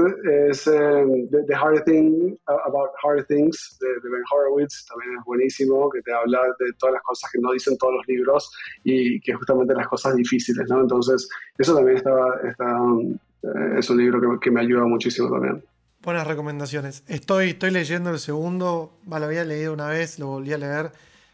es 0.48 0.66
um, 0.66 1.28
The, 1.28 1.54
Hard 1.54 1.84
Thing 1.84 2.34
About 2.46 2.90
Hard 3.02 3.26
Things 3.26 3.76
de, 3.80 4.08
Ben 4.08 4.22
Horowitz, 4.32 4.86
también 4.86 5.18
es 5.18 5.24
buenísimo, 5.26 5.90
que 5.90 6.00
te 6.00 6.12
habla 6.12 6.40
de 6.58 6.72
todas 6.78 6.94
las 6.94 7.02
cosas 7.02 7.30
que 7.30 7.38
no 7.38 7.52
dicen 7.52 7.76
todos 7.76 7.94
los 7.96 8.08
libros 8.08 8.50
y 8.82 9.20
que 9.20 9.34
justamente 9.34 9.74
las 9.74 9.88
cosas 9.88 10.16
difíciles, 10.16 10.66
¿no? 10.70 10.80
Entonces, 10.80 11.28
eso 11.58 11.74
también 11.74 11.98
está, 11.98 12.10
está 12.48 12.82
um, 12.82 13.12
eh, 13.12 13.18
es 13.42 13.90
un 13.90 13.98
libro 13.98 14.38
que, 14.40 14.50
me 14.50 14.60
ayuda 14.60 14.84
muchísimo 14.84 15.30
también. 15.30 15.64
Buenas 16.02 16.26
recomendaciones. 16.26 17.04
Estoy, 17.06 17.50
estoy 17.50 17.70
leyendo 17.70 18.10
el 18.10 18.18
segundo, 18.18 18.98
lo 19.06 19.16
había 19.16 19.44
leído 19.44 19.72
una 19.72 19.88
vez, 19.88 20.18
lo 20.18 20.28
volví 20.28 20.52
a 20.52 20.58
leer. 20.58 20.92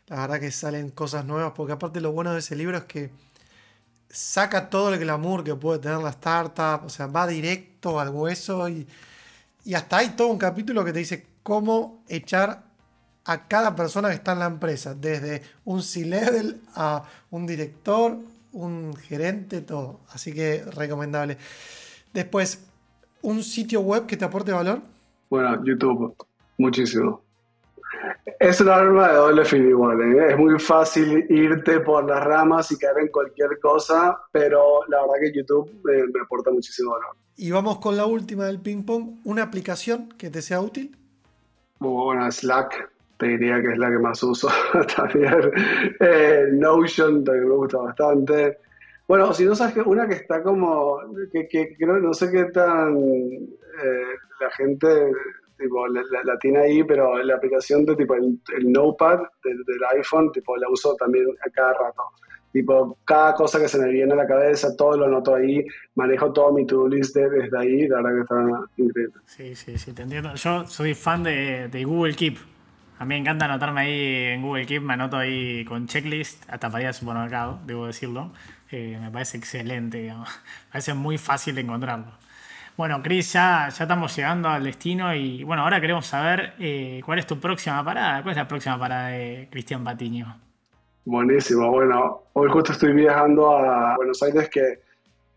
La 0.08 0.20
verdad 0.20 0.40
que 0.40 0.50
salen 0.50 0.90
cosas 0.90 1.24
nuevas, 1.24 1.52
porque 1.54 1.72
aparte 1.72 2.00
lo 2.00 2.12
bueno 2.12 2.32
de 2.32 2.40
ese 2.40 2.56
libro 2.56 2.76
es 2.76 2.84
que 2.84 3.10
saca 4.08 4.68
todo 4.68 4.92
el 4.92 4.98
glamour 4.98 5.42
que 5.42 5.54
puede 5.54 5.78
tener 5.78 5.98
la 5.98 6.10
startup, 6.10 6.84
o 6.84 6.88
sea, 6.88 7.06
va 7.06 7.26
directo 7.26 7.98
al 7.98 8.10
hueso 8.10 8.68
y, 8.68 8.86
y 9.64 9.74
hasta 9.74 9.98
hay 9.98 10.10
todo 10.10 10.28
un 10.28 10.38
capítulo 10.38 10.84
que 10.84 10.92
te 10.92 10.98
dice 10.98 11.26
cómo 11.42 12.04
echar 12.08 12.64
a 13.24 13.48
cada 13.48 13.74
persona 13.74 14.08
que 14.08 14.16
está 14.16 14.32
en 14.32 14.40
la 14.40 14.46
empresa, 14.46 14.94
desde 14.94 15.42
un 15.64 15.82
C-level 15.82 16.60
a 16.74 17.04
un 17.30 17.46
director, 17.46 18.18
un 18.52 18.94
gerente, 18.96 19.60
todo. 19.60 20.00
Así 20.10 20.32
que 20.32 20.64
recomendable. 20.64 21.38
Después, 22.12 22.66
¿un 23.22 23.42
sitio 23.42 23.80
web 23.80 24.06
que 24.06 24.16
te 24.16 24.24
aporte 24.24 24.52
valor? 24.52 24.80
Bueno, 25.30 25.64
YouTube, 25.64 26.14
muchísimo. 26.58 27.22
Es 28.38 28.60
un 28.60 28.68
arma 28.68 29.08
de 29.08 29.14
doble 29.14 29.44
filo 29.44 29.68
igual, 29.68 30.00
¿eh? 30.00 30.30
es 30.30 30.38
muy 30.38 30.58
fácil 30.58 31.26
irte 31.28 31.80
por 31.80 32.04
las 32.04 32.22
ramas 32.24 32.70
y 32.72 32.76
caer 32.76 32.98
en 32.98 33.08
cualquier 33.08 33.58
cosa, 33.60 34.18
pero 34.32 34.80
la 34.88 35.00
verdad 35.02 35.14
que 35.20 35.32
YouTube 35.32 35.80
me, 35.84 35.94
me 36.08 36.20
aporta 36.22 36.50
muchísimo 36.50 36.92
valor. 36.92 37.16
Y 37.36 37.50
vamos 37.50 37.78
con 37.78 37.96
la 37.96 38.06
última 38.06 38.44
del 38.44 38.60
ping 38.60 38.84
pong, 38.84 39.20
una 39.24 39.42
aplicación 39.42 40.08
que 40.18 40.30
te 40.30 40.42
sea 40.42 40.60
útil. 40.60 40.96
Muy 41.78 42.04
buena, 42.04 42.30
Slack, 42.30 42.90
te 43.16 43.26
diría 43.26 43.60
que 43.60 43.72
es 43.72 43.78
la 43.78 43.90
que 43.90 43.98
más 43.98 44.22
uso 44.22 44.48
también. 44.96 45.52
Eh, 46.00 46.48
Notion 46.52 47.24
también 47.24 47.48
me 47.48 47.54
gusta 47.54 47.78
bastante. 47.78 48.58
Bueno, 49.08 49.32
si 49.34 49.44
no 49.44 49.54
sabes 49.54 49.74
que 49.74 49.80
una 49.80 50.06
que 50.08 50.14
está 50.14 50.42
como, 50.42 50.98
que, 51.32 51.46
que 51.48 51.76
no 51.86 52.14
sé 52.14 52.30
qué 52.30 52.44
tan 52.46 52.96
eh, 52.96 54.14
la 54.40 54.50
gente 54.56 54.88
tipo, 55.58 55.86
la, 55.88 56.02
la- 56.10 56.24
la 56.24 56.38
tiene 56.38 56.58
ahí, 56.60 56.82
pero 56.84 57.18
la 57.22 57.36
aplicación 57.36 57.84
de 57.84 57.94
tipo 57.96 58.14
el, 58.14 58.38
el 58.56 58.72
Notepad 58.72 59.20
del, 59.44 59.62
del 59.64 59.84
iPhone, 59.98 60.32
tipo 60.32 60.56
la 60.56 60.68
uso 60.68 60.94
también 60.96 61.26
a 61.46 61.50
cada 61.50 61.72
rato. 61.74 62.02
Tipo, 62.52 62.98
cada 63.04 63.34
cosa 63.34 63.58
que 63.60 63.68
se 63.68 63.78
me 63.78 63.88
viene 63.88 64.12
a 64.12 64.16
la 64.16 64.26
cabeza, 64.26 64.76
todo 64.76 64.96
lo 64.98 65.06
anoto 65.06 65.34
ahí, 65.34 65.64
manejo 65.94 66.32
todo 66.32 66.52
mi 66.52 66.66
to-do 66.66 66.86
list 66.88 67.14
de- 67.16 67.30
desde 67.30 67.58
ahí, 67.58 67.88
la 67.88 68.02
verdad 68.02 68.14
que 68.14 68.20
está 68.20 68.60
increíble. 68.76 69.14
Sí, 69.26 69.54
sí, 69.54 69.78
sí, 69.78 69.92
te 69.94 70.02
entiendo. 70.02 70.34
Yo 70.34 70.66
soy 70.66 70.94
fan 70.94 71.22
de, 71.22 71.68
de 71.68 71.84
Google 71.84 72.14
Keep. 72.14 72.36
A 73.02 73.04
mí 73.04 73.16
me 73.16 73.18
encanta 73.18 73.46
anotarme 73.46 73.80
ahí 73.80 74.24
en 74.34 74.42
Google 74.42 74.64
Keep, 74.64 74.80
me 74.84 74.92
anoto 74.94 75.16
ahí 75.16 75.64
con 75.64 75.88
checklist, 75.88 76.48
hasta 76.48 76.70
para 76.70 76.82
ir 76.82 76.86
al 76.86 76.94
supermercado, 76.94 77.58
debo 77.66 77.86
decirlo. 77.88 78.30
Eh, 78.70 78.96
me 79.02 79.10
parece 79.10 79.38
excelente, 79.38 79.98
digamos. 79.98 80.28
Me 80.66 80.70
parece 80.74 80.94
muy 80.94 81.18
fácil 81.18 81.56
de 81.56 81.62
encontrarlo. 81.62 82.06
Bueno, 82.76 83.02
Chris, 83.02 83.32
ya, 83.32 83.68
ya 83.76 83.82
estamos 83.84 84.14
llegando 84.16 84.48
al 84.48 84.62
destino 84.62 85.12
y 85.16 85.42
bueno, 85.42 85.64
ahora 85.64 85.80
queremos 85.80 86.06
saber 86.06 86.54
eh, 86.60 87.00
cuál 87.04 87.18
es 87.18 87.26
tu 87.26 87.40
próxima 87.40 87.84
parada. 87.84 88.22
¿Cuál 88.22 88.30
es 88.32 88.36
la 88.38 88.46
próxima 88.46 88.78
parada 88.78 89.08
de 89.08 89.48
Cristian 89.50 89.82
Patiño? 89.82 90.36
Buenísimo, 91.04 91.68
bueno, 91.72 92.22
hoy 92.34 92.48
justo 92.52 92.70
estoy 92.70 92.92
viajando 92.92 93.50
a 93.50 93.96
Buenos 93.96 94.22
Aires 94.22 94.48
que, 94.48 94.78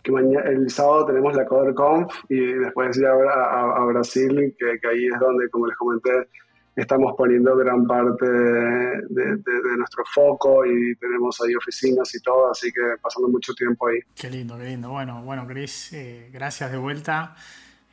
que 0.04 0.12
mañana, 0.12 0.48
el 0.52 0.70
sábado 0.70 1.08
tenemos 1.08 1.36
la 1.36 1.46
CoderConf 1.48 2.14
y 2.30 2.40
después 2.40 2.96
ir 2.96 3.08
a, 3.08 3.12
a- 3.14 3.76
a 3.78 3.86
Brasil, 3.86 4.56
que, 4.60 4.80
que 4.80 4.88
ahí 4.88 5.08
es 5.08 5.20
donde, 5.20 5.50
como 5.50 5.66
les 5.66 5.76
comenté, 5.78 6.12
estamos 6.76 7.14
poniendo 7.18 7.56
gran 7.56 7.86
parte 7.88 8.26
de, 8.30 9.02
de- 9.10 9.38
de 9.38 9.78
nuestro 9.78 10.04
foco 10.14 10.66
y 10.66 10.96
tenemos 10.98 11.40
ahí 11.42 11.56
oficinas 11.56 12.14
y 12.16 12.20
todo, 12.22 12.52
así 12.52 12.72
que 12.72 12.82
pasando 13.02 13.30
mucho 13.30 13.54
tiempo 13.54 13.88
ahí. 13.88 14.00
Qué 14.16 14.30
lindo, 14.30 14.58
qué 14.58 14.66
lindo. 14.66 14.90
Bueno, 14.90 15.24
bueno, 15.24 15.46
Chris, 15.48 15.94
eh, 15.94 16.30
gracias 16.34 16.72
de 16.72 16.78
vuelta. 16.78 17.36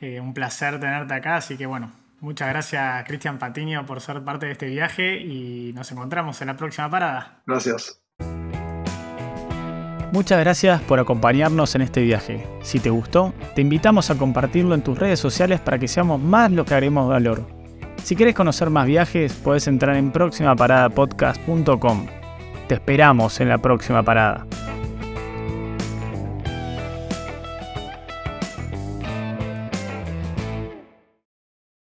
Eh, 0.01 0.19
un 0.19 0.33
placer 0.33 0.79
tenerte 0.79 1.13
acá, 1.13 1.37
así 1.37 1.55
que 1.57 1.65
bueno, 1.65 1.91
muchas 2.19 2.49
gracias 2.49 3.05
Cristian 3.07 3.39
Patiño 3.39 3.85
por 3.85 4.01
ser 4.01 4.21
parte 4.21 4.47
de 4.47 4.51
este 4.51 4.65
viaje 4.65 5.17
y 5.17 5.71
nos 5.73 5.89
encontramos 5.93 6.41
en 6.41 6.47
la 6.47 6.57
próxima 6.57 6.89
parada. 6.89 7.41
Gracias. 7.47 8.01
Muchas 10.11 10.39
gracias 10.41 10.79
por 10.81 10.99
acompañarnos 10.99 11.73
en 11.73 11.81
este 11.81 12.01
viaje. 12.03 12.45
Si 12.61 12.79
te 12.79 12.89
gustó, 12.91 13.33
te 13.55 13.61
invitamos 13.61 14.11
a 14.11 14.17
compartirlo 14.17 14.75
en 14.75 14.83
tus 14.83 14.99
redes 14.99 15.19
sociales 15.19 15.59
para 15.59 15.79
que 15.79 15.87
seamos 15.87 16.21
más 16.21 16.51
los 16.51 16.67
que 16.67 16.75
haremos 16.75 17.09
valor. 17.09 17.62
Si 18.03 18.15
quieres 18.17 18.35
conocer 18.35 18.69
más 18.69 18.85
viajes, 18.85 19.33
puedes 19.33 19.65
entrar 19.67 19.95
en 19.95 20.11
próximaparadapodcast.com. 20.11 22.05
Te 22.67 22.75
esperamos 22.75 23.39
en 23.39 23.47
la 23.47 23.57
próxima 23.59 24.03
parada. 24.03 24.45